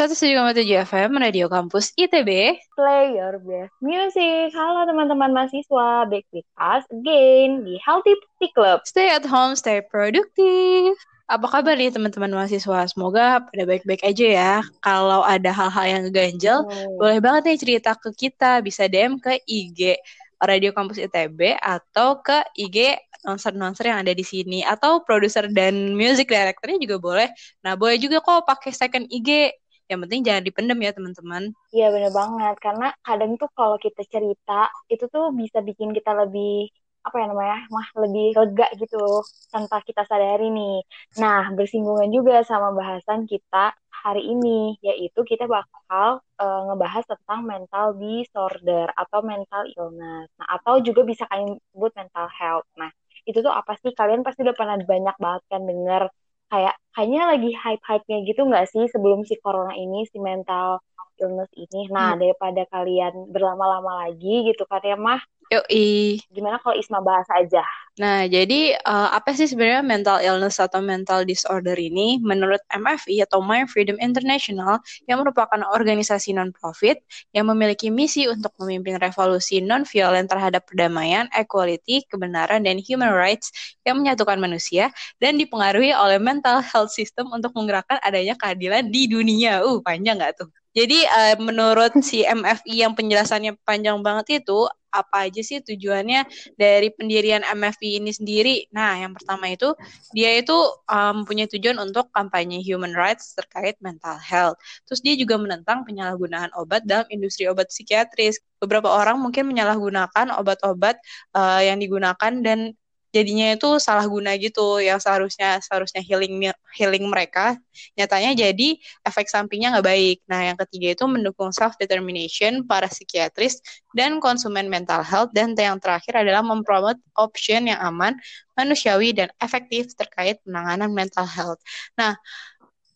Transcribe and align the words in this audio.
107,7 0.00 0.64
FM 0.88 1.20
Radio 1.20 1.44
Kampus 1.52 1.92
ITB. 1.92 2.56
Play 2.72 3.20
your 3.20 3.36
best 3.36 3.68
music. 3.84 4.48
Halo 4.56 4.88
teman-teman 4.88 5.28
mahasiswa, 5.28 6.08
back 6.08 6.24
with 6.32 6.48
us 6.56 6.88
again 6.88 7.68
di 7.68 7.76
Healthy 7.84 8.16
Putty 8.16 8.48
Club. 8.56 8.80
Stay 8.88 9.12
at 9.12 9.28
home, 9.28 9.52
stay 9.60 9.84
produktif. 9.84 10.96
Apa 11.28 11.44
kabar 11.52 11.76
nih 11.76 11.92
teman-teman 11.92 12.32
mahasiswa? 12.32 12.88
Semoga 12.88 13.44
pada 13.44 13.64
baik-baik 13.68 14.00
aja 14.00 14.24
ya. 14.24 14.54
Kalau 14.80 15.20
ada 15.20 15.52
hal-hal 15.52 15.84
yang 15.84 16.04
ganjel, 16.16 16.64
hmm. 16.64 16.96
boleh 16.96 17.20
banget 17.20 17.52
nih 17.52 17.58
cerita 17.60 17.92
ke 17.92 18.08
kita. 18.16 18.64
Bisa 18.64 18.88
DM 18.88 19.20
ke 19.20 19.36
IG 19.44 20.00
Radio 20.40 20.72
Kampus 20.72 20.96
ITB 20.96 21.60
atau 21.60 22.24
ke 22.24 22.40
IG 22.56 22.96
nonser-nonser 23.20 23.92
yang 23.92 24.00
ada 24.00 24.16
di 24.16 24.24
sini 24.24 24.64
atau 24.64 25.04
produser 25.04 25.44
dan 25.52 25.92
music 25.92 26.32
directornya 26.32 26.80
juga 26.80 26.96
boleh. 26.96 27.28
Nah, 27.60 27.76
boleh 27.76 28.00
juga 28.00 28.24
kok 28.24 28.48
pakai 28.48 28.72
second 28.72 29.04
IG 29.12 29.59
yang 29.90 30.00
penting 30.06 30.20
jangan 30.22 30.42
dipendam 30.46 30.78
ya 30.78 30.90
teman-teman. 30.94 31.42
Iya 31.74 31.86
bener 31.90 32.12
banget 32.14 32.54
karena 32.62 32.86
kadang 33.02 33.32
tuh 33.40 33.50
kalau 33.58 33.76
kita 33.82 34.02
cerita 34.06 34.70
itu 34.86 35.04
tuh 35.10 35.34
bisa 35.34 35.58
bikin 35.68 35.90
kita 35.90 36.14
lebih 36.14 36.70
apa 37.00 37.16
ya 37.16 37.26
namanya 37.32 37.58
mah 37.72 37.88
lebih 37.96 38.36
lega 38.36 38.66
gitu 38.78 39.24
tanpa 39.50 39.82
kita 39.82 40.02
sadari 40.06 40.46
nih. 40.54 40.86
Nah 41.18 41.50
bersinggungan 41.56 42.08
juga 42.14 42.46
sama 42.46 42.70
bahasan 42.76 43.26
kita 43.26 43.74
hari 44.04 44.22
ini 44.32 44.78
yaitu 44.80 45.20
kita 45.26 45.44
bakal 45.50 46.22
uh, 46.40 46.60
ngebahas 46.70 47.04
tentang 47.10 47.40
mental 47.44 47.86
disorder 47.98 48.86
atau 48.94 49.20
mental 49.26 49.62
illness. 49.74 50.28
Nah 50.38 50.46
atau 50.56 50.78
juga 50.86 51.02
bisa 51.02 51.24
kalian 51.26 51.58
sebut 51.72 51.92
mental 51.98 52.26
health. 52.30 52.68
Nah 52.78 52.90
itu 53.28 53.38
tuh 53.42 53.52
apa 53.52 53.72
sih 53.80 53.92
kalian 53.96 54.22
pasti 54.24 54.46
udah 54.46 54.56
pernah 54.56 54.76
banyak 54.80 55.16
banget 55.20 55.42
kan 55.50 55.62
denger 55.66 56.02
kayak 56.50 56.74
kayaknya 56.94 57.22
lagi 57.30 57.50
hype-hype-nya 57.62 58.16
gitu 58.28 58.40
nggak 58.48 58.66
sih 58.72 58.84
sebelum 58.92 59.20
si 59.28 59.34
corona 59.42 59.72
ini 59.78 60.04
si 60.10 60.18
mental 60.18 60.82
illness 61.20 61.52
ini. 61.54 61.86
Nah, 61.92 62.16
hmm. 62.16 62.20
daripada 62.24 62.62
kalian 62.72 63.28
berlama-lama 63.30 64.08
lagi 64.08 64.50
gitu 64.50 64.64
kan 64.66 64.80
ya 64.80 64.96
mah 64.96 65.20
Yoi. 65.50 66.22
Gimana 66.30 66.62
kalau 66.62 66.78
Isma 66.78 67.02
bahas 67.02 67.26
aja? 67.34 67.66
Nah, 67.98 68.22
jadi 68.30 68.78
uh, 68.86 69.10
apa 69.10 69.34
sih 69.34 69.50
sebenarnya 69.50 69.82
mental 69.82 70.22
illness 70.22 70.62
atau 70.62 70.78
mental 70.78 71.26
disorder 71.26 71.74
ini? 71.74 72.22
Menurut 72.22 72.62
MFI 72.70 73.26
atau 73.26 73.42
Mind 73.42 73.66
Freedom 73.66 73.98
International, 73.98 74.78
yang 75.10 75.18
merupakan 75.18 75.58
organisasi 75.74 76.38
non-profit 76.38 77.02
yang 77.34 77.50
memiliki 77.50 77.90
misi 77.90 78.30
untuk 78.30 78.54
memimpin 78.62 79.02
revolusi 79.02 79.58
non-violent 79.58 80.30
terhadap 80.30 80.70
perdamaian, 80.70 81.26
equality, 81.34 82.06
kebenaran, 82.06 82.62
dan 82.62 82.78
human 82.78 83.10
rights 83.10 83.50
yang 83.82 83.98
menyatukan 83.98 84.38
manusia 84.38 84.94
dan 85.18 85.34
dipengaruhi 85.34 85.90
oleh 85.90 86.22
mental 86.22 86.62
health 86.62 86.94
system 86.94 87.26
untuk 87.34 87.50
menggerakkan 87.58 87.98
adanya 88.06 88.38
keadilan 88.38 88.86
di 88.86 89.10
dunia. 89.10 89.66
Uh, 89.66 89.82
panjang 89.82 90.14
nggak 90.14 90.38
tuh? 90.38 90.59
Jadi 90.70 91.02
uh, 91.02 91.36
menurut 91.42 91.92
si 92.02 92.22
MFI 92.38 92.86
yang 92.86 92.92
penjelasannya 92.94 93.58
panjang 93.66 93.98
banget 94.02 94.42
itu 94.44 94.66
apa 94.90 95.30
aja 95.30 95.40
sih 95.40 95.62
tujuannya 95.62 96.26
dari 96.58 96.90
pendirian 96.90 97.46
MFI 97.46 98.02
ini 98.02 98.10
sendiri? 98.10 98.66
Nah, 98.74 98.98
yang 98.98 99.14
pertama 99.14 99.46
itu 99.50 99.70
dia 100.10 100.34
itu 100.34 100.54
um, 100.90 101.22
punya 101.22 101.46
tujuan 101.46 101.78
untuk 101.78 102.10
kampanye 102.10 102.58
human 102.58 102.92
rights 102.92 103.38
terkait 103.38 103.78
mental 103.78 104.18
health. 104.18 104.58
Terus 104.90 105.00
dia 105.00 105.14
juga 105.14 105.38
menentang 105.38 105.86
penyalahgunaan 105.86 106.50
obat 106.58 106.82
dalam 106.84 107.06
industri 107.14 107.46
obat 107.46 107.70
psikiatris. 107.70 108.42
Beberapa 108.58 108.90
orang 108.90 109.22
mungkin 109.22 109.48
menyalahgunakan 109.48 110.36
obat-obat 110.36 111.00
uh, 111.32 111.62
yang 111.62 111.80
digunakan 111.80 112.32
dan 112.42 112.74
jadinya 113.10 113.54
itu 113.58 113.78
salah 113.82 114.06
guna 114.06 114.38
gitu 114.38 114.78
yang 114.78 115.02
seharusnya 115.02 115.58
seharusnya 115.58 115.98
healing 116.02 116.50
healing 116.74 117.04
mereka 117.10 117.58
nyatanya 117.98 118.32
jadi 118.38 118.78
efek 119.02 119.26
sampingnya 119.26 119.74
nggak 119.78 119.86
baik. 119.86 120.18
Nah 120.30 120.40
yang 120.52 120.58
ketiga 120.58 120.94
itu 120.94 121.04
mendukung 121.10 121.50
self 121.50 121.74
determination 121.76 122.62
para 122.66 122.86
psikiatris 122.86 123.58
dan 123.94 124.22
konsumen 124.22 124.70
mental 124.70 125.02
health 125.02 125.34
dan 125.34 125.58
yang 125.58 125.82
terakhir 125.82 126.22
adalah 126.22 126.40
mempromot 126.46 126.96
option 127.18 127.66
yang 127.66 127.80
aman, 127.82 128.14
manusiawi 128.54 129.10
dan 129.10 129.28
efektif 129.42 129.90
terkait 129.98 130.38
penanganan 130.46 130.94
mental 130.94 131.26
health. 131.26 131.58
Nah 131.98 132.14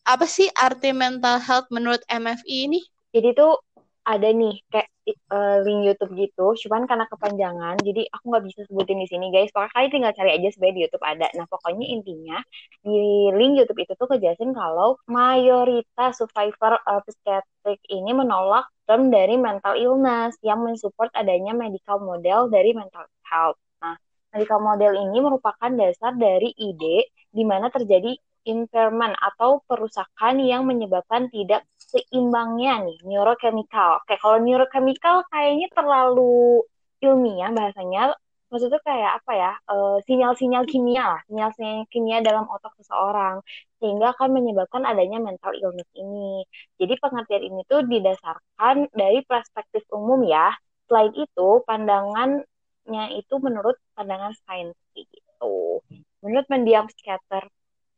apa 0.05 0.29
sih 0.29 0.47
arti 0.55 0.93
mental 0.93 1.41
health 1.41 1.67
menurut 1.73 2.05
MFI 2.07 2.71
ini? 2.71 2.81
Jadi 3.15 3.35
tuh 3.35 3.57
ada 4.05 4.29
nih 4.29 4.61
kayak 4.69 4.89
uh, 5.33 5.65
link 5.65 5.81
YouTube 5.89 6.13
gitu, 6.17 6.47
cuman 6.67 6.85
karena 6.85 7.09
kepanjangan, 7.09 7.81
jadi 7.81 8.05
aku 8.13 8.25
nggak 8.29 8.45
bisa 8.45 8.61
sebutin 8.69 9.01
di 9.01 9.09
sini 9.09 9.33
guys. 9.33 9.49
Pokoknya 9.49 9.73
kalian 9.73 9.93
tinggal 9.93 10.13
cari 10.13 10.31
aja 10.37 10.49
sebenarnya 10.53 10.77
di 10.77 10.83
YouTube 10.85 11.05
ada. 11.05 11.27
Nah 11.33 11.47
pokoknya 11.49 11.87
intinya 11.89 12.39
di 12.85 13.01
link 13.33 13.53
YouTube 13.57 13.81
itu 13.81 13.93
tuh 13.97 14.09
kejelasin 14.13 14.53
kalau 14.53 15.01
mayoritas 15.09 16.21
survivor 16.21 16.77
uh, 16.85 17.01
psikiatrik 17.05 17.81
ini 17.89 18.13
menolak 18.13 18.69
term 18.85 19.09
dari 19.09 19.41
mental 19.41 19.73
illness 19.81 20.37
yang 20.45 20.61
mensupport 20.61 21.09
adanya 21.17 21.57
medical 21.57 21.97
model 22.01 22.53
dari 22.53 22.77
mental 22.77 23.09
health. 23.25 23.57
Nah 23.81 23.97
medical 24.37 24.61
model 24.61 24.93
ini 25.01 25.19
merupakan 25.25 25.71
dasar 25.73 26.13
dari 26.21 26.53
ide 26.61 27.09
di 27.33 27.43
mana 27.43 27.73
terjadi 27.73 28.13
impairment 28.45 29.17
atau 29.17 29.65
perusakan 29.65 30.37
yang 30.45 30.69
menyebabkan 30.69 31.33
tidak 31.33 31.65
seimbangnya 31.91 32.73
nih 32.87 32.99
neurochemical. 33.09 34.03
Kayak 34.07 34.21
kalau 34.25 34.39
neurochemical 34.43 35.17
kayaknya 35.33 35.69
terlalu 35.77 36.65
ilmiah 37.05 37.51
bahasanya. 37.53 38.15
Maksudnya 38.53 38.79
kayak 38.87 39.13
apa 39.19 39.33
ya? 39.35 39.53
sinyal 39.67 39.99
sinyal-sinyal 40.07 40.65
kimia 40.71 41.05
lah, 41.11 41.21
sinyal-sinyal 41.27 41.91
kimia 41.91 42.19
dalam 42.23 42.47
otak 42.47 42.71
seseorang 42.79 43.43
sehingga 43.83 44.15
akan 44.15 44.31
menyebabkan 44.31 44.87
adanya 44.87 45.19
mental 45.19 45.53
illness 45.59 45.91
ini. 45.99 46.47
Jadi 46.79 46.95
pengertian 47.03 47.43
ini 47.51 47.61
tuh 47.67 47.83
didasarkan 47.83 48.95
dari 48.95 49.27
perspektif 49.27 49.83
umum 49.91 50.23
ya. 50.23 50.55
Selain 50.87 51.11
itu, 51.19 51.49
pandangannya 51.67 53.05
itu 53.19 53.35
menurut 53.43 53.75
pandangan 53.99 54.33
sains 54.47 54.79
gitu. 54.95 55.83
Menurut 56.23 56.47
mendiam 56.47 56.87
psikiater 56.87 57.51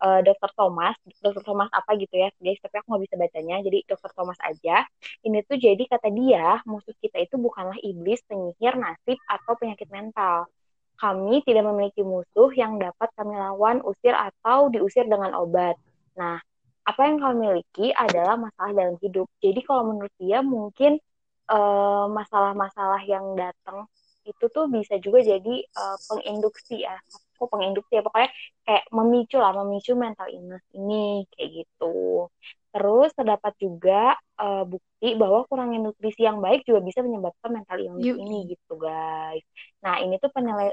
uh, 0.02 0.20
Dr. 0.24 0.50
Thomas, 0.56 0.96
Dr. 1.22 1.42
Thomas 1.44 1.68
apa 1.72 1.96
gitu 1.96 2.12
ya 2.16 2.28
guys, 2.40 2.58
tapi 2.60 2.74
aku 2.80 2.86
nggak 2.92 3.04
bisa 3.08 3.16
bacanya, 3.16 3.56
jadi 3.64 3.78
Dr. 3.88 4.10
Thomas 4.12 4.38
aja. 4.44 4.84
Ini 5.24 5.38
tuh 5.48 5.56
jadi 5.56 5.82
kata 5.88 6.08
dia, 6.12 6.60
musuh 6.68 6.94
kita 7.00 7.22
itu 7.22 7.36
bukanlah 7.40 7.76
iblis, 7.80 8.20
penyihir, 8.28 8.76
nasib, 8.76 9.18
atau 9.28 9.52
penyakit 9.56 9.88
mental. 9.88 10.48
Kami 10.96 11.44
tidak 11.44 11.64
memiliki 11.68 12.00
musuh 12.00 12.48
yang 12.56 12.80
dapat 12.80 13.12
kami 13.16 13.36
lawan, 13.36 13.84
usir, 13.84 14.16
atau 14.16 14.72
diusir 14.72 15.04
dengan 15.04 15.36
obat. 15.36 15.76
Nah, 16.16 16.40
apa 16.86 17.00
yang 17.04 17.20
kami 17.20 17.36
miliki 17.50 17.92
adalah 17.92 18.38
masalah 18.40 18.72
dalam 18.72 18.96
hidup. 19.02 19.28
Jadi 19.42 19.60
kalau 19.66 19.92
menurut 19.92 20.14
dia 20.16 20.40
mungkin 20.40 20.96
eh, 21.50 22.06
masalah-masalah 22.08 23.02
uh, 23.02 23.10
yang 23.10 23.34
datang 23.34 23.90
itu 24.26 24.44
tuh 24.50 24.66
bisa 24.66 24.98
juga 24.98 25.22
jadi 25.22 25.62
uh, 25.78 25.98
penginduksi 26.10 26.82
ya 26.82 26.98
kok 27.36 27.52
penginduksi 27.52 28.00
ya 28.00 28.02
pokoknya 28.02 28.30
kayak 28.64 28.84
memicu 28.90 29.36
lah 29.38 29.52
memicu 29.52 29.92
mental 29.94 30.28
illness 30.32 30.64
ini 30.72 31.28
kayak 31.36 31.62
gitu 31.62 32.26
terus 32.72 33.10
terdapat 33.16 33.52
juga 33.56 34.16
uh, 34.36 34.64
bukti 34.68 35.16
bahwa 35.16 35.48
kurangnya 35.48 35.80
nutrisi 35.80 36.28
yang 36.28 36.44
baik 36.44 36.68
juga 36.68 36.84
bisa 36.84 37.00
menyebabkan 37.00 37.62
mental 37.62 37.78
illness 37.80 38.04
Yuh. 38.04 38.16
ini 38.20 38.52
gitu 38.52 38.74
guys 38.76 39.44
nah 39.80 40.00
ini 40.00 40.20
tuh 40.20 40.28
penel 40.28 40.72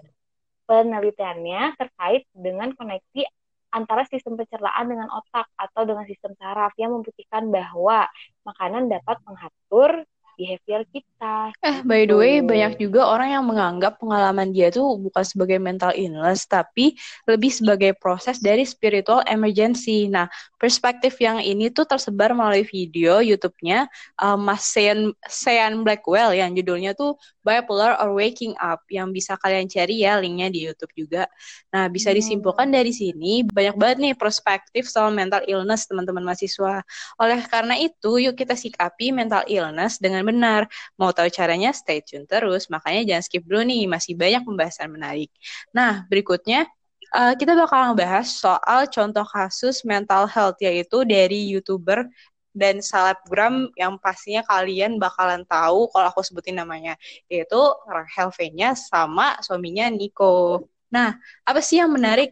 penelitiannya 0.63 1.75
terkait 1.75 2.24
dengan 2.31 2.72
koneksi 2.75 3.28
antara 3.74 4.06
sistem 4.06 4.38
pencernaan 4.38 4.85
dengan 4.85 5.09
otak 5.09 5.50
atau 5.57 5.81
dengan 5.84 6.06
sistem 6.06 6.38
saraf 6.38 6.72
yang 6.78 6.94
membuktikan 6.94 7.50
bahwa 7.50 8.06
makanan 8.45 8.85
dapat 8.85 9.18
mengatur 9.25 10.06
behavior 10.36 10.82
kita. 10.90 11.54
Eh, 11.62 11.82
gitu. 11.82 11.88
by 11.88 12.02
the 12.10 12.16
way, 12.18 12.34
banyak 12.44 12.80
juga 12.82 13.06
orang 13.08 13.30
yang 13.36 13.46
menganggap 13.46 14.02
pengalaman 14.02 14.50
dia 14.52 14.74
tuh 14.74 14.98
bukan 15.00 15.24
sebagai 15.24 15.58
mental 15.62 15.94
illness, 15.94 16.50
tapi 16.50 16.98
lebih 17.30 17.52
sebagai 17.54 17.92
proses 17.98 18.42
dari 18.42 18.66
spiritual 18.66 19.22
emergency. 19.30 20.10
Nah, 20.10 20.28
perspektif 20.58 21.20
yang 21.20 21.44
ini 21.44 21.70
tuh 21.70 21.84
tersebar 21.84 22.32
melalui 22.32 22.64
video 22.64 23.20
YouTube-nya 23.20 23.86
uh, 24.24 24.40
Mas 24.40 24.66
Sean, 24.72 25.12
Sean 25.28 25.86
Blackwell 25.86 26.34
yang 26.34 26.56
judulnya 26.56 26.96
tuh 26.96 27.19
Bipolar 27.44 28.00
or 28.00 28.16
Waking 28.16 28.56
Up 28.57 28.88
yang 28.88 29.12
bisa 29.12 29.36
kalian 29.36 29.68
cari 29.68 30.07
ya 30.07 30.16
linknya 30.18 30.48
di 30.48 30.63
YouTube 30.63 30.96
juga. 30.96 31.28
Nah, 31.75 31.92
bisa 31.92 32.10
hmm. 32.10 32.18
disimpulkan 32.18 32.72
dari 32.72 32.96
sini 32.96 33.44
banyak 33.44 33.75
banget 33.75 33.98
nih 34.00 34.13
perspektif 34.16 34.88
soal 34.88 35.12
mental 35.12 35.44
illness 35.46 35.86
teman-teman 35.86 36.24
mahasiswa. 36.24 36.80
Oleh 37.19 37.40
karena 37.52 37.75
itu, 37.75 38.24
yuk 38.24 38.40
kita 38.40 38.56
sikapi 38.56 39.12
mental 39.12 39.44
illness 39.52 40.00
dengan 40.00 40.23
benar. 40.24 40.62
Mau 40.96 41.12
tahu 41.12 41.28
caranya? 41.30 41.75
Stay 41.75 42.00
tune 42.02 42.25
terus. 42.25 42.72
Makanya 42.72 43.04
jangan 43.06 43.24
skip 43.24 43.44
dulu 43.46 43.62
nih, 43.68 43.86
masih 43.86 44.18
banyak 44.18 44.42
pembahasan 44.48 44.90
menarik. 44.90 45.30
Nah, 45.75 46.08
berikutnya 46.08 46.68
uh, 47.14 47.34
kita 47.38 47.54
bakal 47.54 47.94
ngebahas 47.94 48.28
soal 48.28 48.90
contoh 48.90 49.24
kasus 49.24 49.86
mental 49.86 50.25
health 50.25 50.58
yaitu 50.60 51.06
dari 51.06 51.54
YouTuber 51.54 52.10
dan 52.54 52.86
selebgram 52.86 53.74
yang 53.74 53.98
pastinya 53.98 54.46
kalian 54.46 55.02
bakalan 55.02 55.42
tahu 55.50 55.90
kalau 55.90 56.06
aku 56.14 56.22
sebutin 56.22 56.62
namanya 56.62 56.94
yaitu 57.26 57.58
Rachel 57.90 58.30
V-nya 58.30 58.78
sama 58.78 59.42
suaminya 59.42 59.90
Nico. 59.90 60.69
Nah, 60.94 61.18
apa 61.42 61.60
sih 61.66 61.81
yang 61.81 61.90
menarik 61.90 62.30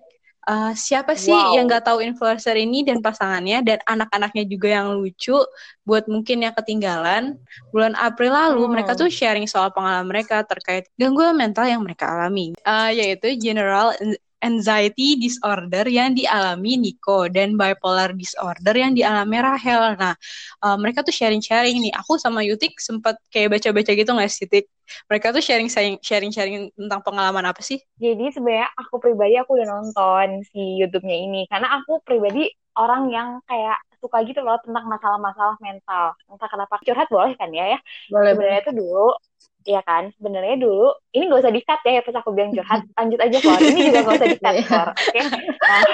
uh, 0.52 0.72
siapa 0.76 1.16
sih 1.16 1.32
wow. 1.32 1.56
yang 1.56 1.66
nggak 1.72 1.88
tahu 1.88 2.04
influencer 2.04 2.60
ini 2.60 2.84
dan 2.84 3.00
pasangannya 3.00 3.64
dan 3.64 3.80
anak-anaknya 3.88 4.44
juga 4.44 4.68
yang 4.68 5.00
lucu 5.00 5.40
buat 5.88 6.06
mungkin 6.12 6.44
yang 6.44 6.52
ketinggalan 6.52 7.40
bulan 7.72 7.96
April 7.96 8.36
lalu 8.36 8.68
hmm. 8.68 8.72
mereka 8.76 8.92
tuh 9.00 9.08
sharing 9.08 9.48
soal 9.48 9.72
pengalaman 9.72 10.12
mereka 10.12 10.44
terkait 10.44 10.92
gangguan 11.00 11.40
mental 11.40 11.66
yang 11.66 11.80
mereka 11.80 12.12
alami 12.12 12.52
uh, 12.68 12.92
yaitu 12.92 13.32
general 13.40 13.96
anxiety 14.42 15.16
disorder 15.22 15.86
yang 15.88 16.18
dialami 16.18 16.76
Nico 16.82 17.30
dan 17.30 17.56
bipolar 17.56 18.12
disorder 18.18 18.74
yang 18.76 18.98
dialami 18.98 19.38
Rahel. 19.40 19.96
Nah, 19.96 20.18
uh, 20.66 20.78
mereka 20.82 21.06
tuh 21.06 21.14
sharing-sharing 21.14 21.78
nih. 21.78 21.94
Aku 22.02 22.18
sama 22.18 22.42
Yutik 22.42 22.82
sempat 22.82 23.22
kayak 23.30 23.58
baca-baca 23.58 23.92
gitu 23.94 24.12
nggak 24.12 24.32
sih, 24.34 24.50
Tik? 24.50 24.66
Mereka 25.08 25.32
tuh 25.32 25.40
sharing-sharing 25.40 26.74
tentang 26.76 27.02
pengalaman 27.06 27.48
apa 27.48 27.64
sih? 27.64 27.80
Jadi 28.02 28.34
sebenarnya 28.36 28.68
aku 28.76 29.00
pribadi 29.00 29.40
aku 29.40 29.56
udah 29.56 29.68
nonton 29.70 30.44
si 30.52 30.84
YouTube-nya 30.84 31.18
ini 31.18 31.42
karena 31.48 31.80
aku 31.80 32.04
pribadi 32.04 32.52
orang 32.76 33.08
yang 33.08 33.40
kayak 33.48 33.80
suka 34.02 34.26
gitu 34.26 34.42
loh 34.42 34.58
tentang 34.66 34.90
masalah-masalah 34.90 35.56
mental. 35.62 36.18
Entah 36.28 36.50
kenapa 36.50 36.82
curhat 36.82 37.08
boleh 37.08 37.38
kan 37.38 37.54
ya 37.54 37.78
ya. 37.78 37.80
Boleh. 38.10 38.34
Sebenarnya 38.34 38.60
itu 38.66 38.74
dulu 38.74 39.14
Iya 39.62 39.82
kan, 39.86 40.10
sebenarnya 40.18 40.58
dulu 40.58 40.90
ini 41.14 41.30
gak 41.30 41.42
usah 41.46 41.54
dikat 41.54 41.80
ya 41.86 42.02
pas 42.02 42.18
aku 42.18 42.34
bilang 42.34 42.50
curhat, 42.50 42.82
lanjut 42.98 43.20
aja 43.22 43.38
Flor. 43.38 43.60
Ini 43.62 43.80
juga 43.94 44.00
gak 44.10 44.18
usah 44.18 44.30
dikat 44.34 44.54
iya. 44.58 44.66
Flor, 44.66 44.90
oke? 44.90 45.06
Okay? 45.06 45.24
Nah. 45.62 45.84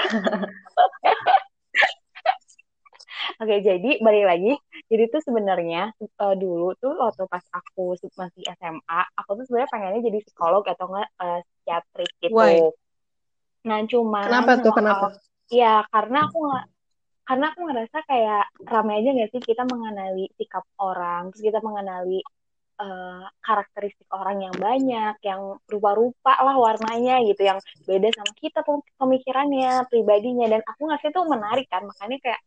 Oke, 3.38 3.62
jadi 3.62 4.02
balik 4.02 4.24
lagi. 4.26 4.52
Jadi 4.90 5.04
tuh 5.14 5.22
sebenarnya 5.22 5.94
uh, 6.18 6.34
dulu 6.34 6.74
tuh 6.74 6.90
waktu 6.98 7.22
pas 7.30 7.44
aku 7.54 7.94
masih 8.18 8.42
SMA, 8.58 9.00
aku 9.14 9.30
tuh 9.38 9.44
sebenarnya 9.46 9.70
pengennya 9.70 10.02
jadi 10.10 10.18
psikolog 10.26 10.66
atau 10.66 10.90
enggak 10.90 11.08
uh, 11.22 11.40
psikiatrik 11.46 12.10
gitu. 12.18 12.34
Why? 12.34 12.66
Nah, 13.62 13.78
cuma 13.86 14.26
Kenapa 14.26 14.52
tuh? 14.58 14.74
Kenapa? 14.74 15.06
Iya, 15.54 15.86
karena 15.86 16.26
aku 16.26 16.38
nggak 16.50 16.64
karena 17.28 17.44
aku 17.52 17.60
ngerasa 17.68 17.98
kayak 18.08 18.44
ramai 18.64 19.04
aja 19.04 19.12
gak 19.12 19.30
sih 19.36 19.42
kita 19.44 19.62
mengenali 19.68 20.32
sikap 20.40 20.64
orang, 20.80 21.28
terus 21.28 21.52
kita 21.52 21.60
mengenali 21.60 22.24
uh, 22.78 23.26
karakteristik 23.42 24.08
orang 24.14 24.46
yang 24.46 24.54
banyak, 24.56 25.14
yang 25.22 25.58
rupa-rupa 25.66 26.34
lah 26.40 26.56
warnanya 26.56 27.20
gitu, 27.26 27.42
yang 27.44 27.58
beda 27.84 28.08
sama 28.14 28.32
kita 28.38 28.62
pemikirannya, 28.96 29.84
pribadinya, 29.90 30.46
dan 30.48 30.62
aku 30.64 30.88
ngasih 30.88 31.10
tuh 31.10 31.26
menarik 31.26 31.66
kan, 31.68 31.84
makanya 31.84 32.18
kayak 32.22 32.40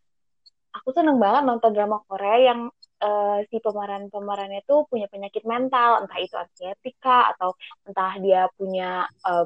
aku 0.71 0.89
seneng 0.95 1.19
banget 1.19 1.43
nonton 1.43 1.71
drama 1.75 1.99
Korea 2.07 2.55
yang 2.55 2.71
uh, 3.03 3.37
si 3.51 3.57
pemeran-pemerannya 3.59 4.63
tuh 4.63 4.87
punya 4.87 5.11
penyakit 5.11 5.43
mental, 5.43 6.05
entah 6.05 6.19
itu 6.19 6.35
ansietika 6.39 7.35
atau 7.35 7.57
entah 7.83 8.15
dia 8.23 8.47
punya 8.55 9.03
uh, 9.27 9.45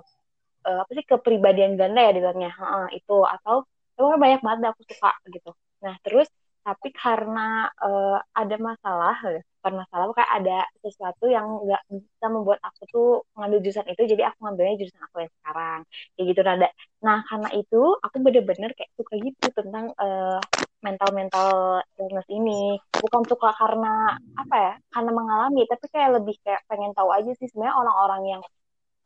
uh, 0.67 0.79
apa 0.85 0.91
sih 0.93 1.05
kepribadian 1.07 1.79
ganda 1.79 2.01
ya 2.05 2.11
di 2.13 2.21
uh, 2.21 2.89
itu. 2.93 3.17
Atau 3.25 3.65
pokoknya 3.97 4.17
banyak 4.21 4.41
banget 4.45 4.61
aku 4.69 4.81
suka 4.85 5.11
gitu. 5.33 5.51
Nah 5.81 5.95
terus 6.05 6.29
tapi 6.65 6.89
karena 6.93 7.69
uh, 7.81 8.17
ada 8.33 8.55
masalah 8.57 9.17
bukan 9.65 9.81
masalah 9.81 10.13
kayak 10.13 10.31
ada 10.45 10.59
sesuatu 10.85 11.25
yang 11.25 11.65
nggak 11.65 11.81
bisa 11.89 12.25
membuat 12.29 12.61
aku 12.61 12.85
tuh 12.85 13.09
ngambil 13.33 13.65
jurusan 13.65 13.89
itu 13.89 14.01
jadi 14.13 14.29
aku 14.29 14.37
ngambilnya 14.45 14.77
jurusan 14.77 15.01
aku 15.09 15.25
yang 15.25 15.33
sekarang. 15.41 15.79
Kayak 16.13 16.25
gitu 16.29 16.41
nada. 16.45 16.67
Nah 17.01 17.17
karena 17.25 17.49
itu 17.57 17.81
aku 17.97 18.15
bener-bener 18.21 18.71
kayak 18.77 18.93
suka 18.93 19.17
gitu 19.17 19.47
tentang 19.57 19.89
uh, 19.97 20.37
mental-mental 20.85 21.81
illness 21.97 22.29
ini. 22.29 22.77
Bukan 22.93 23.25
suka 23.25 23.57
karena 23.57 24.13
apa 24.37 24.53
ya 24.53 24.73
karena 24.93 25.11
mengalami 25.17 25.65
tapi 25.65 25.85
kayak 25.89 26.09
lebih 26.21 26.37
kayak 26.45 26.61
pengen 26.69 26.93
tahu 26.93 27.09
aja 27.09 27.33
sih 27.33 27.49
sebenarnya 27.49 27.73
orang-orang 27.81 28.21
yang 28.37 28.41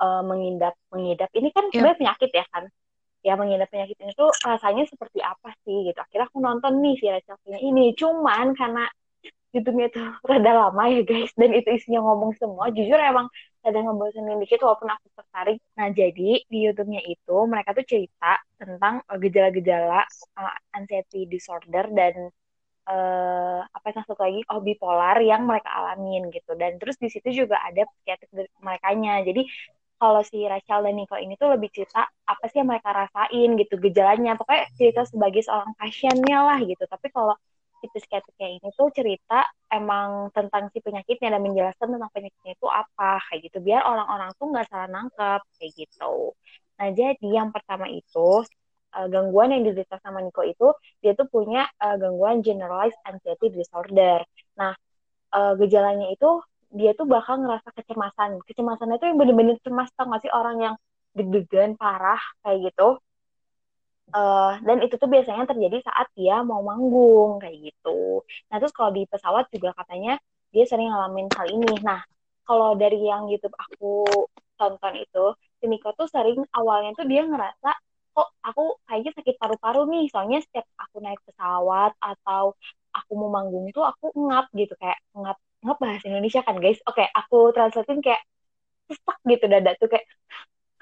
uh, 0.03 0.23
mengidap 0.27 0.75
mengidap. 0.91 1.31
Ini 1.31 1.55
kan 1.55 1.71
yeah. 1.71 1.79
sebenarnya 1.79 1.99
penyakit 2.03 2.31
ya 2.35 2.45
kan? 2.51 2.67
Ya 3.23 3.39
mengidap 3.39 3.71
penyakit 3.71 3.95
ini 4.03 4.11
tuh 4.11 4.27
rasanya 4.43 4.83
seperti 4.91 5.23
apa 5.23 5.55
sih 5.63 5.87
gitu. 5.87 5.99
Akhirnya 6.03 6.27
aku 6.27 6.43
nonton 6.43 6.83
nih 6.83 6.99
si 6.99 7.07
Rachel 7.07 7.39
ini. 7.63 7.95
Cuman 7.95 8.51
karena 8.59 8.83
YouTube-nya 9.49 9.85
itu 9.89 10.01
rada 10.29 10.51
lama 10.53 10.83
ya 10.89 11.01
guys. 11.01 11.31
Dan 11.33 11.51
itu 11.57 11.69
isinya 11.73 11.99
ngomong 12.05 12.37
semua 12.37 12.69
jujur 12.69 12.99
emang 13.01 13.27
ada 13.65 13.77
ngebosenin 13.81 14.39
dikit 14.43 14.63
walaupun 14.63 14.89
aku 14.93 15.07
tertarik. 15.17 15.57
Nah 15.75 15.87
jadi 15.91 16.29
di 16.45 16.57
YouTube-nya 16.69 17.01
itu 17.05 17.37
mereka 17.49 17.73
tuh 17.77 17.85
cerita 17.85 18.39
tentang 18.61 19.01
uh, 19.09 19.17
gejala-gejala 19.17 20.05
uh, 20.37 20.55
anxiety 20.77 21.25
disorder 21.25 21.89
dan 21.91 22.29
uh, 22.87 23.59
apa 23.65 23.85
yang 23.91 23.97
satu 24.05 24.15
lagi 24.21 24.41
oh 24.53 24.61
bipolar 24.63 25.17
yang 25.19 25.43
mereka 25.49 25.69
alamin 25.73 26.29
gitu. 26.31 26.53
Dan 26.55 26.77
terus 26.77 26.95
di 27.01 27.09
situ 27.11 27.45
juga 27.45 27.57
ada 27.59 27.83
psikiatrik 27.89 28.31
mereka 28.61 28.87
nya 28.95 29.21
jadi 29.25 29.43
kalau 29.99 30.23
si 30.23 30.39
Rachel 30.47 30.79
dan 30.87 30.95
Nico 30.95 31.19
ini 31.19 31.35
tuh 31.35 31.51
lebih 31.51 31.69
cerita 31.75 32.07
apa 32.07 32.43
sih 32.47 32.63
yang 32.63 32.71
mereka 32.71 32.95
rasain 32.95 33.49
gitu 33.59 33.75
gejalanya. 33.75 34.39
Pokoknya 34.39 34.71
cerita 34.79 35.03
sebagai 35.03 35.43
seorang 35.43 35.75
pasiennya 35.75 36.39
lah 36.39 36.59
gitu. 36.63 36.87
Tapi 36.87 37.11
kalau 37.11 37.35
si 37.79 37.87
psikiatriknya 37.89 38.49
ini 38.59 38.67
tuh 38.75 38.91
cerita 38.91 39.47
emang 39.71 40.29
tentang 40.35 40.67
si 40.71 40.79
penyakitnya 40.83 41.35
dan 41.35 41.41
menjelaskan 41.41 41.87
tentang 41.95 42.11
penyakitnya 42.11 42.51
itu 42.55 42.67
apa 42.67 43.23
kayak 43.27 43.39
gitu. 43.49 43.57
Biar 43.63 43.81
orang-orang 43.87 44.29
tuh 44.35 44.45
nggak 44.51 44.67
salah 44.67 44.89
nangkep 44.91 45.41
kayak 45.57 45.71
gitu. 45.75 46.35
Nah 46.79 46.87
jadi 46.95 47.27
yang 47.27 47.49
pertama 47.55 47.87
itu 47.91 48.43
uh, 48.95 49.07
gangguan 49.07 49.55
yang 49.55 49.63
diderita 49.67 49.97
sama 50.03 50.19
Nico 50.23 50.41
itu 50.45 50.67
dia 51.03 51.15
tuh 51.15 51.27
punya 51.31 51.67
uh, 51.79 51.95
gangguan 51.95 52.43
generalized 52.45 52.99
anxiety 53.07 53.51
disorder. 53.51 54.23
Nah 54.59 54.73
uh, 55.35 55.53
gejalanya 55.59 56.07
itu 56.11 56.43
dia 56.69 56.93
tuh 56.93 57.09
bakal 57.09 57.41
ngerasa 57.41 57.69
kecemasan. 57.73 58.39
Kecemasannya 58.45 59.01
itu 59.01 59.05
yang 59.09 59.17
bener-bener 59.17 59.57
cemas 59.65 59.89
tau 59.97 60.05
gak 60.13 60.21
sih? 60.21 60.31
Orang 60.31 60.61
yang 60.61 60.75
deg-degan 61.17 61.73
parah 61.73 62.21
kayak 62.45 62.69
gitu 62.69 63.01
uh, 64.13 64.51
dan 64.61 64.77
itu 64.85 64.95
tuh 65.01 65.09
biasanya 65.09 65.45
terjadi 65.49 65.77
saat 65.85 66.07
dia 66.17 66.41
mau 66.41 66.61
manggung 66.65 67.37
kayak 67.41 67.71
gitu. 67.71 68.23
Nah 68.49 68.55
terus 68.61 68.73
kalau 68.73 68.91
di 68.93 69.05
pesawat 69.09 69.49
juga 69.53 69.73
katanya 69.77 70.17
dia 70.53 70.65
sering 70.65 70.89
ngalamin 70.89 71.27
hal 71.33 71.47
ini. 71.49 71.73
Nah 71.85 72.01
kalau 72.45 72.73
dari 72.73 72.97
yang 73.05 73.29
YouTube 73.29 73.53
aku 73.55 74.05
tonton 74.59 74.93
itu 74.99 75.25
si 75.61 75.65
Niko 75.69 75.93
tuh 75.95 76.07
sering 76.09 76.41
awalnya 76.55 76.91
tuh 76.97 77.05
dia 77.07 77.23
ngerasa 77.23 77.69
kok 78.09 78.29
aku 78.43 78.63
kayaknya 78.89 79.11
sakit 79.15 79.35
paru-paru 79.39 79.87
nih 79.87 80.05
soalnya 80.11 80.39
setiap 80.43 80.65
aku 80.75 80.97
naik 80.99 81.21
pesawat 81.23 81.93
atau 82.01 82.57
aku 82.91 83.11
mau 83.15 83.29
manggung 83.31 83.69
tuh 83.71 83.85
aku 83.85 84.11
ngap 84.27 84.49
gitu. 84.57 84.73
Kayak 84.81 84.99
ngap 85.15 85.37
nggak 85.59 85.77
bahasa 85.79 86.05
Indonesia 86.09 86.41
kan 86.43 86.57
guys? 86.57 86.79
Oke 86.89 87.05
aku 87.09 87.53
translatein 87.55 88.01
kayak 88.01 88.21
stuck 88.89 89.19
gitu 89.29 89.45
dada 89.45 89.71
tuh 89.77 89.87
kayak 89.91 90.05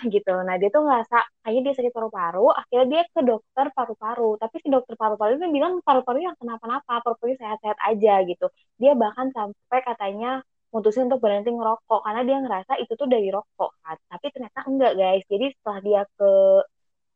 gitu. 0.05 0.33
Nah 0.47 0.55
dia 0.61 0.69
tuh 0.69 0.81
ngerasa 0.85 1.17
kayaknya 1.41 1.61
dia 1.71 1.73
sakit 1.81 1.93
paru-paru. 1.97 2.47
Akhirnya 2.53 2.85
dia 2.93 3.01
ke 3.09 3.21
dokter 3.25 3.65
paru-paru. 3.73 4.29
Tapi 4.41 4.55
si 4.63 4.67
dokter 4.69 4.95
paru-paru 5.01 5.31
itu 5.41 5.45
bilang 5.49 5.73
paru-paru 5.81 6.19
yang 6.27 6.35
kenapa-napa 6.37 7.01
paru-paru 7.05 7.33
sehat-sehat 7.41 7.77
aja 7.89 8.13
gitu. 8.29 8.45
Dia 8.81 8.93
bahkan 8.93 9.33
sampai 9.33 9.79
katanya 9.81 10.45
mutusin 10.69 11.07
untuk 11.09 11.23
berhenti 11.23 11.49
ngerokok 11.49 11.99
karena 12.05 12.21
dia 12.27 12.37
ngerasa 12.43 12.73
itu 12.83 12.93
tuh 12.93 13.07
dari 13.09 13.27
rokok 13.33 13.71
kan. 13.81 13.97
Tapi 14.11 14.25
ternyata 14.33 14.59
enggak 14.69 14.93
guys. 14.99 15.23
Jadi 15.25 15.45
setelah 15.57 15.79
dia 15.81 16.01
ke 16.17 16.29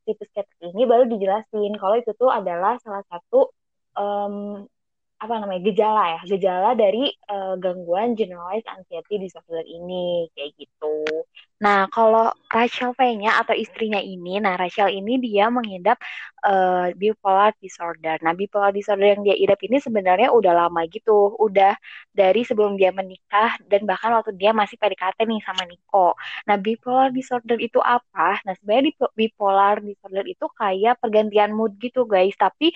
tipis 0.06 0.28
psikiater 0.34 0.74
ini 0.74 0.84
baru 0.90 1.04
dijelasin 1.06 1.72
kalau 1.78 1.96
itu 2.02 2.12
tuh 2.18 2.30
adalah 2.34 2.74
salah 2.82 3.06
satu 3.06 3.54
um, 3.94 4.66
apa 5.22 5.38
namanya 5.38 5.62
gejala 5.70 6.18
ya 6.18 6.22
gejala 6.26 6.74
dari 6.74 7.14
uh, 7.30 7.54
gangguan 7.62 8.18
generalized 8.18 8.66
anxiety 8.66 9.22
disorder 9.22 9.62
ini 9.62 10.26
kayak 10.34 10.58
gitu. 10.58 11.06
Nah 11.62 11.86
kalau 11.94 12.34
Rachel 12.50 12.98
V-nya 12.98 13.38
atau 13.38 13.54
istrinya 13.54 14.02
ini, 14.02 14.42
nah 14.42 14.58
Rachel 14.58 14.90
ini 14.90 15.22
dia 15.22 15.46
mengidap 15.54 16.02
uh, 16.42 16.90
bipolar 16.98 17.54
disorder. 17.62 18.18
Nah 18.26 18.34
bipolar 18.34 18.74
disorder 18.74 19.14
yang 19.14 19.22
dia 19.22 19.38
idap 19.38 19.62
ini 19.62 19.78
sebenarnya 19.78 20.34
udah 20.34 20.58
lama 20.66 20.82
gitu, 20.90 21.38
udah 21.38 21.78
dari 22.10 22.42
sebelum 22.42 22.82
dia 22.82 22.90
menikah 22.90 23.62
dan 23.70 23.86
bahkan 23.86 24.10
waktu 24.18 24.34
dia 24.34 24.58
masih 24.58 24.74
PDKT 24.82 25.22
nih 25.22 25.42
sama 25.46 25.70
Niko. 25.70 26.18
Nah 26.50 26.58
bipolar 26.58 27.14
disorder 27.14 27.62
itu 27.62 27.78
apa? 27.78 28.42
Nah 28.42 28.58
sebenarnya 28.58 28.98
bipolar 29.14 29.86
disorder 29.86 30.26
itu 30.26 30.50
kayak 30.58 30.98
pergantian 30.98 31.54
mood 31.54 31.78
gitu 31.78 32.10
guys, 32.10 32.34
tapi 32.42 32.74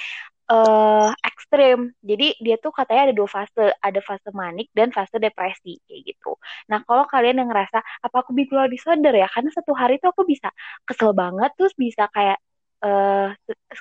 uh, 0.52 1.10
ekstrim. 1.26 1.94
Jadi 2.02 2.38
dia 2.42 2.56
tuh 2.62 2.72
katanya 2.74 3.12
ada 3.12 3.16
dua 3.16 3.30
fase, 3.30 3.74
ada 3.82 4.00
fase 4.02 4.30
manik 4.34 4.70
dan 4.78 4.90
fase 4.94 5.18
depresi 5.18 5.78
kayak 5.86 6.02
gitu. 6.16 6.38
Nah 6.70 6.82
kalau 6.86 7.06
kalian 7.10 7.42
yang 7.42 7.50
ngerasa 7.52 7.80
apa 7.82 8.16
aku 8.22 8.32
bipolar 8.38 8.70
disorder 8.70 9.14
ya, 9.14 9.28
karena 9.32 9.50
satu 9.54 9.72
hari 9.74 9.98
tuh 10.02 10.14
aku 10.14 10.24
bisa 10.28 10.50
kesel 10.88 11.12
banget, 11.18 11.50
terus 11.58 11.74
bisa 11.78 12.08
kayak 12.14 12.38
uh, 12.86 13.34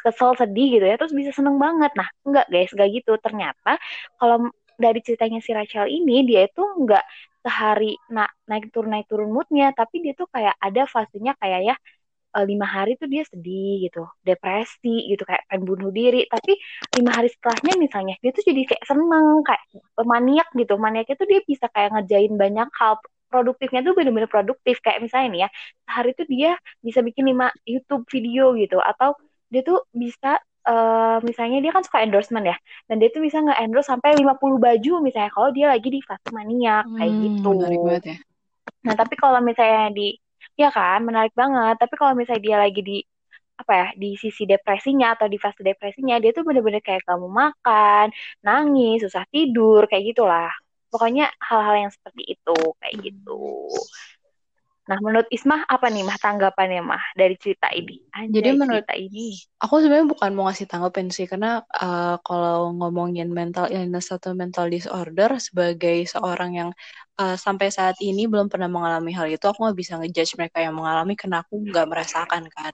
kesel 0.05 0.31
sedih 0.41 0.81
gitu 0.81 0.85
ya, 0.89 0.97
terus 1.01 1.13
bisa 1.13 1.31
seneng 1.37 1.57
banget. 1.61 1.93
Nah 1.97 2.09
enggak 2.27 2.47
guys, 2.53 2.71
enggak 2.75 2.89
gitu. 2.97 3.13
Ternyata 3.21 3.77
kalau 4.21 4.49
dari 4.75 5.01
ceritanya 5.07 5.39
si 5.39 5.51
Rachel 5.55 5.87
ini 5.87 6.27
dia 6.27 6.51
itu 6.51 6.63
enggak 6.63 7.05
sehari 7.45 7.93
nah, 8.09 8.27
naik 8.49 8.73
turun 8.73 8.91
naik 8.95 9.07
turun 9.11 9.29
moodnya, 9.29 9.71
tapi 9.77 10.01
dia 10.01 10.17
tuh 10.17 10.27
kayak 10.33 10.57
ada 10.57 10.89
fasenya 10.89 11.37
kayak 11.37 11.61
ya 11.69 11.77
lima 12.43 12.67
hari 12.67 12.99
tuh 12.99 13.07
dia 13.07 13.23
sedih 13.23 13.87
gitu, 13.87 14.03
depresi 14.27 15.07
gitu 15.07 15.23
kayak 15.23 15.47
pengen 15.47 15.63
bunuh 15.63 15.95
diri. 15.95 16.27
Tapi 16.27 16.59
lima 16.99 17.15
hari 17.15 17.31
setelahnya 17.31 17.79
misalnya 17.79 18.15
dia 18.19 18.35
tuh 18.35 18.43
jadi 18.43 18.63
kayak 18.75 18.85
seneng, 18.91 19.47
kayak 19.47 19.63
maniak 20.03 20.49
gitu. 20.59 20.75
Maniaknya 20.75 21.15
tuh 21.15 21.29
dia 21.31 21.41
bisa 21.47 21.71
kayak 21.71 21.95
ngerjain 21.95 22.35
banyak 22.35 22.69
hal 22.75 22.99
produktifnya 23.35 23.83
tuh 23.83 23.99
bener-bener 23.99 24.31
produktif 24.31 24.79
kayak 24.79 25.03
misalnya 25.03 25.29
nih 25.35 25.41
ya 25.43 25.49
sehari 25.91 26.11
tuh 26.15 26.27
dia 26.31 26.55
bisa 26.79 27.03
bikin 27.03 27.35
lima 27.35 27.51
YouTube 27.67 28.07
video 28.07 28.55
gitu 28.55 28.79
atau 28.79 29.19
dia 29.51 29.67
tuh 29.67 29.83
bisa 29.91 30.39
uh, 30.71 31.19
misalnya 31.27 31.59
dia 31.59 31.73
kan 31.75 31.83
suka 31.83 32.07
endorsement 32.07 32.47
ya 32.47 32.57
dan 32.87 33.03
dia 33.03 33.11
tuh 33.11 33.27
bisa 33.27 33.43
nge-endorse 33.43 33.91
sampai 33.91 34.15
50 34.19 34.39
baju 34.39 34.93
misalnya 35.03 35.31
kalau 35.35 35.51
dia 35.51 35.67
lagi 35.71 35.89
di 35.91 36.01
fase 36.03 36.29
mania 36.31 36.87
kayak 36.87 37.11
hmm, 37.11 37.23
gitu 37.23 37.51
ya. 37.59 38.17
nah 38.85 38.95
tapi 38.95 39.15
kalau 39.19 39.41
misalnya 39.43 39.91
di 39.93 40.15
ya 40.63 40.69
kan? 40.77 40.99
Menarik 41.09 41.33
banget. 41.41 41.75
Tapi 41.83 41.95
kalau 42.01 42.13
misalnya 42.19 42.43
dia 42.47 42.57
lagi 42.65 42.81
di 42.89 42.97
apa 43.55 43.73
ya 43.81 43.87
di 44.03 44.19
sisi 44.19 44.43
depresinya 44.51 45.15
atau 45.15 45.27
di 45.31 45.39
fase 45.39 45.63
depresinya 45.63 46.19
dia 46.19 46.35
tuh 46.35 46.43
bener-bener 46.43 46.83
kayak 46.83 47.07
kamu 47.07 47.29
makan 47.31 48.11
nangis 48.43 49.07
susah 49.07 49.25
tidur 49.31 49.87
kayak 49.91 50.05
gitulah. 50.15 50.51
Pokoknya 50.91 51.31
hal-hal 51.43 51.75
yang 51.87 51.93
seperti 51.95 52.23
itu 52.39 52.55
kayak 52.79 52.95
gitu 53.03 53.35
Nah, 54.85 55.01
menurut 55.01 55.25
Ismah 55.33 55.65
apa 55.65 55.89
nih 55.89 56.05
mah 56.05 56.21
tanggapannya 56.21 56.85
mah 56.85 57.05
dari 57.17 57.41
cerita 57.41 57.73
ini? 57.73 58.05
Anjay, 58.13 58.37
Jadi 58.37 58.49
menurut 58.53 58.85
cerita 58.85 58.95
ini, 59.01 59.33
aku 59.57 59.81
sebenarnya 59.81 60.09
bukan 60.13 60.31
mau 60.37 60.45
ngasih 60.45 60.69
tanggapan 60.69 61.09
sih, 61.09 61.25
karena 61.25 61.65
uh, 61.65 62.21
kalau 62.21 62.69
ngomongin 62.77 63.33
mental 63.33 63.73
illness 63.73 64.13
atau 64.13 64.37
mental 64.37 64.69
disorder 64.69 65.41
sebagai 65.41 66.05
seorang 66.05 66.51
yang 66.53 66.71
uh, 67.17 67.33
sampai 67.33 67.73
saat 67.73 67.97
ini 68.05 68.29
belum 68.29 68.53
pernah 68.53 68.69
mengalami 68.69 69.17
hal 69.17 69.25
itu, 69.33 69.41
aku 69.49 69.65
nggak 69.65 69.79
bisa 69.81 69.97
ngejudge 69.97 70.37
mereka 70.37 70.61
yang 70.61 70.77
mengalami 70.77 71.17
karena 71.17 71.41
aku 71.41 71.65
nggak 71.65 71.87
merasakan 71.89 72.45
kan. 72.53 72.73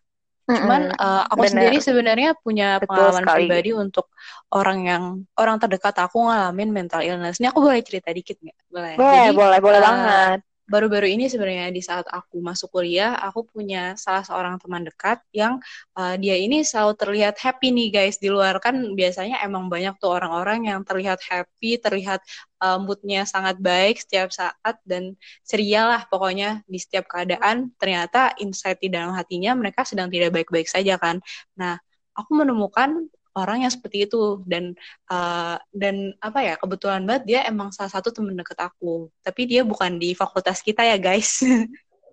Cuman 0.51 0.91
uh, 0.99 1.31
aku 1.31 1.47
Bener. 1.47 1.71
sendiri 1.71 1.79
sebenarnya 1.79 2.35
punya 2.43 2.83
Betul 2.83 2.91
pengalaman 2.91 3.23
sekali. 3.23 3.39
pribadi 3.47 3.71
untuk 3.71 4.11
orang 4.51 4.79
yang 4.83 5.03
orang 5.39 5.63
terdekat 5.63 5.95
aku 5.95 6.27
ngalamin 6.27 6.75
mental 6.75 7.07
illness. 7.07 7.39
Ini 7.39 7.55
aku 7.55 7.63
boleh 7.71 7.79
cerita 7.87 8.11
dikit 8.11 8.35
nggak? 8.43 8.59
Boleh. 8.67 8.95
Boleh, 8.99 9.15
Jadi, 9.31 9.37
boleh, 9.39 9.59
boleh 9.63 9.79
uh, 9.79 9.87
banget 9.87 10.41
baru-baru 10.71 11.11
ini 11.11 11.27
sebenarnya 11.27 11.75
di 11.75 11.83
saat 11.83 12.07
aku 12.07 12.39
masuk 12.39 12.71
kuliah, 12.71 13.19
aku 13.19 13.43
punya 13.43 13.99
salah 13.99 14.23
seorang 14.23 14.55
teman 14.63 14.87
dekat 14.87 15.19
yang 15.35 15.59
uh, 15.99 16.15
dia 16.15 16.39
ini 16.39 16.63
selalu 16.63 16.95
terlihat 16.95 17.35
happy 17.43 17.75
nih 17.75 17.89
guys 17.91 18.23
di 18.23 18.31
luar 18.31 18.63
kan 18.63 18.79
biasanya 18.95 19.43
emang 19.43 19.67
banyak 19.67 19.99
tuh 19.99 20.15
orang-orang 20.15 20.71
yang 20.71 20.87
terlihat 20.87 21.19
happy, 21.27 21.75
terlihat 21.83 22.23
uh, 22.63 22.79
moodnya 22.79 23.27
sangat 23.27 23.59
baik 23.59 23.99
setiap 23.99 24.31
saat 24.31 24.79
dan 24.87 25.19
ceria 25.43 25.91
lah 25.91 26.03
pokoknya 26.07 26.63
di 26.71 26.79
setiap 26.79 27.11
keadaan. 27.11 27.75
Ternyata 27.75 28.39
insight 28.39 28.79
di 28.79 28.95
dalam 28.95 29.11
hatinya 29.19 29.59
mereka 29.59 29.83
sedang 29.83 30.07
tidak 30.07 30.31
baik-baik 30.31 30.71
saja 30.71 30.95
kan. 31.03 31.19
Nah, 31.59 31.83
aku 32.15 32.31
menemukan 32.39 33.11
orang 33.37 33.67
yang 33.67 33.73
seperti 33.73 34.07
itu. 34.09 34.43
Dan 34.47 34.75
uh, 35.11 35.57
dan 35.75 36.15
apa 36.21 36.39
ya 36.43 36.55
kebetulan 36.61 37.03
banget 37.07 37.23
dia 37.27 37.41
emang 37.47 37.71
salah 37.75 37.93
satu 37.93 38.11
temen 38.15 38.35
deket 38.39 38.59
aku. 38.59 39.11
Tapi 39.23 39.43
dia 39.51 39.63
bukan 39.67 39.97
di 40.01 40.15
fakultas 40.15 40.61
kita 40.65 40.83
ya 40.87 40.97
guys. 41.01 41.41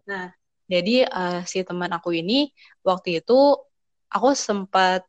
Nah 0.08 0.32
jadi 0.72 1.08
uh, 1.08 1.44
si 1.48 1.64
teman 1.64 1.92
aku 1.92 2.16
ini 2.16 2.52
waktu 2.84 3.24
itu 3.24 3.60
aku 4.12 4.30
sempat 4.36 5.04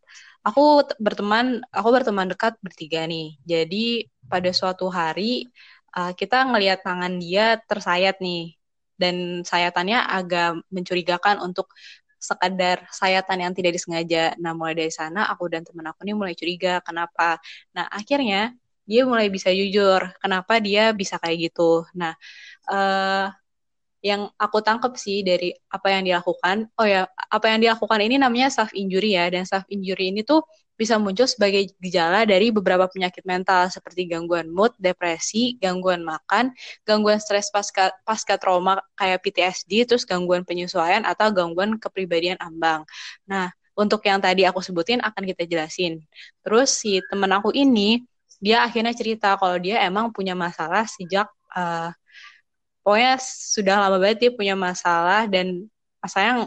aku 0.46 0.86
berteman 1.02 1.62
aku 1.74 1.88
berteman 1.94 2.30
dekat 2.30 2.54
bertiga 2.62 3.06
nih. 3.06 3.38
Jadi 3.42 4.06
pada 4.30 4.50
suatu 4.54 4.86
hari 4.90 5.50
uh, 5.98 6.14
kita 6.14 6.46
ngelihat 6.46 6.86
tangan 6.86 7.18
dia 7.18 7.58
tersayat 7.66 8.22
nih. 8.22 8.54
Dan 8.98 9.46
sayatannya 9.46 9.94
agak 10.10 10.58
mencurigakan 10.74 11.38
untuk 11.38 11.70
sekadar 12.18 12.84
sayatan 12.90 13.48
yang 13.48 13.52
tidak 13.54 13.78
disengaja. 13.78 14.34
Nah, 14.42 14.52
mulai 14.52 14.74
dari 14.74 14.92
sana 14.92 15.30
aku 15.30 15.46
dan 15.48 15.62
teman 15.62 15.86
aku 15.90 16.02
ini 16.04 16.14
mulai 16.18 16.34
curiga 16.34 16.82
kenapa. 16.82 17.38
Nah, 17.74 17.86
akhirnya 17.88 18.52
dia 18.88 19.02
mulai 19.04 19.28
bisa 19.28 19.52
jujur 19.52 20.00
kenapa 20.18 20.58
dia 20.58 20.90
bisa 20.96 21.16
kayak 21.22 21.52
gitu. 21.52 21.86
Nah, 21.94 22.12
uh, 22.68 23.30
yang 24.02 24.30
aku 24.38 24.62
tangkap 24.62 24.94
sih 24.94 25.26
dari 25.26 25.50
apa 25.70 25.90
yang 25.90 26.06
dilakukan, 26.06 26.70
oh 26.78 26.86
ya, 26.86 27.10
apa 27.10 27.46
yang 27.50 27.58
dilakukan 27.62 27.98
ini 27.98 28.16
namanya 28.16 28.48
self 28.48 28.70
injury 28.72 29.18
ya, 29.18 29.26
dan 29.28 29.42
self 29.42 29.66
injury 29.68 30.14
ini 30.14 30.22
tuh 30.22 30.42
bisa 30.78 30.94
muncul 30.94 31.26
sebagai 31.26 31.74
gejala 31.82 32.22
dari 32.22 32.54
beberapa 32.54 32.86
penyakit 32.86 33.26
mental 33.26 33.66
seperti 33.66 34.06
gangguan 34.06 34.46
mood, 34.46 34.70
depresi, 34.78 35.58
gangguan 35.58 36.06
makan, 36.06 36.54
gangguan 36.86 37.18
stres 37.18 37.50
pasca, 37.50 37.90
pasca 38.06 38.38
trauma 38.38 38.78
kayak 38.94 39.18
PTSD, 39.26 39.90
terus 39.90 40.06
gangguan 40.06 40.46
penyesuaian 40.46 41.02
atau 41.02 41.34
gangguan 41.34 41.82
kepribadian 41.82 42.38
ambang. 42.38 42.86
Nah, 43.26 43.50
untuk 43.74 44.06
yang 44.06 44.22
tadi 44.22 44.46
aku 44.46 44.62
sebutin 44.62 45.02
akan 45.02 45.22
kita 45.26 45.50
jelasin. 45.50 45.98
Terus 46.46 46.78
si 46.78 47.02
temen 47.10 47.30
aku 47.34 47.50
ini, 47.50 48.06
dia 48.38 48.62
akhirnya 48.62 48.94
cerita 48.94 49.34
kalau 49.34 49.58
dia 49.58 49.82
emang 49.82 50.14
punya 50.14 50.38
masalah 50.38 50.86
sejak 50.86 51.26
uh, 51.58 51.90
pokoknya 52.86 53.18
sudah 53.18 53.74
lama 53.82 53.98
banget 53.98 54.18
dia 54.22 54.30
punya 54.30 54.54
masalah 54.54 55.26
dan 55.26 55.66
masalahnya 55.98 56.46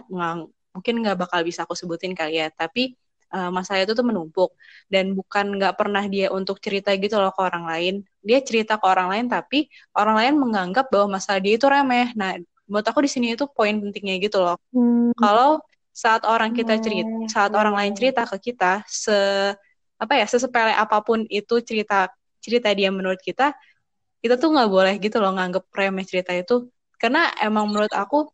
mungkin 0.72 1.04
nggak 1.04 1.20
bakal 1.20 1.44
bisa 1.44 1.68
aku 1.68 1.76
sebutin 1.76 2.16
kali 2.16 2.40
ya, 2.40 2.48
tapi 2.48 2.96
uh, 3.32 3.50
masalah 3.50 3.88
itu 3.88 3.94
tuh 3.96 4.06
menumpuk. 4.06 4.52
Dan 4.92 5.16
bukan 5.18 5.58
nggak 5.58 5.76
pernah 5.80 6.04
dia 6.06 6.30
untuk 6.30 6.60
cerita 6.60 6.94
gitu 7.00 7.18
loh 7.18 7.32
ke 7.34 7.42
orang 7.42 7.66
lain. 7.66 7.94
Dia 8.22 8.40
cerita 8.44 8.78
ke 8.78 8.86
orang 8.86 9.08
lain 9.12 9.26
tapi 9.32 9.72
orang 9.96 10.16
lain 10.20 10.34
menganggap 10.38 10.92
bahwa 10.94 11.18
masalah 11.18 11.40
dia 11.40 11.56
itu 11.58 11.68
remeh. 11.68 12.14
Nah 12.14 12.38
menurut 12.72 12.88
aku 12.88 13.04
di 13.04 13.12
sini 13.12 13.36
itu 13.36 13.48
poin 13.52 13.76
pentingnya 13.76 14.16
gitu 14.24 14.40
loh. 14.40 14.56
Hmm. 14.72 15.12
kalau 15.20 15.60
saat 15.92 16.24
orang 16.24 16.56
kita 16.56 16.80
cerita 16.80 17.04
hmm. 17.04 17.28
saat 17.28 17.52
orang 17.52 17.76
lain 17.76 17.92
cerita 17.92 18.24
ke 18.24 18.52
kita 18.52 18.80
se 18.88 19.12
apa 20.00 20.14
ya 20.16 20.24
sesepele 20.24 20.72
apa 20.72 21.04
pun 21.04 21.28
itu 21.28 21.60
cerita 21.68 22.08
cerita 22.40 22.72
dia 22.72 22.88
menurut 22.88 23.20
kita 23.20 23.52
kita 24.24 24.38
tuh 24.38 24.50
nggak 24.54 24.70
boleh 24.72 24.96
gitu 25.02 25.18
loh 25.20 25.34
nganggep 25.36 25.66
remeh 25.74 26.06
cerita 26.06 26.32
itu. 26.32 26.70
Karena 27.02 27.34
emang 27.42 27.66
menurut 27.68 27.90
aku 27.92 28.30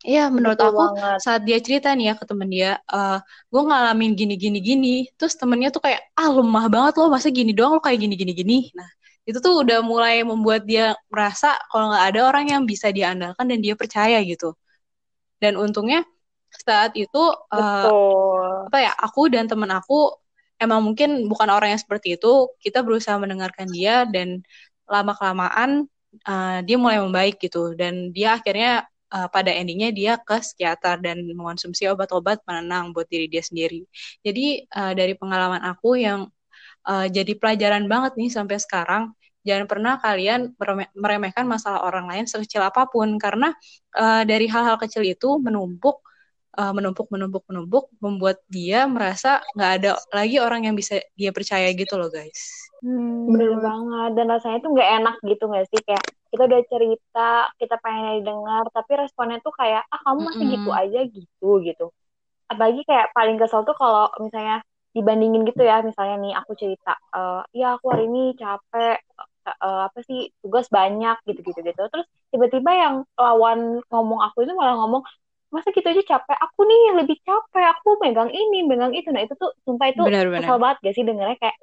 Iya, 0.00 0.32
menurut 0.32 0.56
Betul 0.56 0.72
aku 0.72 0.80
banget. 0.96 1.18
saat 1.20 1.42
dia 1.44 1.58
cerita 1.60 1.92
nih 1.92 2.04
ya 2.08 2.14
ke 2.16 2.24
temen 2.24 2.48
dia, 2.48 2.80
uh, 2.88 3.20
gue 3.52 3.62
ngalamin 3.68 4.16
gini 4.16 4.34
gini 4.40 4.58
gini, 4.64 4.88
terus 5.20 5.36
temennya 5.36 5.68
tuh 5.68 5.84
kayak 5.84 6.00
ah 6.16 6.28
lemah 6.32 6.66
banget 6.72 6.92
loh, 6.96 7.12
masa 7.12 7.28
gini 7.28 7.52
doang 7.52 7.76
lo 7.76 7.80
kayak 7.84 8.00
gini 8.00 8.14
gini 8.16 8.32
gini. 8.32 8.56
Nah 8.72 8.88
itu 9.28 9.38
tuh 9.44 9.60
udah 9.60 9.84
mulai 9.84 10.24
membuat 10.24 10.64
dia 10.64 10.96
merasa 11.12 11.52
kalau 11.68 11.92
nggak 11.92 12.04
ada 12.16 12.20
orang 12.32 12.44
yang 12.48 12.62
bisa 12.64 12.88
diandalkan 12.88 13.44
dan 13.44 13.60
dia 13.60 13.76
percaya 13.76 14.16
gitu. 14.24 14.56
Dan 15.36 15.60
untungnya 15.60 16.00
saat 16.64 16.96
itu 16.96 17.20
uh, 17.52 18.66
apa 18.72 18.78
ya 18.80 18.92
aku 18.96 19.28
dan 19.28 19.52
temen 19.52 19.68
aku 19.68 20.16
emang 20.56 20.80
mungkin 20.80 21.28
bukan 21.28 21.48
orang 21.52 21.76
yang 21.76 21.82
seperti 21.84 22.16
itu, 22.16 22.48
kita 22.64 22.80
berusaha 22.80 23.20
mendengarkan 23.20 23.68
dia 23.68 24.08
dan 24.08 24.40
lama 24.88 25.12
kelamaan 25.12 25.84
uh, 26.24 26.58
dia 26.64 26.76
mulai 26.80 26.98
membaik 27.04 27.36
gitu 27.36 27.76
dan 27.76 28.16
dia 28.16 28.40
akhirnya 28.40 28.88
uh, 29.12 29.28
pada 29.28 29.50
endingnya 29.50 29.90
dia 29.90 30.12
ke 30.18 30.38
psikiater 30.40 31.02
dan 31.02 31.26
mengonsumsi 31.26 31.86
obat-obat 31.90 32.42
penenang 32.46 32.94
buat 32.94 33.06
diri 33.10 33.26
dia 33.26 33.42
sendiri. 33.42 33.84
Jadi 34.22 34.64
uh, 34.70 34.92
dari 34.94 35.14
pengalaman 35.18 35.62
aku 35.66 35.98
yang 35.98 36.30
uh, 36.86 37.06
jadi 37.10 37.32
pelajaran 37.36 37.86
banget 37.90 38.16
nih 38.16 38.30
sampai 38.30 38.56
sekarang, 38.62 39.12
jangan 39.44 39.66
pernah 39.66 39.96
kalian 39.98 40.52
meremehkan 40.92 41.48
masalah 41.48 41.84
orang 41.84 42.06
lain 42.08 42.24
sekecil 42.28 42.60
apa 42.60 42.86
pun 42.88 43.16
karena 43.16 43.56
uh, 43.96 44.22
dari 44.22 44.46
hal-hal 44.46 44.76
kecil 44.76 45.00
itu 45.00 45.40
menumpuk 45.40 46.04
uh, 46.60 46.72
menumpuk 46.76 47.08
menumpuk 47.08 47.44
menumpuk 47.48 47.84
membuat 48.04 48.44
dia 48.52 48.84
merasa 48.84 49.40
nggak 49.56 49.70
ada 49.80 49.90
lagi 50.12 50.36
orang 50.42 50.68
yang 50.68 50.76
bisa 50.76 51.00
dia 51.16 51.32
percaya 51.32 51.72
gitu 51.72 51.96
loh 51.96 52.12
guys. 52.12 52.68
Hmm, 52.80 53.28
bener 53.28 53.60
banget 53.60 54.10
dan 54.16 54.26
rasanya 54.28 54.58
tuh 54.64 54.70
nggak 54.72 54.90
enak 55.00 55.16
gitu 55.24 55.44
nggak 55.48 55.66
sih 55.68 55.80
kayak 55.84 56.04
kita 56.30 56.42
udah 56.46 56.60
cerita 56.70 57.30
kita 57.58 57.76
pengen 57.82 58.22
didengar 58.22 58.64
tapi 58.70 58.92
responnya 59.02 59.42
tuh 59.42 59.54
kayak 59.54 59.82
ah 59.90 60.00
kamu 60.06 60.18
masih 60.30 60.38
mm 60.38 60.46
-hmm. 60.46 60.54
gitu 60.56 60.70
aja 60.70 61.00
gitu 61.10 61.50
gitu. 61.66 61.86
Apalagi 62.50 62.82
kayak 62.86 63.10
paling 63.14 63.36
kesel 63.38 63.66
tuh 63.66 63.74
kalau 63.74 64.10
misalnya 64.22 64.62
dibandingin 64.90 65.46
gitu 65.46 65.62
ya 65.62 65.82
misalnya 65.86 66.18
nih 66.18 66.34
aku 66.34 66.58
cerita 66.58 66.98
uh, 67.14 67.46
ya 67.54 67.78
aku 67.78 67.94
hari 67.94 68.10
ini 68.10 68.34
capek 68.34 68.98
uh, 69.46 69.86
apa 69.86 70.02
sih 70.06 70.30
tugas 70.42 70.66
banyak 70.70 71.18
gitu 71.26 71.40
gitu. 71.42 71.60
Gitu 71.62 71.82
terus 71.90 72.06
tiba-tiba 72.30 72.70
yang 72.74 72.94
lawan 73.18 73.82
ngomong 73.90 74.20
aku 74.30 74.46
itu 74.46 74.54
malah 74.54 74.78
ngomong 74.78 75.02
masa 75.50 75.74
gitu 75.74 75.86
aja 75.90 76.02
capek? 76.06 76.38
Aku 76.46 76.62
nih 76.62 76.80
yang 76.90 76.96
lebih 77.02 77.18
capek 77.26 77.64
aku 77.74 77.98
megang 77.98 78.30
ini 78.30 78.62
megang 78.62 78.94
itu. 78.94 79.10
Nah 79.10 79.26
itu 79.26 79.34
tuh 79.34 79.50
sumpah 79.66 79.90
itu 79.90 80.02
benar, 80.06 80.30
benar. 80.30 80.46
kesel 80.46 80.58
banget 80.62 80.76
gak 80.86 80.94
sih 80.94 81.04
dengernya 81.04 81.38
kayak 81.42 81.56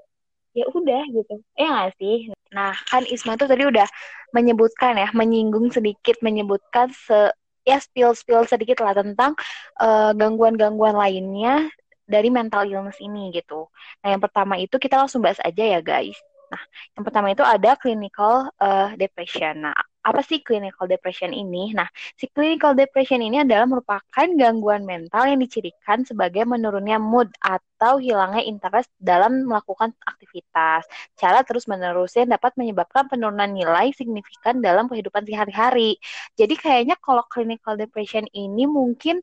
ya 0.51 0.65
udah 0.67 1.03
gitu. 1.15 1.33
Ya 1.55 1.67
gak 1.71 1.91
sih? 1.95 2.15
Nah 2.51 2.75
kan 2.91 3.03
Isma 3.07 3.39
tuh 3.39 3.47
tadi 3.47 3.63
udah 3.63 3.87
menyebutkan 4.35 4.99
ya 4.99 5.09
menyinggung 5.15 5.71
sedikit 5.71 6.19
menyebutkan 6.19 6.91
se 6.91 7.31
ya 7.67 7.77
spill 7.83 8.15
spill 8.15 8.47
sedikit 8.47 8.79
lah 8.79 8.95
tentang 8.95 9.35
uh, 9.83 10.15
gangguan-gangguan 10.15 10.95
lainnya 10.95 11.67
dari 12.07 12.31
mental 12.31 12.63
illness 12.63 13.03
ini 13.03 13.35
gitu. 13.35 13.67
Nah 13.99 14.15
yang 14.15 14.23
pertama 14.23 14.55
itu 14.55 14.79
kita 14.79 14.95
langsung 14.95 15.19
bahas 15.19 15.43
aja 15.43 15.59
ya 15.59 15.79
guys. 15.83 16.15
Nah 16.47 16.63
yang 16.95 17.03
pertama 17.03 17.35
itu 17.35 17.43
ada 17.43 17.75
clinical 17.75 18.47
uh, 18.63 18.95
depression. 18.95 19.67
Nah 19.67 19.75
apa 20.07 20.23
sih 20.23 20.39
clinical 20.39 20.87
depression 20.87 21.35
ini? 21.35 21.75
Nah, 21.75 21.87
si 22.15 22.31
clinical 22.31 22.71
depression 22.71 23.19
ini 23.19 23.43
adalah 23.43 23.67
merupakan 23.67 24.27
gangguan 24.39 24.87
mental 24.87 25.27
yang 25.27 25.43
dicirikan 25.43 26.07
sebagai 26.07 26.47
menurunnya 26.47 26.95
mood 26.95 27.27
atau 27.43 27.99
hilangnya 27.99 28.39
interest 28.47 28.87
dalam 28.95 29.43
melakukan 29.43 29.91
aktivitas. 30.07 30.87
Cara 31.19 31.43
terus-menerus 31.43 32.15
yang 32.15 32.31
dapat 32.31 32.55
menyebabkan 32.55 33.11
penurunan 33.11 33.51
nilai 33.51 33.91
signifikan 33.91 34.63
dalam 34.63 34.87
kehidupan 34.87 35.27
sehari-hari. 35.27 35.99
Jadi 36.39 36.55
kayaknya 36.55 36.95
kalau 37.03 37.27
clinical 37.27 37.75
depression 37.75 38.23
ini 38.31 38.63
mungkin 38.63 39.19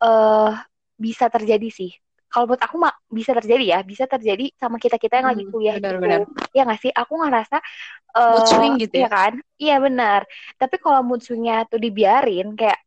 uh, 0.00 0.56
bisa 0.96 1.28
terjadi 1.28 1.68
sih 1.68 1.92
kalau 2.34 2.50
buat 2.50 2.58
aku 2.66 2.82
mah 2.82 2.90
bisa 3.06 3.30
terjadi 3.30 3.78
ya 3.78 3.78
bisa 3.86 4.10
terjadi 4.10 4.50
sama 4.58 4.82
kita 4.82 4.98
kita 4.98 5.22
yang 5.22 5.30
hmm, 5.30 5.38
lagi 5.38 5.44
kuliah 5.54 5.74
benar, 5.78 5.94
gitu. 5.94 6.02
benar. 6.02 6.20
ya 6.50 6.62
nggak 6.66 6.80
sih? 6.82 6.90
Aku 6.90 7.12
ngerasa 7.22 7.56
uh, 8.18 8.34
mood 8.34 8.46
swing 8.50 8.74
gitu 8.82 8.94
ya, 8.98 9.06
ya 9.06 9.08
kan? 9.08 9.32
Iya 9.54 9.76
benar. 9.78 10.20
Tapi 10.58 10.76
kalau 10.82 11.06
mood 11.06 11.22
swingnya 11.22 11.62
tuh 11.70 11.78
dibiarin 11.78 12.58
kayak 12.58 12.82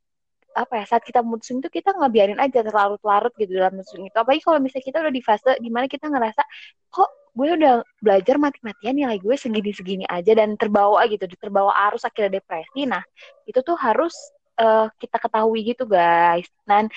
apa 0.51 0.84
ya 0.84 0.86
saat 0.89 1.08
kita 1.08 1.24
mood 1.24 1.48
swing 1.48 1.63
tuh 1.63 1.72
kita 1.72 1.96
nggak 1.96 2.12
biarin 2.12 2.39
aja 2.44 2.60
terlarut-larut 2.60 3.32
gitu 3.39 3.56
dalam 3.56 3.80
mood 3.80 3.88
swing 3.88 4.12
itu. 4.12 4.18
Apalagi 4.20 4.44
kalau 4.44 4.60
misalnya 4.60 4.84
kita 4.84 4.98
udah 5.00 5.13
di 5.16 5.24
fase 5.24 5.51
di 5.63 5.70
mana 5.72 5.88
kita 5.88 6.06
ngerasa 6.12 6.42
kok 6.92 7.10
gue 7.38 7.48
udah 7.54 7.75
belajar 8.04 8.36
mati-matian 8.42 9.00
nilai 9.00 9.16
gue 9.22 9.36
segini-segini 9.38 10.04
aja 10.10 10.34
dan 10.36 10.60
terbawa 10.60 11.08
gitu 11.08 11.24
terbawa 11.39 11.72
arus 11.88 12.04
akhirnya 12.04 12.44
depresi. 12.44 12.84
Nah 12.84 13.06
itu 13.48 13.63
tuh 13.63 13.80
harus 13.80 14.12
uh, 14.60 14.92
kita 15.00 15.16
ketahui 15.24 15.72
gitu 15.72 15.88
guys. 15.88 16.51
Dan 16.68 16.92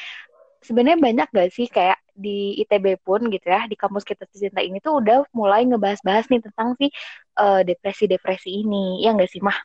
sebenarnya 0.65 0.99
banyak 1.01 1.29
gak 1.33 1.51
sih 1.53 1.69
kayak 1.69 2.01
di 2.21 2.61
ITB 2.61 3.01
pun 3.01 3.25
gitu 3.33 3.49
ya 3.49 3.65
di 3.65 3.75
kampus 3.75 4.05
kita 4.05 4.29
tercinta 4.29 4.61
ini 4.61 4.79
tuh 4.79 5.01
udah 5.01 5.25
mulai 5.33 5.65
ngebahas-bahas 5.65 6.29
nih 6.29 6.45
tentang 6.45 6.77
si 6.77 6.93
uh, 7.41 7.65
depresi-depresi 7.65 8.63
ini. 8.63 9.01
Ya 9.01 9.17
gak 9.17 9.33
sih 9.33 9.41
mah? 9.41 9.57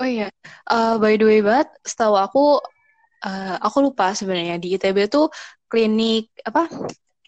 Oh 0.00 0.08
iya. 0.08 0.28
Uh, 0.68 1.00
by 1.00 1.16
the 1.16 1.24
way 1.24 1.40
banget 1.40 1.72
setahu 1.82 2.20
aku 2.20 2.44
uh, 3.24 3.56
aku 3.64 3.88
lupa 3.88 4.12
sebenarnya 4.12 4.60
di 4.60 4.76
ITB 4.76 5.08
tuh 5.08 5.32
klinik 5.66 6.28
apa 6.44 6.68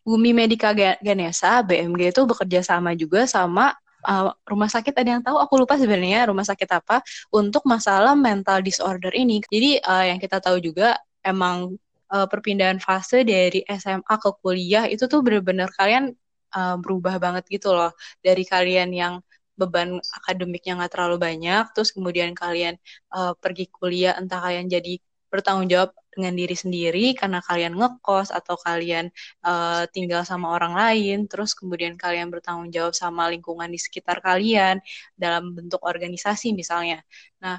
Bumi 0.04 0.36
Medika 0.36 0.76
Ganesa 0.76 1.64
BMG 1.64 2.12
itu 2.12 2.22
bekerja 2.28 2.60
sama 2.60 2.92
juga 2.92 3.24
sama 3.24 3.72
uh, 4.04 4.36
rumah 4.44 4.68
sakit 4.68 4.92
ada 4.92 5.08
yang 5.16 5.22
tahu? 5.24 5.40
Aku 5.40 5.56
lupa 5.56 5.80
sebenarnya 5.80 6.28
rumah 6.28 6.44
sakit 6.44 6.68
apa 6.76 7.00
untuk 7.32 7.64
masalah 7.64 8.12
mental 8.12 8.60
disorder 8.60 9.10
ini. 9.16 9.40
Jadi 9.48 9.80
uh, 9.80 10.04
yang 10.04 10.20
kita 10.20 10.44
tahu 10.44 10.60
juga 10.60 11.00
emang 11.24 11.72
uh, 12.12 12.26
perpindahan 12.28 12.80
fase 12.82 13.25
dari 13.25 13.64
SMA 13.68 14.14
ke 14.20 14.30
kuliah 14.42 14.84
itu 14.90 15.04
tuh 15.08 15.20
bener-bener 15.25 15.68
kalian 15.73 16.12
uh, 16.56 16.76
berubah 16.82 17.16
banget 17.23 17.44
gitu 17.49 17.73
loh. 17.73 17.92
Dari 18.20 18.44
kalian 18.44 18.90
yang 18.92 19.14
beban 19.54 20.02
akademiknya 20.18 20.73
nggak 20.78 20.92
terlalu 20.94 21.16
banyak 21.26 21.64
terus 21.75 21.94
kemudian 21.94 22.34
kalian 22.34 22.75
uh, 23.14 23.32
pergi 23.38 23.70
kuliah 23.70 24.18
entah 24.18 24.42
kalian 24.42 24.66
jadi 24.66 24.99
bertanggung 25.30 25.66
jawab 25.66 25.90
dengan 26.14 26.34
diri 26.38 26.54
sendiri 26.54 27.06
karena 27.18 27.42
kalian 27.42 27.75
ngekos 27.75 28.30
atau 28.30 28.54
kalian 28.54 29.11
uh, 29.42 29.82
tinggal 29.90 30.23
sama 30.23 30.54
orang 30.54 30.78
lain 30.78 31.26
terus 31.26 31.58
kemudian 31.58 31.99
kalian 31.99 32.30
bertanggung 32.30 32.70
jawab 32.70 32.94
sama 32.94 33.26
lingkungan 33.34 33.66
di 33.66 33.78
sekitar 33.82 34.23
kalian 34.23 34.78
dalam 35.18 35.50
bentuk 35.58 35.82
organisasi 35.82 36.54
misalnya. 36.54 37.02
Nah 37.42 37.58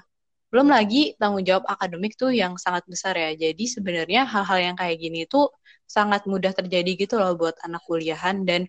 belum 0.55 0.71
lagi 0.71 1.19
tanggung 1.19 1.43
jawab 1.43 1.67
akademik 1.67 2.15
tuh 2.15 2.31
yang 2.31 2.55
sangat 2.55 2.87
besar 2.87 3.11
ya. 3.19 3.35
Jadi 3.35 3.67
sebenarnya 3.67 4.23
hal-hal 4.23 4.71
yang 4.71 4.75
kayak 4.79 5.03
gini 5.03 5.27
tuh 5.27 5.51
sangat 5.83 6.23
mudah 6.31 6.55
terjadi 6.55 6.95
gitu 6.95 7.19
loh 7.19 7.35
buat 7.35 7.59
anak 7.59 7.83
kuliahan 7.83 8.47
dan 8.47 8.63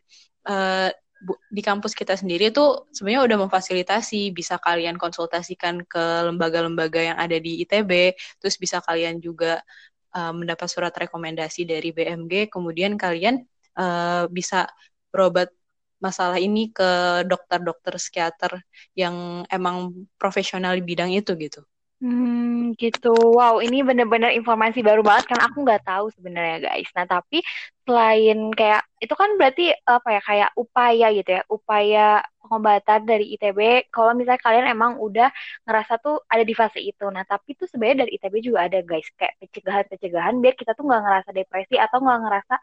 uh, 0.51 0.91
di 1.47 1.63
kampus 1.63 1.95
kita 1.95 2.19
sendiri 2.19 2.51
tuh 2.51 2.91
sebenarnya 2.91 3.23
udah 3.31 3.39
memfasilitasi 3.47 4.35
bisa 4.35 4.59
kalian 4.59 4.99
konsultasikan 4.99 5.87
ke 5.87 6.27
lembaga-lembaga 6.27 7.15
yang 7.15 7.19
ada 7.23 7.39
di 7.39 7.63
ITB, 7.63 8.19
terus 8.43 8.59
bisa 8.59 8.83
kalian 8.83 9.23
juga 9.23 9.63
uh, 10.11 10.35
mendapat 10.35 10.67
surat 10.67 10.91
rekomendasi 10.91 11.71
dari 11.71 11.95
BMG, 11.95 12.51
kemudian 12.51 12.99
kalian 12.99 13.47
uh, 13.79 14.27
bisa 14.27 14.67
berobat 15.15 15.55
masalah 16.03 16.37
ini 16.43 16.75
ke 16.75 17.23
dokter-dokter 17.31 17.95
psikiater 17.97 18.53
yang 18.99 19.47
emang 19.49 20.05
profesional 20.19 20.75
di 20.75 20.83
bidang 20.83 21.15
itu 21.15 21.31
gitu. 21.39 21.63
Hmm, 21.97 22.77
gitu. 22.77 23.09
Wow, 23.37 23.65
ini 23.65 23.81
bener-bener 23.81 24.29
informasi 24.37 24.85
baru 24.85 25.01
banget 25.01 25.33
kan 25.33 25.41
aku 25.49 25.65
nggak 25.65 25.81
tahu 25.89 26.13
sebenarnya 26.13 26.57
guys. 26.69 26.89
Nah, 26.93 27.09
tapi 27.09 27.41
selain 27.89 28.37
kayak 28.53 28.85
itu 29.01 29.15
kan 29.17 29.31
berarti 29.41 29.63
apa 29.89 30.09
ya 30.13 30.21
kayak 30.29 30.51
upaya 30.61 31.05
gitu 31.17 31.31
ya, 31.41 31.43
upaya 31.49 32.21
pengobatan 32.45 33.01
dari 33.09 33.25
ITB. 33.33 33.61
Kalau 33.89 34.13
misalnya 34.13 34.43
kalian 34.45 34.67
emang 34.77 34.93
udah 35.01 35.33
ngerasa 35.65 35.93
tuh 36.05 36.21
ada 36.29 36.45
di 36.45 36.53
fase 36.53 36.85
itu. 36.85 37.05
Nah, 37.09 37.25
tapi 37.25 37.57
tuh 37.57 37.65
sebenarnya 37.65 38.05
dari 38.05 38.13
ITB 38.21 38.35
juga 38.45 38.61
ada 38.69 38.79
guys 38.85 39.09
kayak 39.17 39.33
pencegahan-pencegahan 39.41 40.35
biar 40.45 40.53
kita 40.61 40.71
tuh 40.77 40.85
nggak 40.85 41.01
ngerasa 41.01 41.31
depresi 41.33 41.75
atau 41.81 41.97
nggak 42.05 42.19
ngerasa 42.29 42.55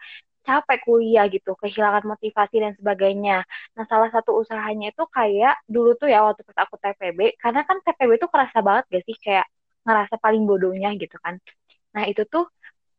capek 0.44 0.80
kuliah 0.84 1.26
gitu, 1.32 1.56
kehilangan 1.56 2.04
motivasi 2.04 2.56
dan 2.60 2.74
sebagainya. 2.76 3.48
Nah, 3.76 3.86
salah 3.88 4.12
satu 4.12 4.36
usahanya 4.38 4.92
itu 4.92 5.04
kayak 5.10 5.64
dulu 5.66 5.96
tuh 5.96 6.12
ya 6.12 6.24
waktu 6.24 6.44
pas 6.44 6.68
aku 6.68 6.76
TPB, 6.78 7.40
karena 7.40 7.64
kan 7.64 7.80
TPB 7.82 8.20
itu 8.20 8.28
kerasa 8.28 8.60
banget 8.60 8.84
gak 8.92 9.04
sih 9.08 9.18
kayak 9.18 9.48
ngerasa 9.84 10.16
paling 10.20 10.44
bodohnya 10.44 10.92
gitu 11.00 11.16
kan. 11.20 11.40
Nah, 11.96 12.04
itu 12.08 12.24
tuh 12.28 12.48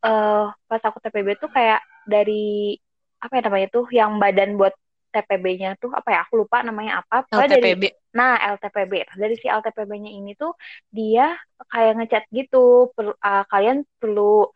uh, 0.04 0.52
pas 0.68 0.82
aku 0.84 0.98
TPB 1.04 1.36
tuh 1.40 1.52
kayak 1.52 1.80
dari 2.04 2.76
apa 3.20 3.40
ya 3.40 3.42
namanya 3.48 3.68
tuh 3.72 3.88
yang 3.88 4.20
badan 4.20 4.60
buat 4.60 4.76
TPB-nya 5.14 5.78
tuh 5.78 5.94
apa 5.94 6.10
ya 6.10 6.18
aku 6.26 6.42
lupa 6.42 6.60
namanya 6.66 7.00
apa 7.06 7.22
LTPB. 7.30 7.86
Dari, 7.86 7.90
nah 8.18 8.34
LTPB 8.58 8.92
dari 9.14 9.34
si 9.38 9.46
LTPB-nya 9.46 10.10
ini 10.10 10.34
tuh 10.34 10.58
dia 10.90 11.38
kayak 11.70 12.02
ngechat 12.02 12.24
gitu 12.34 12.90
per, 12.92 13.14
uh, 13.14 13.44
kalian 13.46 13.86
perlu 14.02 14.50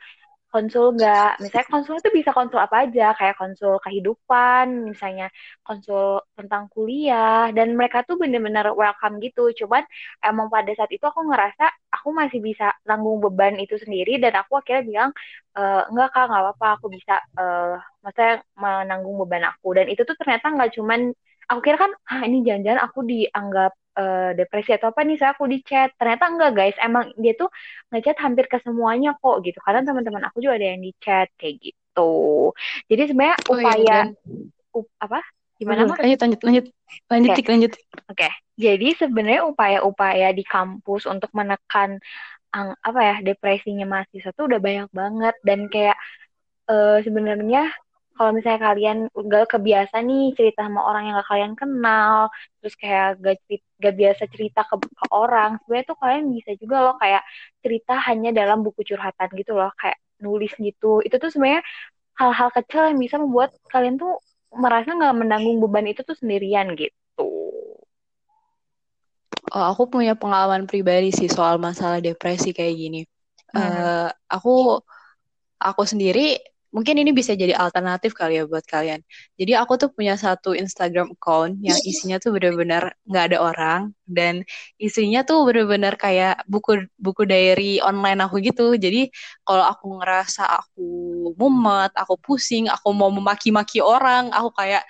konsul 0.53 0.97
nggak? 0.97 1.41
Misalnya 1.45 1.69
konsul 1.73 1.95
itu 2.01 2.11
bisa 2.19 2.31
konsul 2.33 2.61
apa 2.61 2.89
aja 2.89 3.13
kayak 3.19 3.37
konsul 3.41 3.77
kehidupan 3.85 4.67
misalnya 4.91 5.29
konsul 5.67 6.25
tentang 6.39 6.73
kuliah 6.73 7.53
dan 7.57 7.77
mereka 7.79 8.01
tuh 8.09 8.17
bener-bener 8.23 8.73
welcome 8.73 9.21
gitu. 9.25 9.53
Cuman 9.61 9.85
emang 10.25 10.49
pada 10.49 10.73
saat 10.73 10.91
itu 10.93 11.05
aku 11.05 11.21
ngerasa 11.29 11.65
aku 11.93 12.09
masih 12.17 12.41
bisa 12.41 12.73
tanggung 12.89 13.21
beban 13.25 13.61
itu 13.61 13.77
sendiri 13.77 14.17
dan 14.23 14.33
aku 14.41 14.61
akhirnya 14.61 14.85
bilang 14.91 15.11
e, 15.57 15.63
enggak 15.93 16.09
kak 16.17 16.25
nggak 16.29 16.43
apa-apa 16.45 16.67
aku 16.81 16.87
bisa 16.97 17.15
uh, 17.41 17.77
maksudnya 18.05 18.41
menanggung 18.57 19.17
beban 19.25 19.45
aku. 19.53 19.77
Dan 19.77 19.87
itu 19.93 20.03
tuh 20.09 20.17
ternyata 20.17 20.47
nggak 20.55 20.71
cuman 20.77 21.01
aku 21.49 21.61
kira 21.65 21.77
kan 21.81 21.93
ah 22.13 22.21
ini 22.29 22.45
jangan-jangan 22.47 22.81
aku 22.87 23.01
dianggap 23.09 23.73
uh, 23.99 24.31
depresi 24.39 24.71
atau 24.79 24.95
apa 24.95 25.03
nih 25.03 25.19
saya 25.19 25.35
aku 25.35 25.51
di 25.51 25.59
chat 25.67 25.91
ternyata 25.99 26.31
enggak 26.31 26.53
guys. 26.55 26.77
Emang 26.79 27.11
dia 27.19 27.35
tuh 27.35 27.51
ngechat 27.91 28.17
hampir 28.23 28.47
ke 28.47 28.63
semuanya 28.63 29.19
kok 29.19 29.43
gitu. 29.43 29.59
Karena 29.59 29.83
teman-teman 29.83 30.23
aku 30.31 30.39
juga 30.39 30.57
ada 30.57 30.67
yang 30.73 30.81
di 30.81 30.95
chat 31.03 31.29
kayak 31.35 31.59
gitu. 31.59 32.55
Jadi 32.87 33.03
sebenarnya 33.11 33.37
oh, 33.51 33.59
iya, 33.59 33.63
upaya 33.67 33.83
iya, 33.83 33.99
up, 34.79 34.87
apa? 35.03 35.21
Gimana 35.59 35.91
mah 35.91 35.99
lanjut 35.99 36.21
lanjut 36.23 36.41
lanjut. 36.47 36.67
Lanjut 37.11 37.31
okay. 37.35 37.51
lanjut. 37.51 37.73
Oke. 37.75 37.91
Okay. 38.15 38.33
jadi 38.59 38.89
sebenarnya 38.99 39.43
upaya-upaya 39.47 40.35
di 40.35 40.43
kampus 40.47 41.07
untuk 41.07 41.31
menekan 41.35 41.99
ang, 42.49 42.75
apa 42.81 43.01
ya 43.05 43.17
depresinya 43.21 43.85
mahasiswa 43.85 44.31
tuh 44.33 44.47
udah 44.47 44.61
banyak 44.63 44.89
banget. 44.95 45.35
Dan 45.43 45.67
kayak 45.67 45.99
uh, 46.71 47.03
sebenarnya 47.03 47.75
kalau 48.19 48.35
misalnya 48.35 48.61
kalian 48.75 48.99
gak 49.15 49.47
kebiasa 49.55 50.03
nih 50.03 50.35
cerita 50.35 50.67
sama 50.67 50.83
orang 50.83 51.07
yang 51.07 51.15
gak 51.23 51.31
kalian 51.31 51.55
kenal 51.55 52.27
terus 52.59 52.75
kayak 52.75 53.23
gak, 53.23 53.39
gak 53.79 53.95
biasa 53.95 54.23
cerita 54.35 54.67
ke, 54.67 54.75
ke 54.83 55.07
orang 55.15 55.63
sebenarnya 55.63 55.87
tuh 55.87 55.99
kalian 56.03 56.25
bisa 56.35 56.51
juga 56.59 56.77
loh 56.83 56.97
kayak 56.99 57.23
cerita 57.63 57.95
hanya 58.11 58.35
dalam 58.35 58.67
buku 58.67 58.83
curhatan 58.83 59.31
gitu 59.39 59.55
loh 59.55 59.71
kayak 59.79 59.97
nulis 60.19 60.51
gitu. 60.59 60.99
Itu 61.07 61.23
tuh 61.23 61.31
sebenarnya 61.31 61.63
hal-hal 62.19 62.51
kecil 62.51 62.91
yang 62.91 62.99
bisa 62.99 63.17
membuat 63.23 63.55
kalian 63.71 63.95
tuh 63.97 64.19
merasa 64.51 64.91
nggak 64.91 65.17
menanggung 65.17 65.63
beban 65.63 65.87
itu 65.87 66.03
tuh 66.03 66.19
sendirian 66.19 66.75
gitu. 66.75 67.31
Oh, 69.49 69.65
aku 69.73 69.89
punya 69.89 70.13
pengalaman 70.13 70.69
pribadi 70.69 71.09
sih 71.15 71.31
soal 71.31 71.57
masalah 71.57 72.03
depresi 72.03 72.53
kayak 72.53 72.75
gini. 72.75 73.01
Hmm. 73.49 73.65
uh, 73.65 74.09
aku 74.29 74.83
aku 75.57 75.83
sendiri 75.89 76.37
mungkin 76.69 77.01
ini 77.01 77.17
bisa 77.17 77.33
jadi 77.33 77.57
alternatif 77.57 78.13
kali 78.13 78.41
ya 78.41 78.45
buat 78.45 78.65
kalian. 78.69 79.01
Jadi 79.41 79.53
aku 79.57 79.81
tuh 79.81 79.89
punya 79.89 80.15
satu 80.21 80.53
Instagram 80.53 81.17
account 81.17 81.57
yang 81.65 81.79
isinya 81.81 82.21
tuh 82.21 82.37
bener-bener 82.37 82.93
nggak 83.09 83.25
ada 83.33 83.39
orang 83.41 83.81
dan 84.05 84.45
isinya 84.77 85.25
tuh 85.25 85.49
bener-bener 85.49 85.97
kayak 85.97 86.45
buku 86.45 86.85
buku 87.01 87.25
diary 87.25 87.81
online 87.81 88.21
aku 88.21 88.45
gitu. 88.45 88.77
Jadi 88.77 89.09
kalau 89.49 89.65
aku 89.65 89.97
ngerasa 90.01 90.45
aku 90.45 90.89
mumet, 91.41 91.93
aku 91.97 92.21
pusing, 92.21 92.69
aku 92.69 92.93
mau 92.93 93.09
memaki-maki 93.09 93.81
orang, 93.81 94.29
aku 94.33 94.53
kayak 94.53 94.85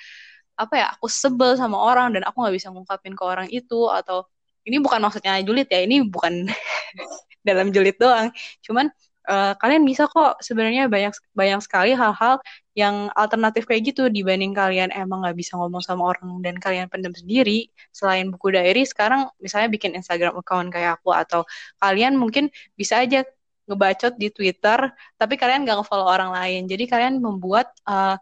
apa 0.58 0.74
ya, 0.74 0.86
aku 0.98 1.06
sebel 1.06 1.54
sama 1.54 1.78
orang 1.78 2.10
dan 2.18 2.26
aku 2.26 2.42
nggak 2.42 2.54
bisa 2.58 2.68
ngungkapin 2.74 3.14
ke 3.14 3.22
orang 3.22 3.46
itu 3.54 3.86
atau 3.86 4.26
ini 4.66 4.82
bukan 4.82 4.98
maksudnya 4.98 5.38
julid 5.46 5.70
ya, 5.70 5.80
ini 5.86 6.02
bukan 6.02 6.50
dalam 7.48 7.70
julid 7.70 7.94
doang. 8.02 8.34
Cuman 8.66 8.90
uh, 9.28 9.52
kalian 9.60 9.84
bisa 9.84 10.08
kok 10.08 10.40
sebenarnya 10.40 10.88
banyak 10.88 11.12
banyak 11.36 11.60
sekali 11.60 11.92
hal-hal 11.92 12.40
yang 12.72 13.12
alternatif 13.12 13.68
kayak 13.68 13.92
gitu 13.92 14.08
dibanding 14.08 14.56
kalian 14.56 14.88
emang 14.96 15.22
nggak 15.22 15.36
bisa 15.36 15.60
ngomong 15.60 15.84
sama 15.84 16.16
orang 16.16 16.40
dan 16.40 16.56
kalian 16.56 16.88
pendam 16.88 17.12
sendiri. 17.12 17.68
Selain 17.92 18.32
buku 18.32 18.56
diary 18.56 18.88
sekarang 18.88 19.28
misalnya 19.38 19.68
bikin 19.68 19.92
Instagram 19.94 20.34
account 20.40 20.72
kayak 20.72 20.98
aku 20.98 21.12
atau 21.12 21.44
kalian 21.78 22.16
mungkin 22.16 22.48
bisa 22.74 23.04
aja 23.04 23.22
ngebacot 23.68 24.16
di 24.16 24.32
Twitter 24.32 24.88
tapi 25.20 25.36
kalian 25.36 25.68
nggak 25.68 25.84
nge-follow 25.84 26.08
orang 26.08 26.32
lain. 26.32 26.64
Jadi 26.64 26.88
kalian 26.88 27.20
membuat 27.20 27.76
uh, 27.84 28.16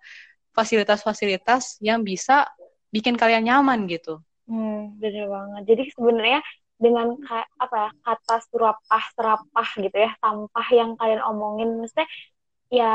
fasilitas-fasilitas 0.57 1.79
yang 1.85 2.03
bisa 2.03 2.49
bikin 2.91 3.15
kalian 3.15 3.47
nyaman 3.47 3.87
gitu. 3.87 4.19
Hmm 4.51 4.97
bener 4.99 5.29
banget. 5.29 5.63
Jadi 5.69 5.83
sebenarnya 5.95 6.41
dengan 6.77 7.17
apa 7.65 7.75
ya 7.85 7.91
kata 8.05 8.37
surapah 8.53 9.05
serapah 9.17 9.69
gitu 9.81 9.97
ya 9.97 10.11
sampah 10.23 10.69
yang 10.73 10.91
kalian 11.01 11.23
omongin. 11.25 11.69
Maksudnya 11.81 12.09
ya 12.73 12.91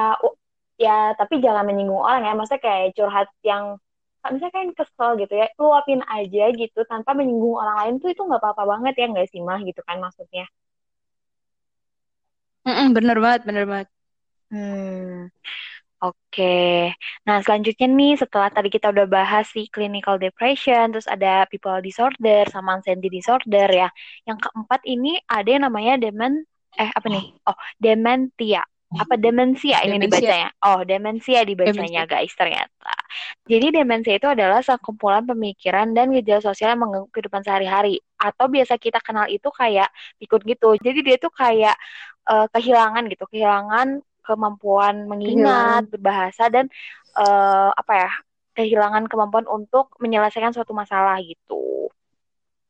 ya 0.78 1.14
tapi 1.20 1.42
jangan 1.46 1.66
menyinggung 1.70 2.02
orang 2.02 2.22
ya. 2.28 2.34
Maksudnya 2.38 2.62
kayak 2.64 2.88
curhat 2.98 3.30
yang 3.46 3.78
misalnya 4.22 4.54
kan 4.54 4.68
kesel 4.78 5.10
gitu 5.22 5.34
ya 5.34 5.48
luapin 5.58 6.02
aja 6.06 6.44
gitu 6.54 6.80
tanpa 6.86 7.12
menyinggung 7.18 7.58
orang 7.58 7.78
lain 7.82 7.94
tuh 8.02 8.10
itu 8.14 8.22
nggak 8.22 8.42
apa-apa 8.42 8.64
banget 8.78 8.94
ya 9.02 9.06
nggak 9.12 9.28
sih 9.34 9.42
mah? 9.42 9.60
Gitu 9.66 9.82
kan 9.88 9.98
maksudnya. 10.04 10.46
Mm 12.66 12.74
-mm, 12.78 12.88
bener 12.98 13.18
banget 13.24 13.42
bener 13.50 13.66
banget. 13.72 13.88
Hmm 14.52 15.32
Oke, 16.02 16.90
nah 17.30 17.46
selanjutnya 17.46 17.86
nih 17.86 18.18
setelah 18.18 18.50
tadi 18.50 18.74
kita 18.74 18.90
udah 18.90 19.06
bahas 19.06 19.46
sih 19.54 19.70
clinical 19.70 20.18
depression, 20.18 20.90
terus 20.90 21.06
ada 21.06 21.46
people 21.46 21.78
disorder 21.78 22.42
sama 22.50 22.82
anxiety 22.82 23.06
disorder 23.06 23.70
ya. 23.70 23.86
Yang 24.26 24.50
keempat 24.50 24.82
ini 24.90 25.22
ada 25.30 25.46
yang 25.46 25.62
namanya 25.70 26.02
demen, 26.02 26.42
eh 26.74 26.90
apa 26.90 27.06
nih? 27.06 27.38
Oh, 27.46 27.54
dementia. 27.78 28.66
Apa 28.92 29.14
demensia 29.14 29.86
ini 29.86 30.02
demensia. 30.02 30.10
dibacanya? 30.10 30.50
Oh, 30.68 30.82
demensia 30.82 31.40
dibacanya 31.46 32.04
demensia. 32.04 32.12
guys 32.12 32.34
ternyata. 32.34 32.94
Jadi 33.46 33.68
demensia 33.72 34.14
itu 34.18 34.28
adalah 34.28 34.60
sekumpulan 34.66 35.24
pemikiran 35.24 35.94
dan 35.94 36.12
gejala 36.12 36.42
sosial 36.42 36.76
yang 36.76 36.82
mengganggu 36.82 37.08
kehidupan 37.14 37.46
sehari-hari. 37.46 38.02
Atau 38.18 38.50
biasa 38.50 38.76
kita 38.82 39.00
kenal 39.00 39.30
itu 39.30 39.48
kayak 39.54 39.88
ikut 40.18 40.42
gitu. 40.44 40.76
Jadi 40.82 41.00
dia 41.06 41.16
tuh 41.22 41.32
kayak 41.32 41.78
uh, 42.26 42.50
kehilangan 42.52 43.06
gitu, 43.08 43.24
kehilangan 43.32 44.02
kemampuan 44.26 45.10
mengingat, 45.10 45.90
berbahasa 45.90 46.48
dan 46.48 46.70
uh, 47.18 47.70
apa 47.76 47.94
ya 48.08 48.12
kehilangan 48.56 49.08
kemampuan 49.08 49.48
untuk 49.48 49.96
menyelesaikan 50.00 50.52
suatu 50.52 50.76
masalah 50.76 51.18
gitu. 51.24 51.92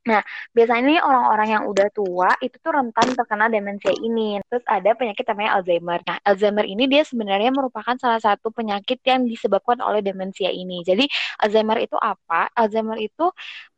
Nah, 0.02 0.26
biasanya 0.50 0.82
ini 0.82 0.98
orang-orang 0.98 1.48
yang 1.62 1.64
udah 1.70 1.88
tua 1.94 2.34
itu 2.42 2.58
tuh 2.58 2.74
rentan 2.74 3.14
terkena 3.14 3.54
demensia 3.54 3.94
ini. 3.94 4.42
Terus 4.50 4.66
ada 4.66 4.98
penyakit 4.98 5.22
namanya 5.30 5.62
Alzheimer. 5.62 6.02
Nah, 6.02 6.18
Alzheimer 6.26 6.66
ini 6.66 6.90
dia 6.90 7.06
sebenarnya 7.06 7.54
merupakan 7.54 7.94
salah 8.02 8.18
satu 8.18 8.50
penyakit 8.50 8.98
yang 9.06 9.30
disebabkan 9.30 9.78
oleh 9.78 10.02
demensia 10.02 10.50
ini. 10.50 10.82
Jadi, 10.82 11.06
Alzheimer 11.38 11.78
itu 11.86 11.94
apa? 12.02 12.50
Alzheimer 12.58 12.98
itu 12.98 13.30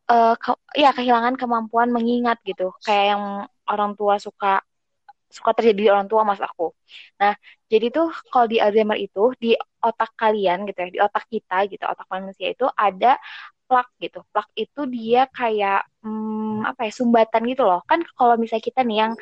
uh, 0.07 0.35
ke, 0.39 0.55
ya 0.79 0.95
kehilangan 0.95 1.35
kemampuan 1.35 1.91
mengingat 1.91 2.39
gitu. 2.47 2.71
Kayak 2.87 3.19
yang 3.19 3.23
orang 3.67 3.91
tua 3.99 4.15
suka 4.15 4.63
suka 5.33 5.51
terjadi 5.57 5.79
di 5.85 5.89
orang 5.89 6.07
tua 6.11 6.21
mas 6.21 6.37
aku. 6.37 6.69
Nah, 7.17 7.33
jadi 7.71 7.89
tuh 7.89 8.07
kalau 8.29 8.45
di 8.45 8.57
Alzheimer 8.61 8.97
itu 9.01 9.33
di 9.41 9.51
otak 9.81 10.13
kalian 10.13 10.69
gitu 10.69 10.77
ya, 10.85 10.89
di 10.93 10.99
otak 11.01 11.25
kita 11.33 11.65
gitu, 11.71 11.83
otak 11.89 12.07
manusia 12.13 12.53
itu 12.53 12.65
ada 12.77 13.17
plak 13.73 13.89
gitu. 13.97 14.21
Plak 14.29 14.47
itu 14.53 14.81
dia 14.85 15.25
kayak 15.33 15.81
hmm, 16.05 16.61
apa 16.69 16.85
ya 16.87 16.91
sumbatan 16.93 17.41
gitu 17.49 17.63
loh. 17.65 17.81
Kan 17.89 18.05
kalau 18.13 18.37
misalnya 18.37 18.63
kita 18.69 18.85
nih 18.85 18.97
yang 19.07 19.13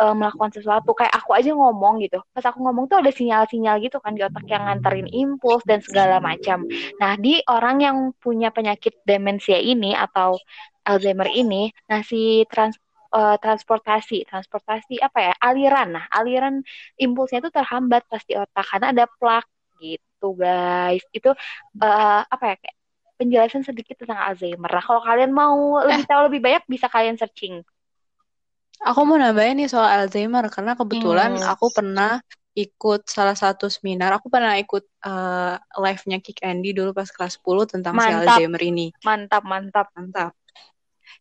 uh, 0.00 0.14
melakukan 0.16 0.50
sesuatu 0.56 0.96
kayak 0.96 1.12
aku 1.12 1.30
aja 1.36 1.50
ngomong 1.52 2.00
gitu. 2.00 2.18
Pas 2.32 2.44
aku 2.48 2.58
ngomong 2.64 2.88
tuh 2.88 3.04
ada 3.04 3.12
sinyal-sinyal 3.12 3.76
gitu 3.84 4.00
kan 4.00 4.16
di 4.16 4.24
otak 4.24 4.48
yang 4.48 4.64
nganterin 4.64 5.08
impuls 5.12 5.60
dan 5.68 5.84
segala 5.84 6.22
macam. 6.24 6.64
Nah, 7.02 7.20
di 7.20 7.42
orang 7.44 7.76
yang 7.84 7.96
punya 8.16 8.48
penyakit 8.48 8.96
demensia 9.04 9.60
ini 9.60 9.92
atau 9.92 10.40
Alzheimer 10.88 11.28
ini, 11.28 11.68
nah 11.84 12.00
si 12.00 12.48
trans 12.48 12.80
uh, 13.12 13.36
transportasi, 13.40 14.28
transportasi 14.28 15.00
apa 15.00 15.32
ya, 15.32 15.32
aliran. 15.40 15.88
Nah, 15.96 16.04
aliran 16.12 16.60
impulsnya 17.00 17.44
itu 17.44 17.50
terhambat 17.52 18.04
pas 18.08 18.22
di 18.24 18.34
otak 18.36 18.66
karena 18.68 18.86
ada 18.92 19.04
plak 19.06 19.46
gitu, 19.80 20.28
guys. 20.36 21.04
Itu 21.12 21.32
uh, 21.80 22.22
apa 22.24 22.44
ya 22.44 22.56
kayak 22.60 22.76
penjelasan 23.18 23.66
sedikit 23.66 23.98
tentang 23.98 24.20
Alzheimer. 24.22 24.70
Nah, 24.70 24.84
kalau 24.84 25.02
kalian 25.02 25.34
mau 25.34 25.82
lebih 25.82 26.06
tahu 26.06 26.20
lebih 26.30 26.40
banyak 26.40 26.62
bisa 26.70 26.86
kalian 26.86 27.18
searching. 27.18 27.66
Aku 28.78 29.02
mau 29.02 29.18
nambahin 29.18 29.58
nih 29.58 29.66
soal 29.66 30.06
Alzheimer 30.06 30.46
karena 30.54 30.78
kebetulan 30.78 31.34
hmm. 31.34 31.50
aku 31.50 31.66
pernah 31.74 32.22
ikut 32.54 33.10
salah 33.10 33.34
satu 33.34 33.66
seminar. 33.66 34.14
Aku 34.18 34.30
pernah 34.30 34.54
ikut 34.54 34.86
uh, 35.02 35.58
live-nya 35.78 36.22
Kick 36.22 36.42
Andy 36.46 36.70
dulu 36.70 36.94
pas 36.94 37.10
kelas 37.10 37.42
10 37.42 37.74
tentang 37.74 37.94
mantap. 37.98 38.06
si 38.06 38.14
Alzheimer 38.14 38.62
ini. 38.62 38.86
Mantap, 39.02 39.42
mantap, 39.42 39.90
mantap. 39.98 40.32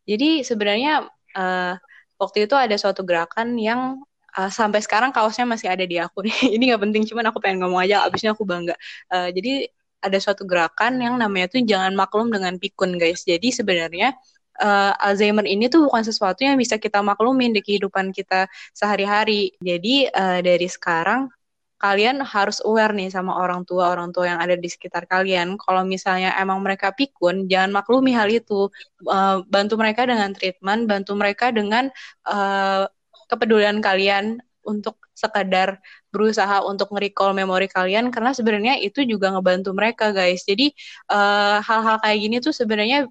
Jadi 0.05 0.45
sebenarnya 0.45 1.05
uh, 1.37 1.77
waktu 2.17 2.49
itu 2.49 2.55
ada 2.57 2.73
suatu 2.75 3.05
gerakan 3.05 3.53
yang 3.55 4.01
uh, 4.35 4.49
sampai 4.49 4.81
sekarang 4.81 5.13
kaosnya 5.13 5.45
masih 5.45 5.69
ada 5.69 5.85
di 5.85 6.01
aku. 6.01 6.25
Ini 6.55 6.73
nggak 6.73 6.81
penting 6.89 7.03
cuman 7.07 7.29
aku 7.29 7.37
pengen 7.39 7.61
ngomong 7.63 7.85
aja 7.85 8.03
abisnya 8.03 8.33
aku 8.33 8.43
bangga. 8.43 8.73
Uh, 9.13 9.29
jadi 9.29 9.69
ada 10.01 10.17
suatu 10.21 10.45
gerakan 10.45 11.01
yang 11.01 11.17
namanya 11.17 11.49
tuh 11.49 11.61
jangan 11.65 11.93
maklum 11.97 12.29
dengan 12.33 12.57
pikun 12.57 12.97
guys. 13.01 13.25
Jadi 13.25 13.49
sebenarnya 13.49 14.13
uh, 14.61 14.93
Alzheimer 15.01 15.45
ini 15.45 15.69
tuh 15.69 15.89
bukan 15.89 16.05
sesuatu 16.05 16.45
yang 16.45 16.57
bisa 16.57 16.77
kita 16.77 17.01
maklumin 17.01 17.53
di 17.53 17.61
kehidupan 17.65 18.13
kita 18.13 18.45
sehari-hari. 18.73 19.53
Jadi 19.61 20.09
uh, 20.09 20.39
dari 20.41 20.67
sekarang 20.69 21.29
kalian 21.77 22.25
harus 22.25 22.57
aware 22.65 22.93
nih 22.93 23.13
sama 23.13 23.37
orang 23.37 23.61
tua 23.61 23.93
orang 23.93 24.09
tua 24.09 24.33
yang 24.33 24.39
ada 24.41 24.57
di 24.57 24.65
sekitar 24.65 25.05
kalian. 25.05 25.57
Kalau 25.61 25.85
misalnya 25.85 26.33
emang 26.41 26.61
mereka 26.65 26.89
pikun, 26.89 27.45
jangan 27.45 27.69
maklumi 27.69 28.17
hal 28.17 28.29
itu. 28.33 28.69
Uh, 29.05 29.45
bantu 29.45 29.77
mereka 29.77 30.09
dengan 30.09 30.33
treatment, 30.33 30.89
bantu 30.89 31.13
mereka 31.13 31.53
dengan 31.53 31.93
uh, 32.25 32.89
kepedulian 33.29 33.77
kalian 33.79 34.41
untuk 34.67 34.99
sekadar 35.15 35.79
berusaha 36.11 36.61
untuk 36.67 36.91
nge-recall 36.91 37.31
memori 37.31 37.71
kalian 37.71 38.11
karena 38.11 38.35
sebenarnya 38.35 38.73
itu 38.83 39.07
juga 39.07 39.31
ngebantu 39.31 39.71
mereka 39.71 40.11
guys. 40.11 40.43
Jadi 40.43 40.75
uh, 41.09 41.63
hal-hal 41.63 41.97
kayak 42.03 42.17
gini 42.19 42.37
tuh 42.43 42.51
sebenarnya 42.51 43.07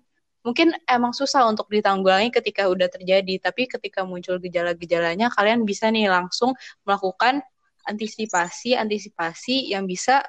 mungkin 0.47 0.71
emang 0.87 1.11
susah 1.11 1.43
untuk 1.51 1.67
ditanggulangi 1.67 2.31
ketika 2.31 2.71
udah 2.71 2.87
terjadi, 2.87 3.43
tapi 3.43 3.67
ketika 3.67 4.07
muncul 4.07 4.39
gejala-gejalanya 4.39 5.27
kalian 5.35 5.67
bisa 5.67 5.91
nih 5.91 6.07
langsung 6.07 6.55
melakukan 6.87 7.43
antisipasi-antisipasi 7.87 9.73
yang 9.73 9.87
bisa 9.87 10.27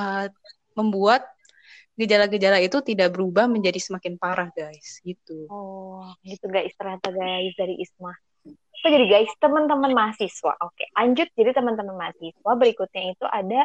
uh, 0.00 0.26
membuat 0.74 1.28
gejala-gejala 1.94 2.58
itu 2.58 2.82
tidak 2.82 3.14
berubah 3.14 3.46
menjadi 3.46 3.78
semakin 3.78 4.18
parah, 4.18 4.50
guys. 4.50 4.98
Gitu. 5.06 5.46
Oh, 5.46 6.02
gitu 6.26 6.50
guys. 6.50 6.74
Ternyata 6.74 7.14
guys 7.14 7.54
dari 7.54 7.78
Isma. 7.78 8.10
Jadi 8.84 9.06
guys, 9.08 9.32
teman-teman 9.40 9.96
mahasiswa. 9.96 10.52
Oke, 10.60 10.84
lanjut. 10.92 11.30
Jadi 11.32 11.50
teman-teman 11.56 11.96
mahasiswa 11.96 12.50
berikutnya 12.52 13.16
itu 13.16 13.24
ada 13.24 13.64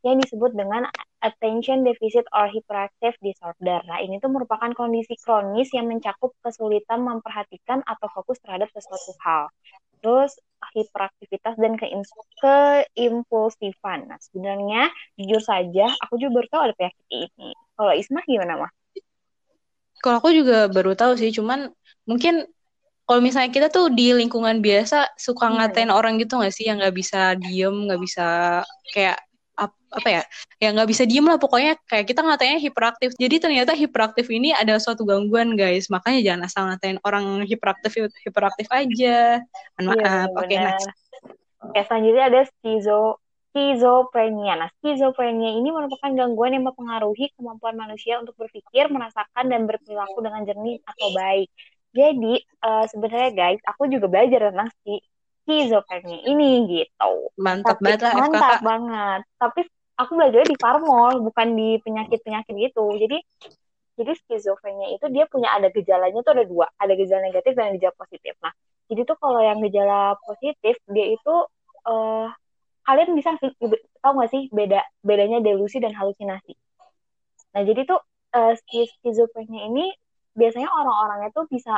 yang 0.00 0.16
disebut 0.16 0.56
dengan 0.56 0.88
attention 1.20 1.84
deficit 1.84 2.24
or 2.32 2.48
hyperactive 2.48 3.12
disorder. 3.20 3.84
Nah, 3.84 4.00
ini 4.00 4.16
tuh 4.22 4.32
merupakan 4.32 4.72
kondisi 4.72 5.18
kronis 5.20 5.68
yang 5.76 5.90
mencakup 5.90 6.32
kesulitan 6.40 7.04
memperhatikan 7.04 7.84
atau 7.84 8.08
fokus 8.14 8.40
terhadap 8.40 8.72
sesuatu 8.72 9.12
hal. 9.20 9.52
Terus 10.00 10.32
hiperaktivitas 10.74 11.54
dan 11.58 11.76
keimpulsifan. 11.80 14.06
Nah, 14.06 14.18
sebenarnya 14.20 14.90
jujur 15.16 15.40
saja 15.42 15.88
aku 16.04 16.18
juga 16.20 16.30
baru 16.40 16.48
tahu 16.52 16.62
ada 16.68 16.74
penyakit 16.76 17.06
ini. 17.10 17.50
Kalau 17.74 17.92
Isma 17.96 18.20
gimana, 18.28 18.56
mah? 18.66 18.70
Kalau 20.00 20.16
aku 20.20 20.32
juga 20.32 20.68
baru 20.72 20.96
tahu 20.96 21.16
sih, 21.20 21.32
cuman 21.32 21.72
mungkin 22.08 22.46
kalau 23.04 23.20
misalnya 23.26 23.50
kita 23.50 23.68
tuh 23.74 23.90
di 23.90 24.14
lingkungan 24.14 24.62
biasa 24.62 25.18
suka 25.18 25.50
iya. 25.50 25.66
ngatain 25.66 25.90
hmm. 25.90 25.98
orang 25.98 26.14
gitu 26.22 26.38
nggak 26.38 26.54
sih 26.54 26.70
yang 26.70 26.78
nggak 26.78 26.94
bisa 26.94 27.34
diem, 27.36 27.90
nggak 27.90 28.00
bisa 28.00 28.26
kayak 28.94 29.18
apa 29.68 30.08
ya 30.08 30.22
ya 30.62 30.70
nggak 30.70 30.88
bisa 30.88 31.02
diem 31.04 31.26
lah 31.26 31.36
pokoknya 31.36 31.76
kayak 31.84 32.06
kita 32.08 32.24
ngatanya 32.24 32.56
hiperaktif. 32.62 33.10
Jadi 33.20 33.36
ternyata 33.42 33.72
hiperaktif 33.76 34.26
ini 34.32 34.56
adalah 34.56 34.80
suatu 34.80 35.04
gangguan 35.04 35.58
guys. 35.58 35.92
Makanya 35.92 36.20
jangan 36.24 36.42
asal 36.46 36.62
ngatain 36.70 36.98
orang 37.04 37.44
hiperaktif 37.44 37.92
hiperaktif 38.24 38.66
aja. 38.72 39.42
Maaf 39.76 39.98
iya, 39.98 40.14
oke 40.32 40.46
okay, 40.46 40.56
next. 40.56 40.86
Oke 41.60 41.80
selanjutnya 41.84 42.24
ada 42.32 42.40
skizo 42.48 43.20
skizofrenia. 43.50 44.54
Nah, 44.56 44.70
skizofrenia 44.78 45.58
ini 45.58 45.74
merupakan 45.74 46.10
gangguan 46.14 46.54
yang 46.54 46.64
mempengaruhi 46.70 47.34
kemampuan 47.34 47.74
manusia 47.74 48.22
untuk 48.22 48.38
berpikir, 48.38 48.86
merasakan, 48.88 49.50
dan 49.50 49.66
berperilaku 49.66 50.22
dengan 50.22 50.46
jernih 50.46 50.78
atau 50.86 51.08
baik. 51.10 51.50
Jadi, 51.90 52.34
uh, 52.62 52.86
sebenarnya 52.86 53.30
guys, 53.34 53.60
aku 53.66 53.90
juga 53.90 54.06
belajar 54.06 54.54
tentang 54.54 54.70
skizofrenia 55.42 56.20
ini 56.28 56.68
gitu. 56.68 57.12
Mantap 57.40 57.78
Tapi, 57.78 57.84
banget 57.86 58.00
lah 58.04 58.14
Mantap 58.14 58.52
FKK. 58.58 58.62
banget. 58.62 59.20
Tapi 59.40 59.60
aku 60.00 60.16
belajar 60.16 60.42
di 60.48 60.56
Farmol 60.56 61.20
bukan 61.20 61.48
di 61.52 61.76
penyakit-penyakit 61.84 62.54
gitu 62.56 62.84
jadi 62.96 63.20
jadi 64.00 64.12
skizofrenia 64.24 64.96
itu 64.96 65.04
dia 65.12 65.28
punya 65.28 65.52
ada 65.52 65.68
gejalanya 65.68 66.24
tuh 66.24 66.32
ada 66.32 66.44
dua 66.48 66.66
ada 66.80 66.96
gejala 66.96 67.28
negatif 67.28 67.52
dan 67.52 67.76
gejala 67.76 67.92
positif 68.00 68.32
nah 68.40 68.52
jadi 68.88 69.04
tuh 69.04 69.16
kalau 69.20 69.44
yang 69.44 69.60
gejala 69.60 70.16
positif 70.24 70.80
dia 70.88 71.06
itu 71.12 71.34
uh, 71.84 72.32
kalian 72.88 73.12
bisa 73.12 73.36
tahu 74.00 74.12
gak 74.24 74.32
sih 74.32 74.48
beda 74.48 74.80
bedanya 75.04 75.44
delusi 75.44 75.76
dan 75.84 75.92
halusinasi 75.92 76.56
nah 77.52 77.60
jadi 77.60 77.84
tuh 77.84 78.00
uh, 78.32 78.56
skizofrenia 78.56 79.68
ini 79.68 79.92
biasanya 80.32 80.72
orang-orangnya 80.72 81.28
tuh 81.36 81.44
bisa 81.52 81.76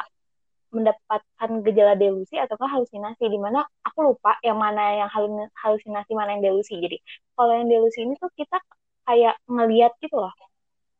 mendapatkan 0.73 1.51
gejala 1.69 1.95
delusi 1.95 2.41
ataukah 2.41 2.67
halusinasi 2.67 3.29
di 3.29 3.37
mana 3.37 3.61
aku 3.85 4.13
lupa 4.13 4.41
yang 4.41 4.57
mana 4.57 5.05
yang 5.05 5.11
halusinasi 5.53 6.17
mana 6.17 6.35
yang 6.37 6.53
delusi. 6.53 6.81
Jadi 6.81 6.97
kalau 7.37 7.53
yang 7.53 7.69
delusi 7.69 8.09
ini 8.09 8.17
tuh 8.17 8.33
kita 8.33 8.57
kayak 9.05 9.37
ngeliat 9.47 9.93
gitu 10.01 10.17
loh. 10.17 10.33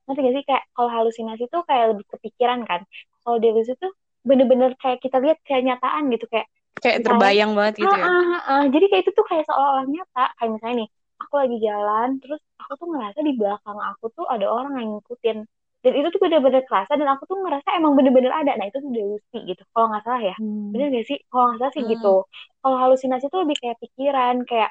Nanti 0.05 0.21
gak 0.21 0.35
sih? 0.37 0.45
Kayak 0.45 0.65
kalau 0.77 0.91
halusinasi 0.93 1.45
tuh 1.49 1.65
kayak 1.65 1.97
lebih 1.97 2.05
kepikiran 2.13 2.69
kan. 2.69 2.85
Kalau 3.25 3.41
delusi 3.41 3.73
tuh 3.81 3.91
bener-bener 4.23 4.77
kayak 4.79 5.01
kita 5.01 5.19
lihat 5.19 5.41
kayak 5.43 5.67
nyataan 5.67 6.13
gitu 6.13 6.29
kayak 6.29 6.47
kayak 6.79 7.01
terbayang 7.01 7.57
banget 7.57 7.83
gitu 7.83 7.97
ya? 7.97 8.07
Ah, 8.07 8.13
ah, 8.13 8.41
ah. 8.47 8.65
jadi 8.69 8.85
kayak 8.93 9.03
itu 9.09 9.13
tuh 9.17 9.27
kayak 9.27 9.49
seolah-olah 9.49 9.89
nyata. 9.89 10.25
Kayak 10.37 10.51
misalnya 10.61 10.77
nih 10.85 10.89
aku 11.23 11.35
lagi 11.39 11.57
jalan 11.63 12.09
terus 12.19 12.41
aku 12.59 12.73
tuh 12.77 12.87
ngerasa 12.91 13.19
di 13.23 13.33
belakang 13.39 13.79
aku 13.79 14.05
tuh 14.13 14.27
ada 14.27 14.47
orang 14.51 14.75
yang 14.77 14.89
ngikutin 14.99 15.39
dan 15.83 15.93
itu 15.99 16.09
tuh 16.15 16.21
bener-bener 16.23 16.63
kerasa 16.63 16.95
dan 16.95 17.09
aku 17.11 17.27
tuh 17.27 17.39
ngerasa 17.43 17.69
emang 17.75 17.99
bener-bener 17.99 18.31
ada. 18.31 18.55
Nah 18.55 18.71
itu 18.71 18.79
tuh 18.79 18.91
delusi 18.95 19.39
gitu 19.43 19.63
kalau 19.75 19.91
nggak 19.91 20.03
salah 20.07 20.23
ya. 20.23 20.35
Hmm. 20.39 20.71
bener 20.71 20.87
gak 20.95 21.07
sih? 21.11 21.19
Kalau 21.27 21.45
nggak 21.51 21.59
salah 21.59 21.73
sih 21.75 21.83
hmm. 21.83 21.93
gitu 21.99 22.15
kalau 22.63 22.77
halusinasi 22.79 23.27
tuh 23.27 23.43
lebih 23.43 23.59
kayak 23.59 23.77
pikiran 23.83 24.47
kayak 24.47 24.71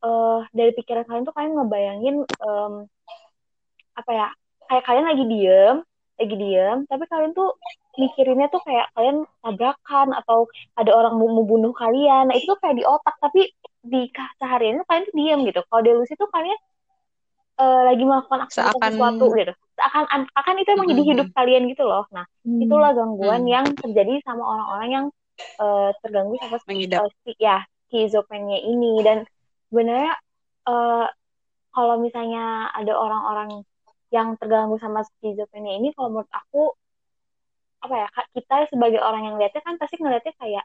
uh, 0.00 0.40
dari 0.56 0.72
pikiran 0.72 1.04
kalian 1.04 1.24
tuh 1.28 1.34
kalian 1.36 1.52
ngebayangin 1.52 2.16
um, 2.40 2.88
apa 3.92 4.10
ya 4.12 4.26
kayak 4.72 4.84
kalian 4.88 5.06
lagi 5.06 5.24
diem 5.28 5.76
lagi 6.16 6.34
diem 6.40 6.78
tapi 6.88 7.04
kalian 7.12 7.32
tuh 7.36 7.60
mikirinnya 8.00 8.48
tuh 8.48 8.60
kayak 8.64 8.88
kalian 8.96 9.24
tabrakan 9.44 10.08
atau 10.16 10.48
ada 10.76 10.92
orang 10.92 11.16
mau 11.16 11.44
bunuh 11.44 11.72
kalian. 11.72 12.28
Nah 12.28 12.34
itu 12.36 12.52
tuh 12.52 12.60
kayak 12.60 12.76
di 12.76 12.84
otak 12.84 13.16
tapi 13.20 13.52
di 13.84 14.08
seharian 14.40 14.84
kalian 14.84 15.04
tuh 15.08 15.14
diem 15.16 15.38
gitu. 15.48 15.60
Kalau 15.68 15.82
delusi 15.84 16.12
tuh 16.16 16.28
kalian 16.28 16.56
uh, 17.60 17.80
lagi 17.88 18.04
melakukan 18.04 18.40
aktivitas 18.46 18.72
Seakan... 18.76 18.90
sesuatu 18.92 19.26
gitu. 19.36 19.52
Akan 19.76 20.04
akan 20.08 20.54
itu 20.56 20.68
emang 20.72 20.88
jadi 20.88 21.02
hidup 21.04 21.28
kalian 21.36 21.68
gitu 21.68 21.84
loh. 21.84 22.04
Nah 22.12 22.24
hmm. 22.44 22.64
itulah 22.64 22.90
gangguan 22.96 23.44
hmm. 23.44 23.52
yang 23.52 23.66
terjadi 23.76 24.20
sama 24.24 24.42
orang-orang 24.44 24.88
yang 24.88 25.06
uh, 25.60 25.90
terganggu 26.00 26.34
sama 26.40 26.56
mengidap. 26.64 27.04
uh, 27.04 27.36
ya 27.36 27.64
skizofrenia 27.88 28.60
ini. 28.64 29.04
Dan 29.04 29.28
sebenarnya 29.68 30.14
uh, 30.68 31.06
kalau 31.76 32.00
misalnya 32.00 32.72
ada 32.72 32.92
orang-orang 32.96 33.60
yang 34.14 34.38
terganggu 34.40 34.80
sama 34.80 35.04
skizofrenia 35.04 35.76
ini 35.76 35.92
kalau 35.92 36.08
menurut 36.14 36.30
aku 36.32 36.72
apa 37.84 37.94
ya 38.06 38.08
kita 38.32 38.72
sebagai 38.72 39.02
orang 39.04 39.28
yang 39.28 39.36
lihatnya 39.36 39.60
kan 39.60 39.76
pasti 39.76 40.00
ngeliatnya 40.00 40.32
kayak 40.40 40.64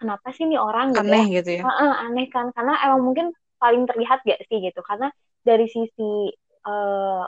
kenapa 0.00 0.32
sih 0.32 0.46
nih 0.48 0.56
orang 0.56 0.94
gitu 0.94 1.04
aneh 1.04 1.24
ya? 1.28 1.34
gitu 1.42 1.50
ya? 1.60 1.62
Uh, 1.66 1.94
aneh 2.08 2.26
kan. 2.32 2.48
Karena 2.56 2.74
emang 2.86 3.02
mungkin 3.04 3.26
paling 3.58 3.84
terlihat 3.84 4.22
gak 4.24 4.40
sih 4.46 4.62
gitu? 4.62 4.80
Karena 4.86 5.10
dari 5.48 5.66
sisi 5.72 6.28
uh, 6.68 7.24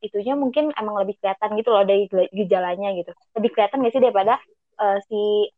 itunya 0.00 0.34
mungkin 0.38 0.72
emang 0.78 0.96
lebih 1.04 1.20
kelihatan 1.20 1.58
gitu 1.58 1.68
loh 1.74 1.84
dari 1.84 2.08
gejalanya 2.32 2.88
gitu. 2.96 3.12
Lebih 3.36 3.50
kelihatan 3.52 3.84
gak 3.84 3.92
sih 3.92 4.02
daripada 4.02 4.34
uh, 4.80 4.98
si 5.04 5.50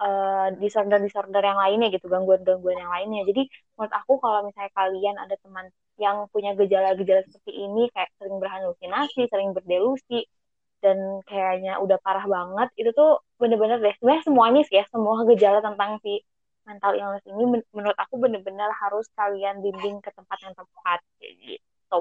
uh, 0.00 0.48
disorder 0.58 0.98
disorder 1.02 1.42
yang 1.42 1.58
lainnya 1.58 1.88
gitu 1.92 2.06
gangguan 2.06 2.42
gangguan 2.46 2.78
yang 2.78 2.92
lainnya. 2.92 3.22
Jadi 3.28 3.42
menurut 3.76 3.92
aku 3.94 4.12
kalau 4.22 4.40
misalnya 4.46 4.72
kalian 4.74 5.16
ada 5.18 5.34
teman 5.42 5.66
yang 5.98 6.30
punya 6.30 6.54
gejala-gejala 6.54 7.26
seperti 7.26 7.52
ini 7.58 7.90
kayak 7.90 8.10
sering 8.22 8.38
berhalusinasi 8.38 9.26
sering 9.26 9.50
berdelusi 9.50 10.30
dan 10.78 11.26
kayaknya 11.26 11.82
udah 11.82 11.98
parah 11.98 12.22
banget 12.22 12.70
itu 12.78 12.90
tuh 12.94 13.18
bener-bener 13.42 13.82
deh. 13.82 13.94
Sebenarnya 13.98 14.24
semuanya 14.24 14.62
sih 14.66 14.78
ya 14.78 14.84
semua 14.94 15.26
gejala 15.26 15.58
tentang 15.58 15.98
si 16.06 16.22
mental 16.68 16.92
illness 16.92 17.24
ini 17.24 17.44
men 17.48 17.60
menurut 17.72 17.96
aku 17.96 18.20
bener-bener 18.20 18.68
harus 18.76 19.08
kalian 19.16 19.64
bimbing 19.64 20.04
ke 20.04 20.12
tempat 20.12 20.36
yang 20.44 20.52
tepat 20.52 21.00
gitu. 21.18 22.00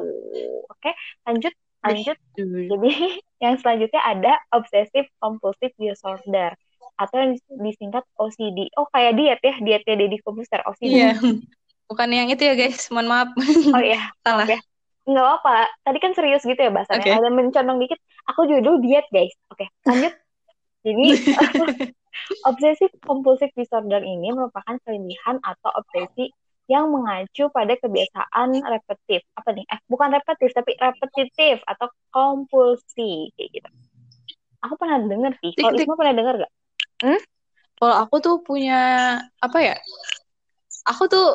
Oke 0.67 0.91
okay? 0.91 0.93
lanjut. 1.23 1.56
Lanjut 1.88 2.17
jadi 2.36 2.91
yang 3.43 3.56
selanjutnya 3.63 4.01
ada 4.03 4.34
obsessive 4.51 5.08
compulsive 5.23 5.71
disorder 5.80 6.51
atau 6.97 7.15
yang 7.21 7.32
disingkat 7.62 8.03
OCD 8.17 8.73
oh 8.75 8.89
kayak 8.89 9.15
diet 9.15 9.39
ya 9.45 9.56
dietnya 9.62 9.95
Deddy 9.95 10.17
Komputer 10.25 10.65
OCD 10.65 10.91
iya. 10.91 11.13
Bukan 11.88 12.12
yang 12.12 12.27
itu 12.27 12.43
ya 12.43 12.51
guys. 12.60 12.91
Mohon 12.91 13.08
maaf. 13.08 13.30
Oh 13.71 13.80
iya. 13.80 14.12
Salah. 14.27 14.43
Ya 14.43 14.60
nggak 15.08 15.23
apa 15.39 15.71
tadi 15.88 16.03
kan 16.03 16.12
serius 16.12 16.43
gitu 16.43 16.60
ya 16.60 16.67
bahasanya 16.67 16.99
okay. 16.99 17.15
ada 17.15 17.32
mencondong 17.32 17.80
dikit. 17.80 17.95
Aku 18.27 18.43
juga 18.43 18.60
dulu 18.60 18.84
diet 18.84 19.08
guys. 19.08 19.32
Oke 19.47 19.63
okay, 19.63 19.67
lanjut. 19.88 20.13
Jadi 20.88 21.08
obsesif 22.47 22.91
compulsive 23.03 23.53
disorder 23.55 24.03
ini 24.03 24.33
merupakan 24.33 24.75
kelebihan 24.83 25.39
atau 25.43 25.69
obsesi 25.77 26.31
yang 26.67 26.91
mengacu 26.91 27.47
pada 27.51 27.79
kebiasaan 27.79 28.59
repetitif. 28.67 29.23
Apa 29.39 29.55
nih? 29.55 29.63
Eh 29.71 29.79
bukan 29.87 30.11
repetitif 30.11 30.51
tapi 30.51 30.75
repetitif 30.75 31.63
atau 31.63 31.87
kompulsi 32.11 33.31
kayak 33.39 33.49
gitu. 33.55 33.69
Aku 34.67 34.75
pernah 34.75 34.99
dengar 34.99 35.31
sih. 35.39 35.55
Kalau 35.55 35.79
Isma 35.79 35.95
pernah 35.95 36.15
dengar 36.17 36.35
gak 36.43 36.51
hmm? 37.03 37.21
kalau 37.77 37.95
aku 38.05 38.15
tuh 38.21 38.35
punya 38.41 38.81
apa 39.37 39.57
ya 39.61 39.75
aku 40.89 41.05
tuh 41.05 41.27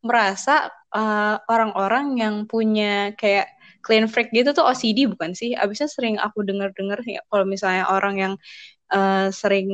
merasa 0.00 0.72
uh, 0.96 1.36
orang-orang 1.44 2.16
yang 2.16 2.34
punya 2.48 3.12
kayak 3.20 3.52
clean 3.84 4.08
freak 4.08 4.32
gitu 4.32 4.56
tuh 4.56 4.64
OCD 4.64 5.08
bukan 5.08 5.36
sih? 5.36 5.52
Abisnya 5.52 5.88
sering 5.92 6.16
aku 6.16 6.40
dengar-dengar 6.40 7.04
ya 7.04 7.20
kalau 7.28 7.44
misalnya 7.44 7.84
orang 7.88 8.16
yang 8.16 8.34
uh, 8.94 9.28
sering 9.32 9.68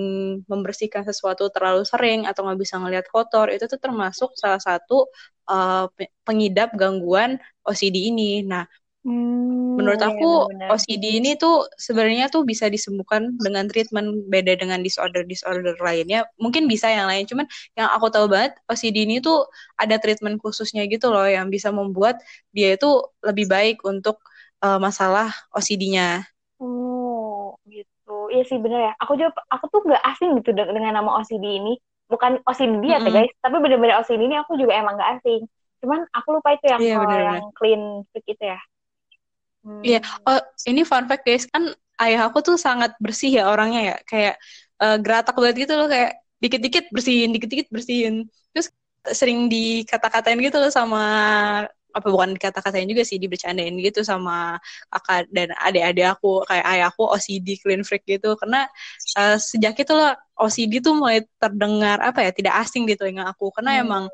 membersihkan 0.50 1.02
sesuatu 1.08 1.48
terlalu 1.54 1.82
sering 1.88 2.24
atau 2.28 2.44
nggak 2.46 2.60
bisa 2.62 2.76
ngelihat 2.80 3.06
kotor 3.12 3.48
itu 3.54 3.64
tuh 3.68 3.80
termasuk 3.80 4.30
salah 4.36 4.60
satu 4.62 5.08
uh, 5.50 5.88
pengidap 6.26 6.72
gangguan 6.78 7.40
OCD 7.66 8.12
ini. 8.12 8.44
Nah, 8.46 8.64
Hmm, 9.06 9.78
Menurut 9.78 10.00
iya, 10.02 10.08
aku 10.08 10.50
benar. 10.50 10.72
OCD 10.72 11.20
ini 11.20 11.36
tuh 11.36 11.68
sebenarnya 11.76 12.32
tuh 12.32 12.42
bisa 12.48 12.66
disembuhkan 12.72 13.36
dengan 13.38 13.68
treatment 13.70 14.24
beda 14.32 14.56
dengan 14.56 14.80
disorder-disorder 14.80 15.76
lainnya. 15.84 16.24
Mungkin 16.40 16.64
bisa 16.66 16.88
yang 16.88 17.06
lain, 17.12 17.28
cuman 17.28 17.46
yang 17.78 17.92
aku 17.92 18.08
tahu 18.08 18.26
banget 18.32 18.56
OCD 18.72 19.04
ini 19.06 19.20
tuh 19.20 19.46
ada 19.76 20.00
treatment 20.00 20.40
khususnya 20.42 20.88
gitu 20.88 21.12
loh 21.12 21.28
yang 21.28 21.52
bisa 21.52 21.68
membuat 21.70 22.18
dia 22.56 22.74
itu 22.74 22.88
lebih 23.22 23.46
baik 23.52 23.76
untuk 23.84 24.16
uh, 24.64 24.80
masalah 24.80 25.28
OCD-nya. 25.52 26.24
Oh, 26.58 26.95
gitu. 28.06 28.30
Iya 28.30 28.42
sih 28.46 28.58
bener 28.62 28.80
ya. 28.86 28.92
Aku 29.02 29.18
juga 29.18 29.34
aku 29.50 29.66
tuh 29.66 29.82
gak 29.90 30.04
asing 30.14 30.38
gitu 30.38 30.54
dengan 30.54 30.94
nama 30.94 31.10
OCD 31.18 31.42
ini. 31.42 31.74
Bukan 32.06 32.38
OCD 32.46 32.78
dia 32.78 33.02
mm 33.02 33.02
-hmm. 33.02 33.06
ya 33.10 33.10
guys, 33.10 33.32
tapi 33.42 33.56
bener-bener 33.58 33.98
OCD 33.98 34.22
ini 34.22 34.38
aku 34.38 34.54
juga 34.54 34.78
emang 34.78 34.94
gak 34.94 35.18
asing. 35.18 35.42
Cuman 35.82 36.06
aku 36.14 36.38
lupa 36.38 36.54
itu 36.54 36.70
yang 36.70 36.80
yeah, 36.80 36.98
bener 37.02 37.10
-bener. 37.10 37.26
yang 37.26 37.42
clean 37.58 37.82
freak 38.14 38.26
itu 38.30 38.44
ya. 38.46 38.60
Iya, 39.82 39.98
hmm. 39.98 40.30
oh 40.30 40.40
ini 40.70 40.86
fun 40.86 41.10
fact 41.10 41.26
guys, 41.26 41.42
kan 41.50 41.74
ayah 41.98 42.30
aku 42.30 42.38
tuh 42.38 42.54
sangat 42.54 42.94
bersih 43.02 43.34
ya 43.34 43.50
orangnya 43.50 43.82
ya, 43.82 43.96
kayak 44.06 44.34
uh, 44.78 44.94
geratak 45.02 45.34
banget 45.34 45.66
gitu 45.66 45.74
loh, 45.74 45.90
kayak 45.90 46.22
dikit-dikit 46.38 46.86
bersihin, 46.94 47.34
dikit-dikit 47.34 47.66
bersihin. 47.74 48.30
Terus 48.54 48.70
sering 49.10 49.50
dikata-katain 49.50 50.38
gitu 50.38 50.62
loh 50.62 50.70
sama 50.70 51.02
apa 51.96 52.08
bukan 52.12 52.36
dikata-katain 52.36 52.84
juga 52.84 53.02
sih 53.08 53.16
dibercandain 53.16 53.72
gitu 53.80 54.04
sama 54.04 54.60
kakak 54.92 55.24
dan 55.32 55.48
adik-adik 55.56 56.12
aku 56.12 56.44
kayak 56.44 56.66
ayah 56.76 56.86
aku 56.92 57.08
OCD 57.08 57.56
clean 57.56 57.80
freak 57.80 58.04
gitu 58.04 58.36
karena 58.36 58.68
uh, 59.16 59.40
sejak 59.40 59.72
itu 59.80 59.92
loh 59.96 60.12
OCD 60.36 60.84
tuh 60.84 60.92
mulai 60.92 61.24
terdengar 61.40 62.04
apa 62.04 62.20
ya 62.20 62.30
tidak 62.36 62.54
asing 62.60 62.84
di 62.84 62.92
telinga 62.92 63.24
aku 63.32 63.48
karena 63.56 63.80
hmm. 63.80 63.82
emang 63.88 64.04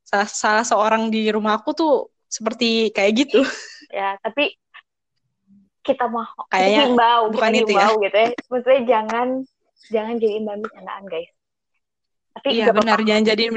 salah, 0.00 0.28
salah 0.28 0.64
seorang 0.64 1.12
di 1.12 1.28
rumah 1.28 1.60
aku 1.60 1.76
tuh 1.76 1.92
seperti 2.24 2.88
kayak 2.96 3.28
gitu 3.28 3.44
ya 3.92 4.16
tapi 4.24 4.56
kita 5.84 6.04
mau 6.08 6.24
Kayaknya 6.52 6.80
himbau 6.92 7.20
bukan 7.32 7.52
kita 7.52 7.60
itu 7.64 7.72
ya. 7.72 7.80
himbau 7.80 7.92
ya. 7.92 8.04
gitu 8.04 8.16
ya 8.16 8.28
maksudnya 8.48 8.80
jangan 8.88 9.28
jangan 9.88 10.14
jadiin 10.16 10.42
bahan 10.44 10.60
bercandaan 10.64 11.04
guys 11.08 11.30
tapi 12.36 12.48
iya 12.56 12.66
benar 12.72 12.98
jangan 13.04 13.24
jadiin 13.28 13.52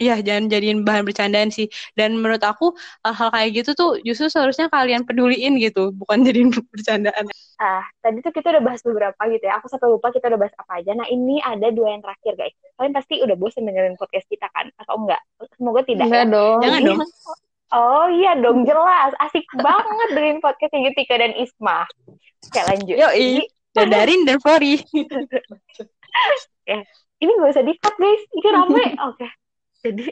Iya, 0.00 0.24
jangan 0.24 0.48
jadiin 0.48 0.80
bahan 0.80 1.04
bercandaan 1.04 1.52
sih. 1.52 1.68
Dan 1.92 2.16
menurut 2.16 2.40
aku 2.40 2.72
hal-hal 3.04 3.28
kayak 3.36 3.50
gitu 3.60 3.70
tuh 3.76 3.90
justru 4.00 4.32
seharusnya 4.32 4.72
kalian 4.72 5.04
peduliin 5.04 5.60
gitu, 5.60 5.92
bukan 5.92 6.24
jadiin 6.26 6.48
bercandaan. 6.48 7.28
Ah, 7.60 7.84
tadi 8.00 8.24
tuh 8.24 8.32
kita 8.32 8.56
udah 8.56 8.64
bahas 8.64 8.80
beberapa 8.80 9.20
gitu 9.28 9.44
ya. 9.44 9.60
Aku 9.60 9.68
sampai 9.68 9.92
lupa 9.92 10.08
kita 10.08 10.32
udah 10.32 10.40
bahas 10.40 10.56
apa 10.56 10.80
aja. 10.80 10.96
Nah, 10.96 11.04
ini 11.12 11.44
ada 11.44 11.68
dua 11.68 11.92
yang 11.92 12.00
terakhir, 12.00 12.32
guys. 12.40 12.56
Kalian 12.80 12.96
pasti 12.96 13.20
udah 13.20 13.36
bosan 13.36 13.68
dengerin 13.68 14.00
podcast 14.00 14.24
kita 14.32 14.48
kan? 14.56 14.72
Atau 14.80 15.04
enggak? 15.04 15.20
Semoga 15.60 15.84
tidak. 15.84 16.08
Enggak 16.08 16.24
ya. 16.24 16.32
dong. 16.32 16.58
Jangan 16.64 16.80
dong. 16.82 17.00
Oh 17.70 18.10
iya 18.10 18.34
dong 18.34 18.66
jelas, 18.66 19.14
asik 19.22 19.46
banget 19.62 20.08
dengan 20.10 20.42
podcast 20.42 20.74
Yutika 20.74 21.22
dan 21.22 21.30
Isma. 21.38 21.86
Oke 22.42 22.60
lanjut. 22.66 22.98
Yo 22.98 23.06
dan 23.70 23.86
Darin 23.94 24.26
dan 24.26 24.42
Fori. 24.42 24.82
ya, 26.66 26.78
ini 27.22 27.30
gak 27.38 27.52
usah 27.54 27.62
di-cut 27.62 27.94
guys, 27.94 28.22
ini 28.34 28.48
rame. 28.50 28.84
Oke, 29.06 29.22
okay. 29.22 29.30
Jadi 29.84 30.04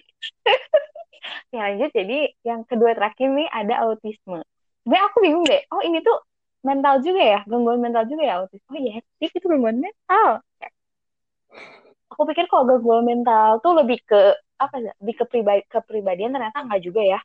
ya 1.54 1.58
lanjut. 1.68 1.90
Jadi 1.92 2.18
yang 2.44 2.64
kedua 2.64 2.96
terakhir 2.96 3.28
nih 3.32 3.48
ada 3.48 3.74
autisme. 3.88 4.40
Sebenarnya 4.84 5.04
aku 5.08 5.18
bingung 5.20 5.44
deh. 5.44 5.62
Oh 5.72 5.82
ini 5.84 6.00
tuh 6.00 6.16
mental 6.64 7.00
juga 7.04 7.22
ya, 7.22 7.40
gangguan 7.46 7.78
mental 7.78 8.04
juga 8.08 8.22
ya 8.24 8.34
autisme. 8.42 8.68
Oh 8.72 8.78
iya, 8.78 9.00
itu 9.20 9.46
gangguan 9.46 9.78
mental. 9.78 10.42
Aku 12.12 12.22
pikir 12.24 12.48
kalau 12.50 12.64
gangguan 12.66 13.04
mental 13.04 13.60
tuh 13.60 13.76
lebih 13.78 14.00
ke 14.02 14.34
apa 14.58 14.76
ya 14.82 14.92
di 14.98 15.14
kepribadi 15.14 15.62
kepribadian 15.70 16.34
ternyata 16.34 16.66
enggak 16.66 16.82
juga 16.82 16.98
ya 16.98 17.20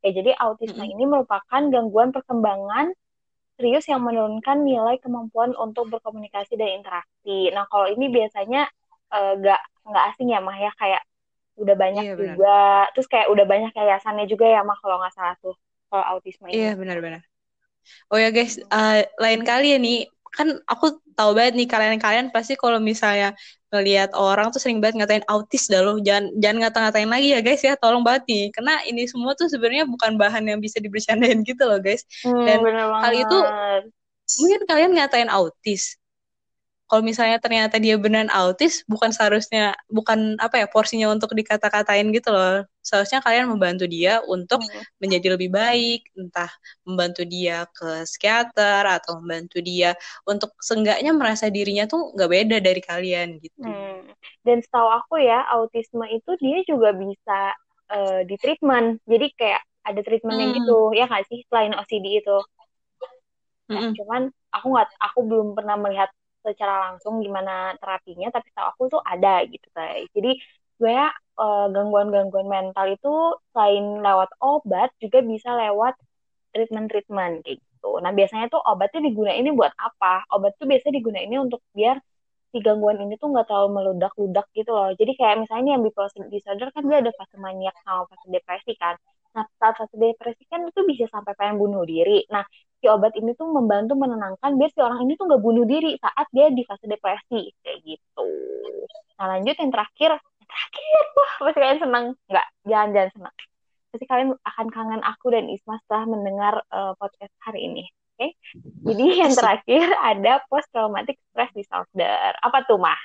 ya 0.00 0.10
jadi 0.10 0.32
autisme 0.40 0.80
mm 0.80 0.88
-hmm. 0.88 0.94
ini 0.96 1.04
merupakan 1.04 1.62
gangguan 1.68 2.10
perkembangan 2.16 2.96
serius 3.60 3.84
yang 3.92 4.00
menurunkan 4.00 4.64
nilai 4.64 4.96
kemampuan 5.04 5.52
untuk 5.52 5.92
berkomunikasi 5.92 6.56
dan 6.56 6.80
interaksi 6.80 7.52
nah 7.52 7.68
kalau 7.68 7.92
ini 7.92 8.08
biasanya 8.08 8.72
nggak 9.12 9.60
uh, 9.60 9.88
nggak 9.88 10.04
asing 10.14 10.32
ya 10.32 10.40
mah 10.40 10.56
ya 10.56 10.72
kayak 10.80 11.04
udah 11.58 11.74
banyak 11.74 12.04
iya, 12.06 12.14
juga. 12.14 12.88
Terus 12.94 13.06
kayak 13.10 13.28
udah 13.34 13.44
banyak 13.44 13.72
yayasannya 13.74 14.30
juga 14.30 14.46
ya 14.46 14.62
mah 14.62 14.78
kalau 14.78 15.02
nggak 15.02 15.14
salah 15.14 15.34
tuh 15.42 15.58
kalau 15.90 16.04
autisme 16.16 16.46
ini. 16.48 16.62
Iya 16.62 16.72
benar-benar 16.78 17.26
oh 18.12 18.18
ya 18.18 18.30
guys 18.32 18.60
uh, 18.70 19.04
lain 19.20 19.42
kali 19.44 19.76
ya 19.76 19.78
nih. 19.80 20.08
Kan 20.28 20.60
aku 20.70 21.00
tahu 21.18 21.34
banget 21.34 21.58
nih 21.58 21.66
kalian-kalian 21.66 22.30
pasti 22.30 22.54
kalau 22.54 22.78
misalnya 22.78 23.34
ngelihat 23.74 24.14
orang 24.14 24.54
tuh 24.54 24.62
sering 24.62 24.78
banget 24.78 25.02
ngatain 25.02 25.24
autis 25.26 25.66
dah 25.66 25.82
loh. 25.82 25.98
Jangan 25.98 26.30
jangan 26.38 26.56
ngata-ngatain 26.68 27.10
lagi 27.10 27.28
ya 27.34 27.40
guys 27.42 27.62
ya. 27.64 27.74
Tolong 27.80 28.04
banget 28.04 28.28
nih. 28.28 28.44
Karena 28.54 28.74
ini 28.86 29.08
semua 29.08 29.34
tuh 29.34 29.50
sebenarnya 29.50 29.88
bukan 29.88 30.14
bahan 30.20 30.44
yang 30.46 30.60
bisa 30.62 30.78
dibercandain 30.78 31.42
gitu 31.48 31.62
loh 31.66 31.80
guys. 31.82 32.06
Hmm, 32.22 32.44
dan 32.44 32.60
hal 33.02 33.12
itu 33.16 33.38
mungkin 34.44 34.60
kalian 34.68 34.90
ngatain 34.94 35.30
autis 35.32 35.96
kalau 36.88 37.04
misalnya 37.04 37.36
ternyata 37.36 37.76
dia 37.76 38.00
benar 38.00 38.32
autis 38.32 38.80
bukan 38.88 39.12
seharusnya 39.12 39.76
bukan 39.92 40.40
apa 40.40 40.64
ya 40.64 40.66
porsinya 40.66 41.12
untuk 41.12 41.36
dikata-katain 41.36 42.08
gitu 42.16 42.32
loh 42.32 42.64
seharusnya 42.80 43.20
kalian 43.20 43.52
membantu 43.52 43.84
dia 43.84 44.24
untuk 44.24 44.64
hmm. 44.64 44.84
menjadi 44.96 45.36
lebih 45.36 45.52
baik 45.52 46.08
entah 46.16 46.48
membantu 46.88 47.28
dia 47.28 47.68
ke 47.76 48.08
psikiater 48.08 48.88
atau 48.88 49.20
membantu 49.20 49.60
dia 49.60 49.92
untuk 50.24 50.56
seenggaknya 50.64 51.12
merasa 51.12 51.52
dirinya 51.52 51.84
tuh 51.84 52.16
nggak 52.16 52.30
beda 52.32 52.56
dari 52.64 52.80
kalian 52.80 53.36
gitu 53.44 53.68
hmm. 53.68 54.08
dan 54.48 54.64
setahu 54.64 54.88
aku 54.88 55.20
ya 55.20 55.44
autisme 55.52 56.08
itu 56.08 56.30
dia 56.40 56.64
juga 56.64 56.96
bisa 56.96 57.52
uh, 57.92 58.24
di 58.24 58.34
treatment 58.40 59.04
jadi 59.04 59.28
kayak 59.36 59.62
ada 59.84 60.00
treatmentnya 60.00 60.48
hmm. 60.48 60.56
gitu 60.64 60.78
ya 60.96 61.04
nggak 61.04 61.24
sih 61.28 61.44
selain 61.52 61.76
OCD 61.76 62.24
itu 62.24 62.40
Nah, 63.68 63.84
hmm. 63.84 63.94
cuman 64.00 64.22
aku 64.48 64.66
nggak 64.72 64.88
aku 64.96 65.18
belum 65.28 65.48
pernah 65.52 65.76
melihat 65.76 66.08
secara 66.44 66.92
langsung 66.92 67.20
gimana 67.24 67.74
terapinya 67.80 68.28
tapi 68.34 68.48
tahu 68.54 68.66
aku 68.72 68.82
tuh 68.98 69.02
ada 69.02 69.42
gitu 69.46 69.68
guys 69.74 70.08
jadi 70.16 70.38
sebenarnya 70.78 71.10
uh, 71.42 71.66
gangguan-gangguan 71.74 72.46
mental 72.46 72.86
itu 72.94 73.14
selain 73.50 73.84
lewat 74.06 74.30
obat 74.38 74.90
juga 75.02 75.18
bisa 75.26 75.50
lewat 75.54 75.94
treatment-treatment 76.54 77.44
kayak 77.44 77.58
gitu. 77.60 77.90
Nah 78.02 78.10
biasanya 78.14 78.46
tuh 78.50 78.60
obatnya 78.62 79.00
digunain 79.06 79.42
ini 79.42 79.50
buat 79.54 79.74
apa? 79.78 80.26
Obat 80.34 80.58
tuh 80.58 80.66
biasanya 80.70 80.98
ini 81.02 81.36
untuk 81.38 81.60
biar 81.76 81.96
si 82.50 82.58
gangguan 82.64 82.98
ini 83.04 83.14
tuh 83.20 83.28
nggak 83.32 83.46
terlalu 83.48 83.68
meludak-ludak 83.76 84.46
gitu 84.56 84.70
loh. 84.72 84.90
Jadi 84.96 85.12
kayak 85.18 85.36
misalnya 85.44 85.70
yang 85.76 85.82
bipolar 85.86 86.10
disorder 86.32 86.68
kan 86.74 86.82
dia 86.88 86.98
ada 87.02 87.12
fase 87.18 87.36
maniak 87.36 87.76
sama 87.84 88.02
fase 88.08 88.26
depresi 88.32 88.72
kan. 88.80 88.94
Nah, 89.36 89.44
saat 89.60 89.74
fase 89.78 89.94
depresi 90.00 90.42
kan 90.48 90.60
itu 90.64 90.80
bisa 90.88 91.04
sampai 91.12 91.32
pengen 91.38 91.60
bunuh 91.60 91.84
diri. 91.84 92.24
Nah, 92.32 92.44
si 92.78 92.86
obat 92.86 93.12
ini 93.18 93.34
tuh 93.34 93.50
membantu 93.50 93.98
menenangkan 93.98 94.54
biar 94.54 94.70
si 94.70 94.80
orang 94.82 95.02
ini 95.04 95.18
tuh 95.18 95.26
nggak 95.26 95.42
bunuh 95.42 95.66
diri 95.66 95.98
saat 95.98 96.26
dia 96.30 96.48
di 96.50 96.62
fase 96.62 96.86
depresi 96.86 97.50
kayak 97.62 97.78
gitu. 97.82 98.28
Nah, 99.18 99.26
lanjut 99.34 99.56
yang 99.58 99.72
terakhir, 99.74 100.10
yang 100.22 100.48
terakhir, 100.48 101.02
wah 101.18 101.32
pasti 101.42 101.58
kalian 101.58 101.80
senang 101.82 102.04
nggak? 102.30 102.46
Jangan-jangan 102.70 103.10
senang. 103.18 103.34
Pasti 103.88 104.04
kalian 104.06 104.28
akan 104.44 104.66
kangen 104.70 105.02
aku 105.02 105.26
dan 105.34 105.44
Isma 105.50 105.74
setelah 105.82 106.04
mendengar 106.06 106.54
uh, 106.70 106.94
podcast 106.96 107.34
hari 107.42 107.66
ini. 107.66 107.84
Oke, 108.18 108.18
okay? 108.18 108.30
jadi 108.82 109.04
yang 109.26 109.30
terakhir 109.30 109.86
ada 110.02 110.42
post 110.50 110.66
traumatic 110.74 111.22
stress 111.30 111.54
disorder. 111.54 112.34
Apa 112.42 112.66
tuh 112.66 112.74
mah? 112.74 112.98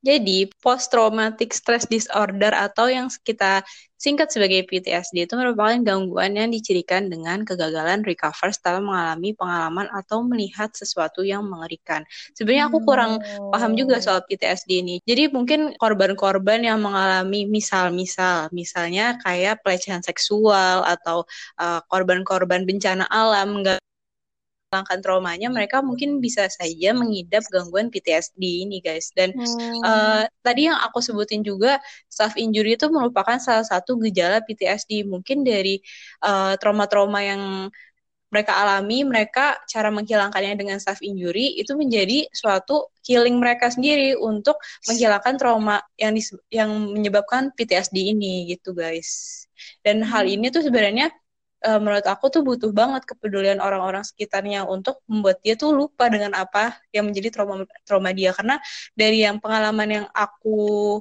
Jadi, 0.00 0.48
post 0.64 0.88
traumatic 0.88 1.52
stress 1.52 1.84
disorder 1.84 2.56
atau 2.56 2.88
yang 2.88 3.12
kita 3.20 3.60
singkat 4.00 4.32
sebagai 4.32 4.64
PTSD 4.64 5.28
itu 5.28 5.36
merupakan 5.36 5.76
gangguan 5.84 6.32
yang 6.32 6.48
dicirikan 6.48 7.12
dengan 7.12 7.44
kegagalan 7.44 8.00
recover 8.00 8.48
setelah 8.48 8.80
mengalami 8.80 9.36
pengalaman 9.36 9.92
atau 9.92 10.24
melihat 10.24 10.72
sesuatu 10.72 11.20
yang 11.20 11.44
mengerikan. 11.44 12.00
Sebenarnya 12.32 12.72
aku 12.72 12.80
kurang 12.88 13.20
hmm. 13.20 13.52
paham 13.52 13.76
juga 13.76 14.00
soal 14.00 14.24
PTSD 14.24 14.80
ini. 14.80 14.96
Jadi 15.04 15.28
mungkin 15.28 15.76
korban-korban 15.76 16.64
yang 16.64 16.80
mengalami 16.80 17.44
misal-misal, 17.44 18.48
misalnya 18.56 19.20
kayak 19.20 19.60
pelecehan 19.60 20.00
seksual 20.00 20.80
atau 20.88 21.28
uh, 21.60 21.84
korban-korban 21.92 22.64
bencana 22.64 23.04
alam 23.12 23.60
nggak 23.60 23.84
menghilangkan 24.70 25.02
traumanya, 25.02 25.48
mereka 25.50 25.82
mungkin 25.82 26.22
bisa 26.22 26.46
saja 26.46 26.94
mengidap 26.94 27.42
gangguan 27.50 27.90
PTSD 27.90 28.38
ini, 28.38 28.78
guys. 28.78 29.10
Dan 29.10 29.34
hmm. 29.34 29.82
uh, 29.82 30.22
tadi 30.46 30.70
yang 30.70 30.78
aku 30.78 31.02
sebutin 31.02 31.42
juga, 31.42 31.82
self 32.06 32.38
injury 32.38 32.78
itu 32.78 32.86
merupakan 32.86 33.34
salah 33.42 33.66
satu 33.66 33.98
gejala 33.98 34.46
PTSD. 34.46 35.02
Mungkin 35.10 35.42
dari 35.42 35.82
trauma 36.22 36.54
eh, 36.54 36.54
trauma-trauma 36.62 37.20
yang 37.26 37.42
mereka 38.30 38.62
alami, 38.62 39.02
mereka 39.02 39.58
cara 39.66 39.90
menghilangkannya 39.90 40.54
dengan 40.54 40.78
self 40.78 41.02
injury 41.02 41.58
itu 41.58 41.74
menjadi 41.74 42.30
suatu 42.30 42.94
healing 43.02 43.42
mereka 43.42 43.74
sendiri 43.74 44.14
untuk 44.14 44.54
menghilangkan 44.86 45.34
trauma 45.34 45.82
yang 45.98 46.14
yang 46.46 46.70
menyebabkan 46.94 47.50
PTSD 47.58 48.14
ini 48.14 48.46
gitu 48.54 48.70
guys. 48.70 49.42
Dan 49.82 50.06
hal 50.06 50.30
hmm. 50.30 50.34
ini 50.38 50.46
tuh 50.54 50.62
sebenarnya 50.62 51.10
uh, 51.66 51.78
menurut 51.80 52.06
aku 52.08 52.32
tuh 52.32 52.42
butuh 52.44 52.72
banget 52.72 53.04
kepedulian 53.08 53.60
orang-orang 53.60 54.04
sekitarnya 54.04 54.64
untuk 54.64 55.04
membuat 55.10 55.40
dia 55.44 55.54
tuh 55.56 55.72
lupa 55.76 56.08
dengan 56.08 56.32
apa 56.36 56.76
yang 56.94 57.08
menjadi 57.08 57.28
trauma 57.32 57.64
trauma 57.84 58.10
dia. 58.16 58.32
Karena 58.36 58.56
dari 58.96 59.24
yang 59.24 59.38
pengalaman 59.42 59.88
yang 59.88 60.06
aku 60.12 61.00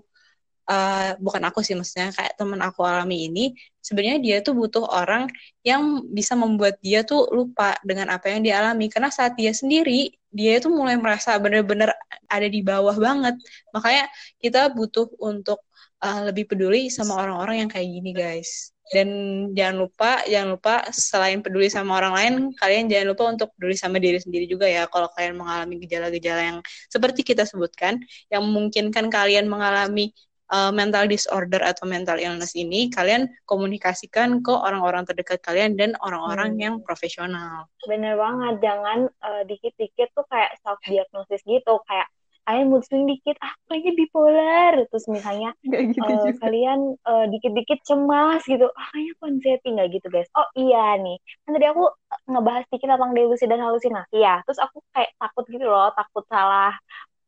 uh, 0.70 1.12
bukan 1.18 1.42
aku 1.50 1.60
sih 1.66 1.76
maksudnya 1.76 2.12
kayak 2.14 2.34
teman 2.40 2.60
aku 2.62 2.84
alami 2.86 3.28
ini 3.32 3.46
sebenarnya 3.82 4.20
dia 4.22 4.38
tuh 4.46 4.54
butuh 4.54 4.86
orang 4.86 5.26
yang 5.66 6.06
bisa 6.12 6.36
membuat 6.38 6.78
dia 6.84 7.02
tuh 7.08 7.26
lupa 7.32 7.80
dengan 7.82 8.12
apa 8.14 8.30
yang 8.32 8.42
dia 8.46 8.62
alami. 8.62 8.92
Karena 8.92 9.10
saat 9.10 9.36
dia 9.40 9.52
sendiri 9.56 10.12
dia 10.30 10.62
itu 10.62 10.70
mulai 10.70 10.94
merasa 11.00 11.36
benar-benar 11.42 11.96
ada 12.30 12.48
di 12.48 12.62
bawah 12.62 12.96
banget. 13.00 13.36
Makanya 13.74 14.06
kita 14.38 14.70
butuh 14.76 15.10
untuk 15.18 15.64
uh, 16.04 16.22
lebih 16.30 16.46
peduli 16.50 16.88
sama 16.94 17.18
orang-orang 17.20 17.66
yang 17.66 17.70
kayak 17.72 17.88
gini 17.90 18.12
guys 18.16 18.72
dan 18.90 19.08
jangan 19.54 19.86
lupa 19.86 20.22
jangan 20.26 20.50
lupa 20.58 20.74
selain 20.90 21.40
peduli 21.46 21.70
sama 21.70 22.02
orang 22.02 22.14
lain 22.18 22.34
kalian 22.58 22.90
jangan 22.90 23.08
lupa 23.14 23.24
untuk 23.30 23.48
peduli 23.54 23.78
sama 23.78 24.02
diri 24.02 24.18
sendiri 24.18 24.50
juga 24.50 24.66
ya 24.66 24.90
kalau 24.90 25.08
kalian 25.14 25.38
mengalami 25.38 25.78
gejala-gejala 25.86 26.42
yang 26.42 26.60
seperti 26.90 27.22
kita 27.22 27.46
sebutkan 27.46 28.02
yang 28.34 28.42
memungkinkan 28.42 29.14
kalian 29.14 29.46
mengalami 29.46 30.10
uh, 30.50 30.72
mental 30.74 31.06
disorder 31.06 31.62
atau 31.62 31.86
mental 31.86 32.18
illness 32.18 32.58
ini 32.58 32.90
kalian 32.90 33.30
komunikasikan 33.46 34.42
ke 34.42 34.52
orang-orang 34.52 35.06
terdekat 35.06 35.40
kalian 35.46 35.78
dan 35.78 35.94
orang-orang 36.02 36.58
hmm. 36.58 36.62
yang 36.62 36.76
profesional. 36.82 37.70
Bener 37.86 38.18
banget, 38.18 38.60
jangan 38.66 39.08
uh, 39.22 39.44
dikit-dikit 39.46 40.12
tuh 40.18 40.26
kayak 40.28 40.58
self 40.66 40.82
diagnosis 40.84 41.42
gitu 41.46 41.80
kayak 41.86 42.10
kalian 42.50 42.74
mood 42.74 42.82
swing 42.82 43.06
dikit 43.06 43.38
ah 43.46 43.54
kayaknya 43.70 43.94
bipolar. 43.94 44.74
Terus 44.90 45.06
misalnya 45.06 45.54
gitu 45.62 46.02
uh, 46.02 46.34
kalian 46.42 46.98
uh, 47.06 47.26
dikit-dikit 47.30 47.86
cemas 47.86 48.42
gitu. 48.50 48.66
Ah 48.74 48.90
kayaknya 48.90 49.14
konsepsi 49.22 49.68
nggak 49.70 49.90
gitu 49.94 50.08
guys. 50.10 50.30
Oh 50.34 50.50
iya 50.58 50.98
nih. 50.98 51.22
Kan 51.46 51.54
tadi 51.54 51.66
aku 51.70 51.86
ngebahas 52.26 52.66
dikit 52.74 52.90
tentang 52.90 53.14
delusi 53.14 53.46
dan 53.46 53.62
halusinasi 53.62 54.18
ya. 54.18 54.42
Terus 54.50 54.58
aku 54.66 54.82
kayak 54.90 55.14
takut 55.22 55.46
gitu 55.46 55.66
loh 55.70 55.94
takut 55.94 56.26
salah 56.26 56.74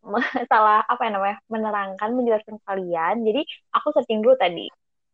salah 0.51 0.81
apa 0.89 1.01
ya 1.05 1.09
namanya 1.13 1.37
menerangkan 1.53 2.09
menjelaskan 2.17 2.57
kalian. 2.65 3.21
Jadi 3.21 3.41
aku 3.77 3.87
searching 3.93 4.25
dulu 4.25 4.33
tadi 4.41 4.65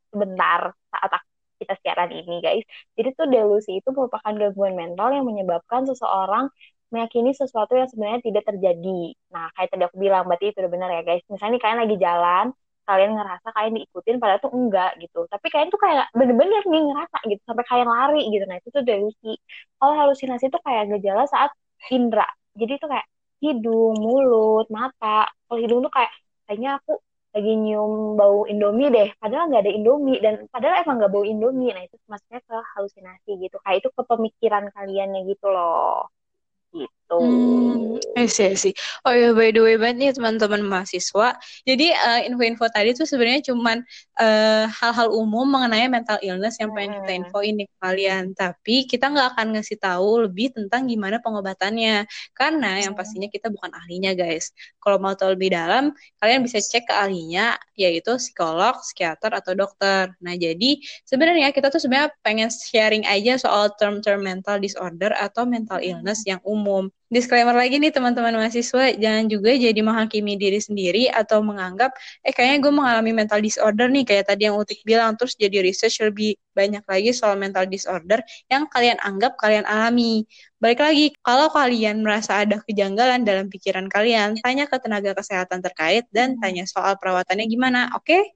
sebentar 0.08 0.72
saat 0.88 1.12
aku 1.12 1.28
kita 1.60 1.74
siaran 1.84 2.12
ini 2.13 2.39
guys. 2.39 2.63
Jadi 2.96 3.10
tuh 3.17 3.28
delusi 3.28 3.82
itu 3.82 3.89
merupakan 3.91 4.32
gangguan 4.32 4.78
mental 4.78 5.10
yang 5.12 5.26
menyebabkan 5.26 5.84
seseorang 5.89 6.48
meyakini 6.93 7.32
sesuatu 7.36 7.73
yang 7.80 7.89
sebenarnya 7.91 8.21
tidak 8.28 8.43
terjadi. 8.50 9.00
Nah, 9.34 9.45
kayak 9.56 9.69
tadi 9.73 9.84
aku 9.88 9.97
bilang, 10.00 10.23
berarti 10.28 10.45
itu 10.52 10.58
udah 10.63 10.71
benar 10.71 10.89
ya 10.95 11.02
guys. 11.08 11.23
Misalnya 11.32 11.54
nih 11.58 11.62
kalian 11.63 11.80
lagi 11.84 11.95
jalan, 12.00 12.45
kalian 12.88 13.12
ngerasa 13.19 13.47
kalian 13.56 13.73
diikutin, 13.78 14.15
padahal 14.21 14.39
tuh 14.45 14.52
enggak 14.56 14.91
gitu. 15.04 15.19
Tapi 15.28 15.45
kalian 15.52 15.69
tuh 15.73 15.82
kayak 15.86 16.06
bener-bener 16.15 16.63
nih 16.63 16.82
ngerasa 16.88 17.17
gitu, 17.32 17.41
sampai 17.43 17.65
kalian 17.69 17.89
lari 17.91 18.21
gitu. 18.34 18.43
Nah, 18.47 18.58
itu 18.60 18.69
tuh 18.76 18.84
delusi. 18.88 19.32
Kalau 19.80 19.93
halusinasi 20.00 20.43
itu 20.52 20.60
kayak 20.63 20.84
gejala 20.95 21.23
saat 21.28 21.52
indera. 21.91 22.28
Jadi 22.60 22.71
itu 22.80 22.86
kayak 22.88 23.08
hidung, 23.43 23.95
mulut, 24.00 24.65
mata. 24.71 25.30
Kalau 25.45 25.60
hidung 25.62 25.80
tuh 25.86 25.91
kayak, 25.93 26.12
kayaknya 26.47 26.80
aku 26.82 26.97
lagi 27.36 27.54
nyium 27.54 28.17
bau 28.17 28.50
Indomie 28.50 28.89
deh, 28.89 29.10
padahal 29.21 29.45
nggak 29.52 29.62
ada 29.62 29.71
Indomie 29.78 30.17
dan 30.17 30.34
padahal 30.50 30.82
emang 30.82 30.95
nggak 30.97 31.12
bau 31.13 31.21
Indomie. 31.21 31.69
Nah 31.76 31.84
itu 31.86 31.95
maksudnya 32.10 32.41
ke 32.41 32.56
halusinasi 32.73 33.30
gitu, 33.45 33.56
kayak 33.62 33.78
itu 33.86 33.89
ke 33.93 34.02
pemikiran 34.10 34.63
kaliannya 34.73 35.21
gitu 35.30 35.45
loh 35.54 36.10
gitu. 36.73 36.97
Gitu. 37.08 37.24
Hmm, 37.24 38.04
I 38.20 38.28
see, 38.28 38.52
I 38.52 38.60
see. 38.60 38.76
Oh 39.08 39.15
ya, 39.15 39.32
by 39.32 39.56
the 39.56 39.63
way 39.63 39.80
banget 39.80 39.96
nih 39.98 40.12
teman-teman 40.12 40.60
mahasiswa. 40.60 41.39
Jadi 41.63 41.96
uh, 41.96 42.20
info-info 42.28 42.67
tadi 42.67 42.91
tuh 42.91 43.08
sebenarnya 43.08 43.48
cuman 43.48 43.80
uh, 44.20 44.67
hal-hal 44.67 45.15
umum 45.15 45.48
mengenai 45.48 45.88
mental 45.88 46.20
illness 46.20 46.60
yang 46.60 46.76
pengen 46.76 47.00
kita 47.00 47.15
Hmm. 47.15 47.20
infoin 47.24 47.54
nih 47.56 47.67
ke 47.72 47.76
kalian. 47.80 48.24
Tapi 48.36 48.76
kita 48.91 49.08
nggak 49.08 49.28
akan 49.39 49.47
ngasih 49.55 49.80
tahu 49.80 50.28
lebih 50.28 50.51
tentang 50.51 50.84
gimana 50.91 51.24
pengobatannya. 51.24 52.03
Karena 52.36 52.84
yang 52.84 52.91
Hmm. 52.91 52.99
pastinya 52.99 53.32
kita 53.32 53.47
bukan 53.47 53.72
ahlinya, 53.72 54.12
guys. 54.12 54.51
Kalau 54.84 54.99
mau 54.99 55.16
tahu 55.16 55.39
lebih 55.39 55.55
dalam, 55.55 55.95
kalian 56.20 56.43
bisa 56.43 56.60
cek 56.60 56.91
ke 56.91 56.93
ahlinya, 56.93 57.55
yaitu 57.80 58.20
psikolog, 58.20 58.76
psikiater, 58.84 59.32
atau 59.32 59.55
dokter. 59.55 60.12
Nah, 60.20 60.36
jadi 60.36 60.76
sebenarnya 61.08 61.55
kita 61.55 61.72
tuh 61.72 61.80
sebenarnya 61.80 62.12
pengen 62.20 62.51
sharing 62.51 63.08
aja 63.08 63.39
soal 63.39 63.72
term-term 63.80 64.20
mental 64.28 64.60
disorder 64.60 65.16
atau 65.16 65.47
mental 65.47 65.80
illness 65.80 66.28
yang 66.28 66.43
umum. 66.43 66.91
Disclaimer 67.08 67.55
lagi 67.55 67.80
nih 67.80 67.95
teman-teman 67.95 68.36
mahasiswa, 68.36 68.91
jangan 68.99 69.32
juga 69.32 69.55
jadi 69.55 69.80
menghakimi 69.80 70.36
diri 70.36 70.60
sendiri 70.60 71.08
atau 71.08 71.39
menganggap, 71.39 71.95
eh 72.20 72.36
kayaknya 72.36 72.68
gue 72.68 72.74
mengalami 72.76 73.16
mental 73.16 73.39
disorder 73.39 73.88
nih, 73.88 74.03
kayak 74.03 74.28
tadi 74.28 74.51
yang 74.51 74.60
Utik 74.60 74.84
bilang, 74.84 75.16
terus 75.16 75.39
jadi 75.39 75.64
research 75.64 76.03
lebih 76.03 76.36
banyak 76.51 76.84
lagi 76.84 77.16
soal 77.16 77.39
mental 77.39 77.64
disorder 77.64 78.20
yang 78.51 78.68
kalian 78.68 78.99
anggap 78.99 79.39
kalian 79.39 79.64
alami. 79.64 80.28
Balik 80.60 80.84
lagi, 80.84 81.16
kalau 81.24 81.47
kalian 81.47 82.03
merasa 82.03 82.43
ada 82.43 82.60
kejanggalan 82.68 83.24
dalam 83.24 83.47
pikiran 83.47 83.88
kalian, 83.88 84.36
tanya 84.43 84.68
ke 84.68 84.76
tenaga 84.76 85.16
kesehatan 85.16 85.64
terkait 85.64 86.03
dan 86.12 86.36
tanya 86.43 86.68
soal 86.68 86.99
perawatannya 86.99 87.47
gimana, 87.47 87.88
oke? 87.95 88.36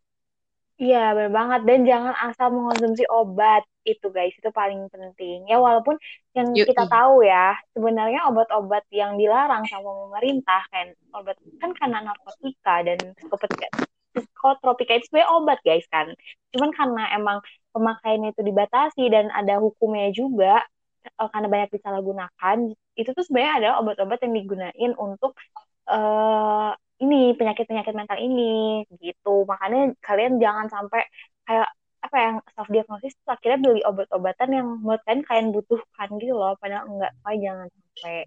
Iya, 0.79 1.11
benar 1.13 1.31
banget. 1.35 1.61
Dan 1.67 1.79
jangan 1.85 2.15
asal 2.25 2.47
mengonsumsi 2.55 3.03
obat 3.11 3.61
itu, 3.83 4.07
guys. 4.09 4.33
Itu 4.35 4.49
paling 4.53 4.87
penting. 4.91 5.49
Ya, 5.49 5.57
walaupun 5.57 5.97
yang 6.37 6.53
Yoi. 6.53 6.67
kita 6.67 6.87
tahu 6.87 7.25
ya, 7.25 7.57
sebenarnya 7.75 8.27
obat-obat 8.29 8.85
yang 8.93 9.15
dilarang 9.15 9.65
sama 9.67 9.89
pemerintah, 10.07 10.61
kan 10.69 10.87
obat 11.15 11.37
kan 11.59 11.71
karena 11.75 11.99
narkotika 12.05 12.75
dan 12.85 12.97
psikotropa, 13.17 13.67
psikotropika 14.15 14.93
itu 14.97 15.05
sebenarnya 15.11 15.29
obat, 15.35 15.59
guys, 15.65 15.85
kan. 15.89 16.07
Cuman 16.55 16.69
karena 16.75 17.03
emang 17.17 17.37
pemakaiannya 17.71 18.35
itu 18.35 18.41
dibatasi 18.43 19.03
dan 19.09 19.31
ada 19.33 19.59
hukumnya 19.59 20.09
juga, 20.13 20.61
eh, 21.05 21.29
karena 21.31 21.47
banyak 21.49 21.69
disalahgunakan, 21.75 22.57
itu 22.99 23.09
tuh 23.15 23.23
sebenarnya 23.25 23.53
adalah 23.63 23.75
obat-obat 23.83 24.19
yang 24.23 24.33
digunain 24.35 24.91
untuk 24.99 25.33
eh 25.91 26.71
ini 27.01 27.33
penyakit-penyakit 27.33 27.93
mental 27.97 28.17
ini 28.21 28.85
gitu 29.01 29.43
makanya 29.49 29.97
kalian 30.05 30.37
jangan 30.37 30.69
sampai 30.69 31.01
kayak 31.49 31.69
apa 32.01 32.17
yang 32.17 32.35
self 32.57 32.69
diagnosis 32.73 33.13
akhirnya 33.29 33.59
beli 33.61 33.81
obat-obatan 33.85 34.49
yang 34.49 34.67
menurut 34.81 35.01
kalian 35.05 35.23
kalian 35.23 35.47
butuhkan 35.53 36.09
gitu 36.17 36.33
loh 36.33 36.57
padahal 36.57 36.89
enggak. 36.89 37.13
Makanya 37.21 37.39
jangan 37.45 37.67
sampai. 37.69 38.17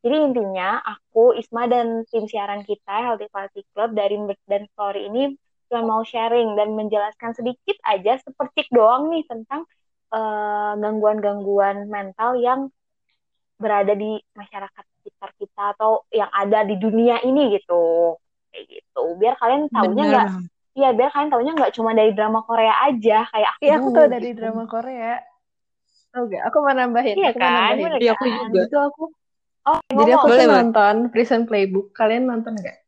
Jadi 0.00 0.16
intinya 0.16 0.68
aku 0.80 1.36
Isma 1.36 1.68
dan 1.68 2.08
tim 2.08 2.24
siaran 2.24 2.64
kita 2.64 2.94
Healthy 3.04 3.28
Quality 3.28 3.62
Club 3.76 3.90
dari 3.92 4.16
dan 4.48 4.64
Story 4.72 5.12
ini 5.12 5.36
cuma 5.68 5.86
mau 5.86 6.02
sharing 6.02 6.56
dan 6.56 6.72
menjelaskan 6.72 7.36
sedikit 7.36 7.76
aja 7.84 8.16
seperti 8.18 8.66
doang 8.72 9.12
nih 9.12 9.22
tentang 9.28 9.68
eh, 10.10 10.72
gangguan-gangguan 10.80 11.86
mental 11.86 12.40
yang 12.40 12.72
berada 13.60 13.92
di 13.92 14.16
masyarakat 14.32 14.84
sekitar 14.98 15.30
kita 15.36 15.76
atau 15.76 16.08
yang 16.08 16.32
ada 16.32 16.64
di 16.64 16.80
dunia 16.80 17.20
ini 17.20 17.60
gitu. 17.60 18.16
Kayak 18.48 18.64
gitu. 18.72 19.02
Biar 19.20 19.34
kalian 19.36 19.68
tahunya 19.68 19.94
Bener 20.00 20.10
nggak 20.16 20.26
banget. 20.32 20.59
Iya, 20.70 20.88
biar 20.94 21.10
kalian 21.10 21.30
tahunya 21.34 21.52
nggak 21.58 21.74
cuma 21.74 21.90
dari 21.98 22.14
drama 22.14 22.46
Korea 22.46 22.74
aja 22.86 23.26
kayak 23.26 23.50
aku 23.58 23.62
Iya, 23.66 23.74
aku 23.76 23.88
tahu 23.90 24.06
dari 24.06 24.28
gitu. 24.30 24.38
drama 24.38 24.64
Korea. 24.70 25.14
Tahu 26.10 26.22
gak? 26.26 26.42
Aku 26.50 26.56
mau 26.62 26.74
nambahin. 26.74 27.14
Iya 27.18 27.28
aku 27.30 27.38
mau 27.38 27.50
kan, 27.50 27.76
Iya, 27.78 28.12
aku 28.14 28.24
kan? 28.26 28.38
juga. 28.50 28.62
Itu 28.66 28.78
aku. 28.78 29.02
Oh, 29.60 29.78
Jadi 29.92 30.10
aku 30.16 30.26
Boleh, 30.26 30.46
nonton 30.46 30.94
Prison 31.14 31.42
Playbook. 31.46 31.86
Kalian 31.94 32.24
nonton 32.26 32.54
gak? 32.58 32.78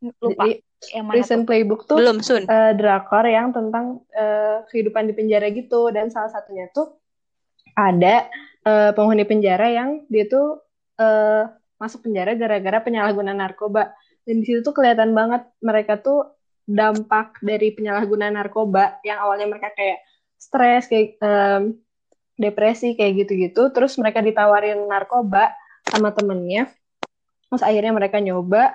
lupa 0.00 0.48
Jadi 0.48 0.64
yang 0.96 1.04
mana 1.04 1.14
Prison 1.16 1.40
tuh? 1.44 1.46
Playbook 1.48 1.80
tuh 1.84 1.96
Belum, 2.00 2.18
Sun. 2.24 2.44
eh, 2.48 2.72
drakor 2.76 3.24
yang 3.28 3.52
tentang 3.52 4.00
eh, 4.16 4.64
kehidupan 4.72 5.08
di 5.08 5.14
penjara 5.16 5.48
gitu. 5.52 5.92
Dan 5.92 6.08
salah 6.08 6.32
satunya 6.32 6.68
tuh 6.72 6.96
ada 7.76 8.28
eh, 8.64 8.90
penghuni 8.96 9.24
penjara 9.28 9.68
yang 9.68 10.04
dia 10.08 10.24
tuh 10.28 10.60
eh, 11.00 11.44
masuk 11.80 12.04
penjara 12.04 12.36
gara-gara 12.36 12.80
penyalahgunaan 12.84 13.40
narkoba. 13.40 13.92
Dan 14.30 14.46
di 14.46 14.46
situ 14.46 14.62
tuh 14.62 14.70
kelihatan 14.70 15.10
banget 15.10 15.42
mereka 15.58 15.98
tuh 15.98 16.38
dampak 16.70 17.42
dari 17.42 17.74
penyalahgunaan 17.74 18.38
narkoba 18.38 19.02
yang 19.02 19.18
awalnya 19.18 19.50
mereka 19.50 19.74
kayak 19.74 20.06
stres, 20.38 20.86
kayak 20.86 21.18
em, 21.18 21.82
depresi 22.38 22.94
kayak 22.94 23.26
gitu-gitu. 23.26 23.74
Terus 23.74 23.98
mereka 23.98 24.22
ditawarin 24.22 24.86
narkoba 24.86 25.50
sama 25.82 26.14
temennya. 26.14 26.70
Terus 27.50 27.62
akhirnya 27.66 27.90
mereka 27.90 28.22
nyoba. 28.22 28.70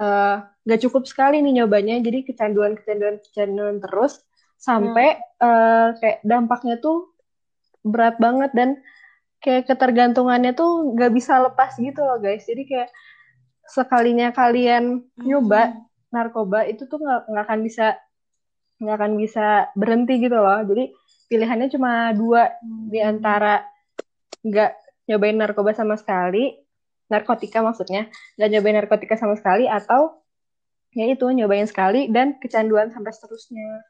eh, 0.00 0.36
gak 0.68 0.80
cukup 0.84 1.04
sekali 1.08 1.40
nih 1.44 1.60
nyobanya. 1.64 2.00
Jadi 2.00 2.24
kecanduan, 2.28 2.72
kecanduan, 2.76 3.20
kecanduan 3.20 3.80
terus. 3.80 4.20
Sampai 4.60 5.16
eh, 5.16 5.88
kayak 5.96 6.18
dampaknya 6.24 6.76
tuh 6.80 7.16
berat 7.84 8.20
banget. 8.20 8.52
Dan 8.52 8.80
kayak 9.40 9.68
ketergantungannya 9.68 10.52
tuh 10.52 10.92
gak 10.96 11.12
bisa 11.16 11.40
lepas 11.40 11.72
gitu 11.80 12.00
loh 12.04 12.20
guys. 12.20 12.44
Jadi 12.44 12.62
kayak 12.68 12.88
sekalinya 13.70 14.34
kalian 14.34 15.06
nyoba 15.22 15.78
narkoba 16.10 16.66
itu 16.66 16.90
tuh 16.90 16.98
nggak 16.98 17.30
nggak 17.30 17.44
akan 17.46 17.60
bisa 17.62 17.86
nggak 18.82 18.96
akan 18.98 19.12
bisa 19.16 19.46
berhenti 19.78 20.14
gitu 20.18 20.34
loh. 20.34 20.60
Jadi 20.66 20.90
pilihannya 21.30 21.68
cuma 21.70 22.10
dua 22.10 22.50
di 22.64 22.98
antara 22.98 23.62
nggak 24.42 24.72
nyobain 25.06 25.38
narkoba 25.38 25.70
sama 25.76 25.94
sekali, 25.94 26.50
narkotika 27.06 27.62
maksudnya, 27.62 28.10
nggak 28.34 28.50
nyobain 28.50 28.76
narkotika 28.82 29.14
sama 29.14 29.38
sekali 29.38 29.70
atau 29.70 30.18
ya 30.90 31.06
itu 31.06 31.22
nyobain 31.30 31.66
sekali 31.70 32.10
dan 32.10 32.40
kecanduan 32.42 32.90
sampai 32.90 33.14
seterusnya. 33.14 33.86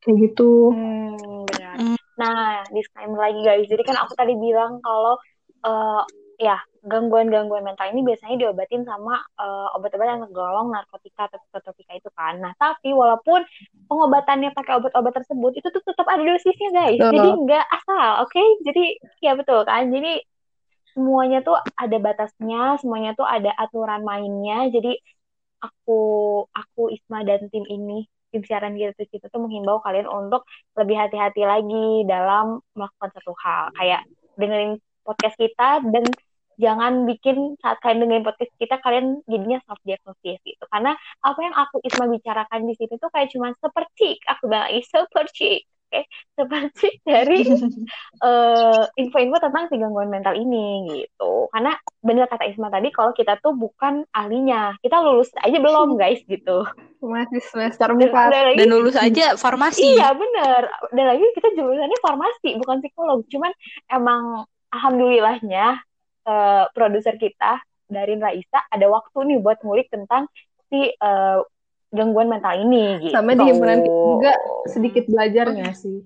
Kayak 0.00 0.16
gitu. 0.32 0.72
Hmm, 0.72 1.44
benar. 1.44 1.76
Hmm. 1.76 1.98
Nah, 2.16 2.64
disclaimer 2.72 3.20
lagi 3.20 3.40
guys. 3.44 3.68
Jadi 3.68 3.82
kan 3.84 3.96
aku 4.00 4.16
tadi 4.16 4.32
bilang 4.36 4.80
kalau 4.80 5.20
eh, 5.60 6.02
ya 6.40 6.56
gangguan-gangguan 6.80 7.60
mental 7.60 7.92
ini 7.92 8.00
biasanya 8.00 8.36
diobatin 8.40 8.88
sama 8.88 9.20
eh, 9.36 9.68
obat-obat 9.76 10.08
yang 10.08 10.24
tergolong 10.24 10.72
narkotika 10.72 11.28
atau 11.28 11.36
psikotropika 11.44 11.92
itu 12.00 12.08
kan. 12.16 12.40
Nah, 12.40 12.56
tapi 12.56 12.96
walaupun 12.96 13.44
pengobatannya 13.84 14.56
pakai 14.56 14.80
obat-obat 14.80 15.20
tersebut 15.20 15.60
itu 15.60 15.68
tuh 15.68 15.84
tetap 15.84 16.08
ada 16.08 16.24
dosisnya 16.24 16.70
guys. 16.72 16.96
Jadi 16.96 17.28
nggak 17.44 17.66
asal, 17.68 18.24
oke? 18.24 18.42
Jadi 18.64 18.84
ya 19.20 19.36
betul 19.36 19.60
kan. 19.68 19.92
Jadi 19.92 20.24
semuanya 20.96 21.44
tuh 21.44 21.60
ada 21.76 21.96
batasnya, 22.00 22.80
semuanya 22.80 23.12
tuh 23.12 23.28
ada 23.28 23.52
aturan 23.60 24.00
mainnya. 24.00 24.72
Jadi 24.72 24.96
aku 25.60 26.00
aku 26.56 26.88
Isma 26.88 27.20
dan 27.28 27.52
tim 27.52 27.68
ini 27.68 28.08
tim 28.32 28.40
siaran 28.46 28.78
gitu 28.78 29.04
kita 29.10 29.26
tuh 29.28 29.42
menghimbau 29.42 29.82
kalian 29.82 30.06
untuk 30.06 30.46
lebih 30.78 30.96
hati-hati 30.96 31.42
lagi 31.44 32.06
dalam 32.06 32.62
melakukan 32.78 33.10
satu 33.18 33.34
hal 33.42 33.74
kayak 33.74 34.06
dengerin 34.38 34.78
podcast 35.02 35.34
kita 35.34 35.82
dan 35.90 36.06
jangan 36.60 37.08
bikin 37.08 37.56
saat 37.64 37.80
kalian 37.80 38.04
dengerin 38.06 38.26
podcast 38.28 38.52
kita 38.60 38.76
kalian 38.84 39.24
jadinya 39.24 39.58
self 39.64 39.80
diagnosis 39.82 40.38
gitu. 40.44 40.64
Karena 40.68 40.92
apa 41.24 41.40
yang 41.40 41.54
aku 41.56 41.80
Isma 41.82 42.06
bicarakan 42.12 42.68
di 42.68 42.74
sini 42.76 42.94
tuh 43.00 43.08
kayak 43.08 43.32
cuma 43.32 43.50
seperti 43.56 44.20
aku 44.28 44.46
bilang 44.46 44.68
lagi 44.68 44.84
seperti 44.84 45.64
oke? 45.90 46.00
Seperti 46.38 46.88
dari 47.02 47.40
eh, 48.28 48.82
info-info 48.94 49.36
tentang 49.42 49.66
si 49.66 49.74
gangguan 49.76 50.08
mental 50.08 50.38
ini 50.38 50.86
gitu. 50.94 51.50
Karena 51.50 51.74
bener 52.00 52.30
kata 52.30 52.46
Isma 52.46 52.70
tadi 52.70 52.94
kalau 52.94 53.10
kita 53.10 53.42
tuh 53.42 53.58
bukan 53.58 54.06
ahlinya. 54.14 54.78
Kita 54.78 55.02
lulus 55.02 55.34
aja 55.42 55.58
belum 55.58 55.98
guys 55.98 56.22
gitu. 56.24 56.62
Masih 57.02 57.42
semester 57.42 57.90
dan, 57.90 58.12
4. 58.12 58.30
dan 58.30 58.42
lagi 58.52 58.56
Dan 58.62 58.68
lulus 58.70 58.96
aja 58.96 59.34
farmasi. 59.34 59.82
iya 59.98 60.14
bener. 60.14 60.70
Dan 60.94 61.04
lagi 61.10 61.24
kita 61.34 61.48
jurusannya 61.58 61.98
farmasi 61.98 62.48
bukan 62.62 62.78
psikolog. 62.78 63.18
Cuman 63.26 63.50
emang 63.90 64.46
alhamdulillahnya 64.70 65.82
eh, 66.26 66.64
produser 66.74 67.14
kita 67.16 67.62
dari 67.90 68.14
Raisa 68.16 68.62
ada 68.70 68.86
waktu 68.86 69.18
nih 69.26 69.38
buat 69.42 69.58
ngulik 69.64 69.90
tentang 69.90 70.30
si 70.70 70.94
eh, 70.94 71.38
gangguan 71.90 72.30
mental 72.30 72.54
ini 72.54 73.10
gitu. 73.10 73.14
Sama 73.14 73.34
di 73.34 73.44
himpunan 73.50 73.82
juga 73.82 74.32
sedikit 74.70 75.04
belajar 75.10 75.50
nggak 75.50 75.74
sih 75.74 75.98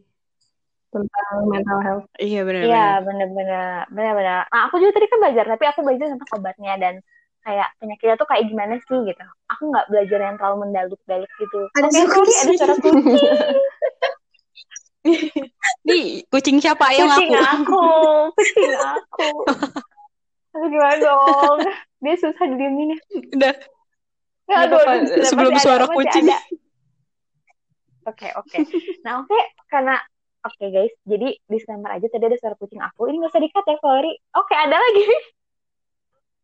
tentang 0.89 1.35
mental 1.51 1.79
health. 1.85 2.07
Iya 2.17 2.41
benar 2.47 2.63
Iya 2.65 2.87
bener-bener 3.05 3.85
bener-bener. 3.93 4.49
Nah 4.49 4.61
aku 4.71 4.81
juga 4.81 4.97
tadi 4.97 5.07
kan 5.11 5.19
belajar 5.21 5.45
tapi 5.45 5.65
aku 5.69 5.81
belajar 5.85 6.07
tentang 6.17 6.31
obatnya 6.33 6.75
dan 6.81 6.95
kayak 7.45 7.69
penyakitnya 7.77 8.17
tuh 8.17 8.29
kayak 8.31 8.49
gimana 8.49 8.75
sih 8.81 8.99
gitu. 9.05 9.25
Aku 9.53 9.63
nggak 9.69 9.87
belajar 9.93 10.19
yang 10.25 10.37
terlalu 10.41 10.57
mendalut-dalut 10.65 11.31
gitu. 11.37 11.61
Ada 11.77 11.89
suara 11.93 12.09
sorry, 12.17 12.33
ada 12.41 12.53
suara 12.57 12.75
kucing. 12.81 13.21
Nih, 15.85 16.25
kucing 16.33 16.57
siapa 16.65 16.97
yang 16.97 17.13
kucing 17.13 17.37
aku? 17.37 17.77
aku, 17.77 17.85
kucing 18.41 18.73
aku. 18.73 19.29
Aduh 20.55 20.69
gimana 20.71 20.97
dong? 21.03 21.59
Dia 22.05 22.15
susah 22.19 22.45
didiemin. 22.47 22.95
Udah. 23.35 23.55
Nggak, 23.55 23.59
Nggak 24.45 24.61
aduh, 24.61 24.79
apa-apa, 24.79 24.93
aduh, 24.95 25.27
sebelum 25.27 25.55
suara 25.59 25.87
ada, 25.89 25.95
kucing. 25.97 26.27
Oke, 28.05 28.29
oke. 28.37 28.59
Nah, 29.03 29.25
oke, 29.25 29.41
karena 29.73 29.97
Oke 30.45 30.69
guys, 30.69 30.93
jadi 31.09 31.41
disclaimer 31.49 31.89
aja 31.89 32.05
tadi 32.05 32.29
ada 32.29 32.37
suara 32.37 32.53
kucing 32.61 32.77
aku. 32.77 33.09
Ini 33.09 33.17
gak 33.17 33.33
usah 33.33 33.41
dikat 33.41 33.65
ya, 33.65 33.77
Flori. 33.81 34.13
Oke, 34.37 34.53
ada 34.53 34.77
lagi. 34.77 35.05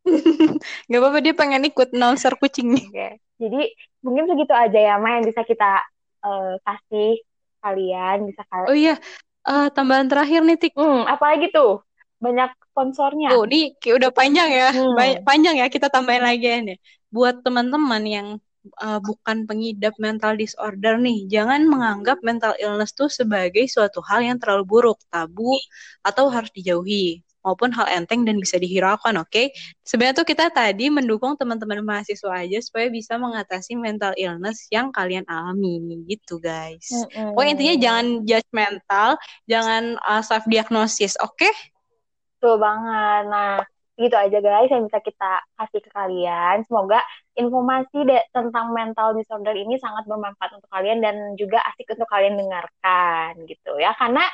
Gak 0.88 1.00
apa-apa 1.04 1.18
dia 1.20 1.36
pengen 1.36 1.68
ikut 1.68 1.92
announcer 1.92 2.32
kucing 2.40 2.72
nih. 2.72 2.84
Oke, 2.88 3.08
jadi 3.36 3.60
mungkin 4.00 4.24
segitu 4.24 4.56
aja 4.56 4.80
ya, 4.80 4.96
Ma, 4.96 5.20
yang 5.20 5.28
bisa 5.28 5.44
kita 5.44 5.84
eh, 6.24 6.54
kasih 6.64 7.20
kalian. 7.60 8.24
Bisa 8.32 8.40
kalian. 8.48 8.68
Oh 8.72 8.76
iya, 8.76 8.96
eh, 9.44 9.68
tambahan 9.68 10.08
terakhir 10.08 10.48
nih 10.48 10.56
Tik. 10.56 10.72
Hmm, 10.80 11.04
apalagi 11.04 11.52
tuh? 11.52 11.84
Banyak 12.20 12.52
sponsornya. 12.70 13.32
Tuh, 13.32 13.48
ini 13.48 13.72
kayak 13.80 13.96
udah 13.96 14.10
panjang 14.12 14.48
ya. 14.52 14.68
Hmm. 14.70 14.92
Ba- 14.92 15.20
Panjang 15.24 15.56
ya 15.56 15.66
kita 15.72 15.88
tambahin 15.88 16.22
lagi 16.22 16.46
ya 16.46 16.60
nih. 16.60 16.78
Buat 17.08 17.42
teman-teman 17.42 18.02
yang 18.04 18.28
uh, 18.76 19.00
bukan 19.00 19.48
pengidap 19.48 19.96
mental 19.96 20.36
disorder 20.36 21.00
nih, 21.00 21.24
jangan 21.32 21.64
menganggap 21.64 22.20
mental 22.20 22.52
illness 22.60 22.92
tuh 22.92 23.08
sebagai 23.08 23.64
suatu 23.66 24.04
hal 24.04 24.20
yang 24.20 24.36
terlalu 24.36 24.64
buruk, 24.68 25.00
tabu, 25.08 25.56
atau 26.04 26.28
harus 26.28 26.52
dijauhi, 26.52 27.24
maupun 27.40 27.72
hal 27.72 27.88
enteng 27.88 28.28
dan 28.28 28.36
bisa 28.36 28.60
dihiraukan, 28.60 29.16
oke? 29.16 29.48
Sebenarnya 29.80 30.20
tuh 30.20 30.28
kita 30.28 30.52
tadi 30.52 30.92
mendukung 30.92 31.40
teman-teman 31.40 31.80
mahasiswa 31.80 32.30
aja 32.36 32.60
supaya 32.60 32.92
bisa 32.92 33.16
mengatasi 33.16 33.80
mental 33.80 34.12
illness 34.20 34.68
yang 34.68 34.92
kalian 34.92 35.24
alami, 35.24 36.04
gitu 36.04 36.36
guys. 36.36 36.92
Mm-mm. 36.92 37.32
Pokoknya 37.32 37.52
intinya 37.56 37.76
jangan 37.80 38.06
judgmental, 38.28 39.08
jangan 39.48 39.82
uh, 40.04 40.20
self 40.20 40.44
diagnosis, 40.46 41.16
oke? 41.16 41.48
Betul 42.40 42.56
banget. 42.56 43.22
Nah, 43.28 43.60
gitu 44.00 44.16
aja 44.16 44.38
guys 44.40 44.72
yang 44.72 44.88
bisa 44.88 44.96
kita 45.04 45.44
kasih 45.60 45.80
ke 45.84 45.90
kalian. 45.92 46.64
Semoga 46.64 47.04
informasi 47.36 48.08
de- 48.08 48.24
tentang 48.32 48.72
mental 48.72 49.12
disorder 49.12 49.52
ini 49.52 49.76
sangat 49.76 50.08
bermanfaat 50.08 50.56
untuk 50.56 50.72
kalian 50.72 51.04
dan 51.04 51.36
juga 51.36 51.60
asik 51.68 51.92
untuk 51.92 52.08
kalian 52.08 52.40
dengarkan 52.40 53.44
gitu 53.44 53.76
ya. 53.76 53.92
Karena 53.92 54.24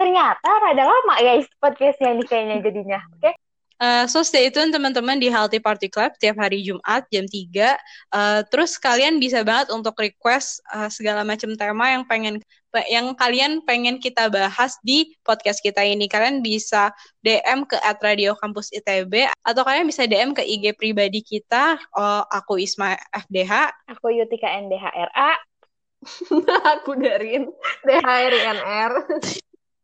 ternyata 0.00 0.48
rada 0.48 0.84
lama 0.88 1.14
guys 1.20 1.44
podcastnya 1.60 2.16
ini 2.16 2.24
kayaknya 2.24 2.56
jadinya. 2.64 2.98
Oke? 3.20 3.36
Uh, 3.80 4.04
so 4.04 4.20
stay 4.20 4.52
tune 4.52 4.68
teman-teman 4.68 5.16
di 5.16 5.32
Healthy 5.32 5.56
Party 5.56 5.88
Club 5.88 6.12
tiap 6.20 6.36
hari 6.36 6.60
Jumat 6.60 7.08
jam 7.08 7.24
3. 7.24 7.80
Uh, 8.12 8.44
terus 8.52 8.76
kalian 8.76 9.16
bisa 9.16 9.40
banget 9.40 9.72
untuk 9.72 9.96
request 9.96 10.60
uh, 10.76 10.92
segala 10.92 11.24
macam 11.24 11.56
tema 11.56 11.88
yang 11.88 12.04
pengen 12.04 12.44
yang 12.86 13.16
kalian 13.16 13.64
pengen 13.66 13.96
kita 13.98 14.28
bahas 14.28 14.76
di 14.84 15.16
podcast 15.24 15.64
kita 15.64 15.80
ini. 15.80 16.12
Kalian 16.12 16.44
bisa 16.44 16.92
DM 17.24 17.64
ke 17.64 17.80
Radio 18.04 18.36
Kampus 18.36 18.68
ITB 18.68 19.32
atau 19.48 19.62
kalian 19.64 19.88
bisa 19.88 20.04
DM 20.04 20.36
ke 20.36 20.44
IG 20.44 20.76
pribadi 20.76 21.24
kita. 21.24 21.80
Uh, 21.96 22.20
aku 22.28 22.60
Isma 22.60 23.00
FDH. 23.16 23.72
Aku 23.96 24.12
Yutika 24.12 24.60
NDHRA. 24.60 25.40
aku 26.76 27.00
Darin 27.00 27.48
DHRINR. 27.88 28.92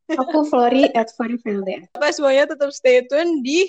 Aku 0.06 0.46
Flori 0.46 0.86
at 0.94 1.10
Flori 1.16 1.40
Felda. 1.40 1.82
Apa 1.98 2.14
semuanya 2.14 2.46
tetap 2.54 2.70
stay 2.70 3.02
tune 3.10 3.42
di 3.42 3.66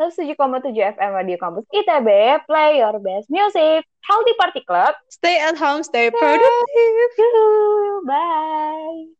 107,7 0.00 0.96
FM 0.96 1.12
Radio 1.12 1.36
Kampus 1.36 1.68
ITB. 1.68 2.40
Play 2.48 2.78
your 2.78 2.98
best 3.00 3.28
music. 3.28 3.84
Healthy 4.08 4.32
Party 4.40 4.60
Club. 4.64 4.94
Stay 5.10 5.38
at 5.38 5.56
home, 5.58 5.82
stay 5.82 6.10
productive. 6.10 6.48
Bye. 8.06 9.19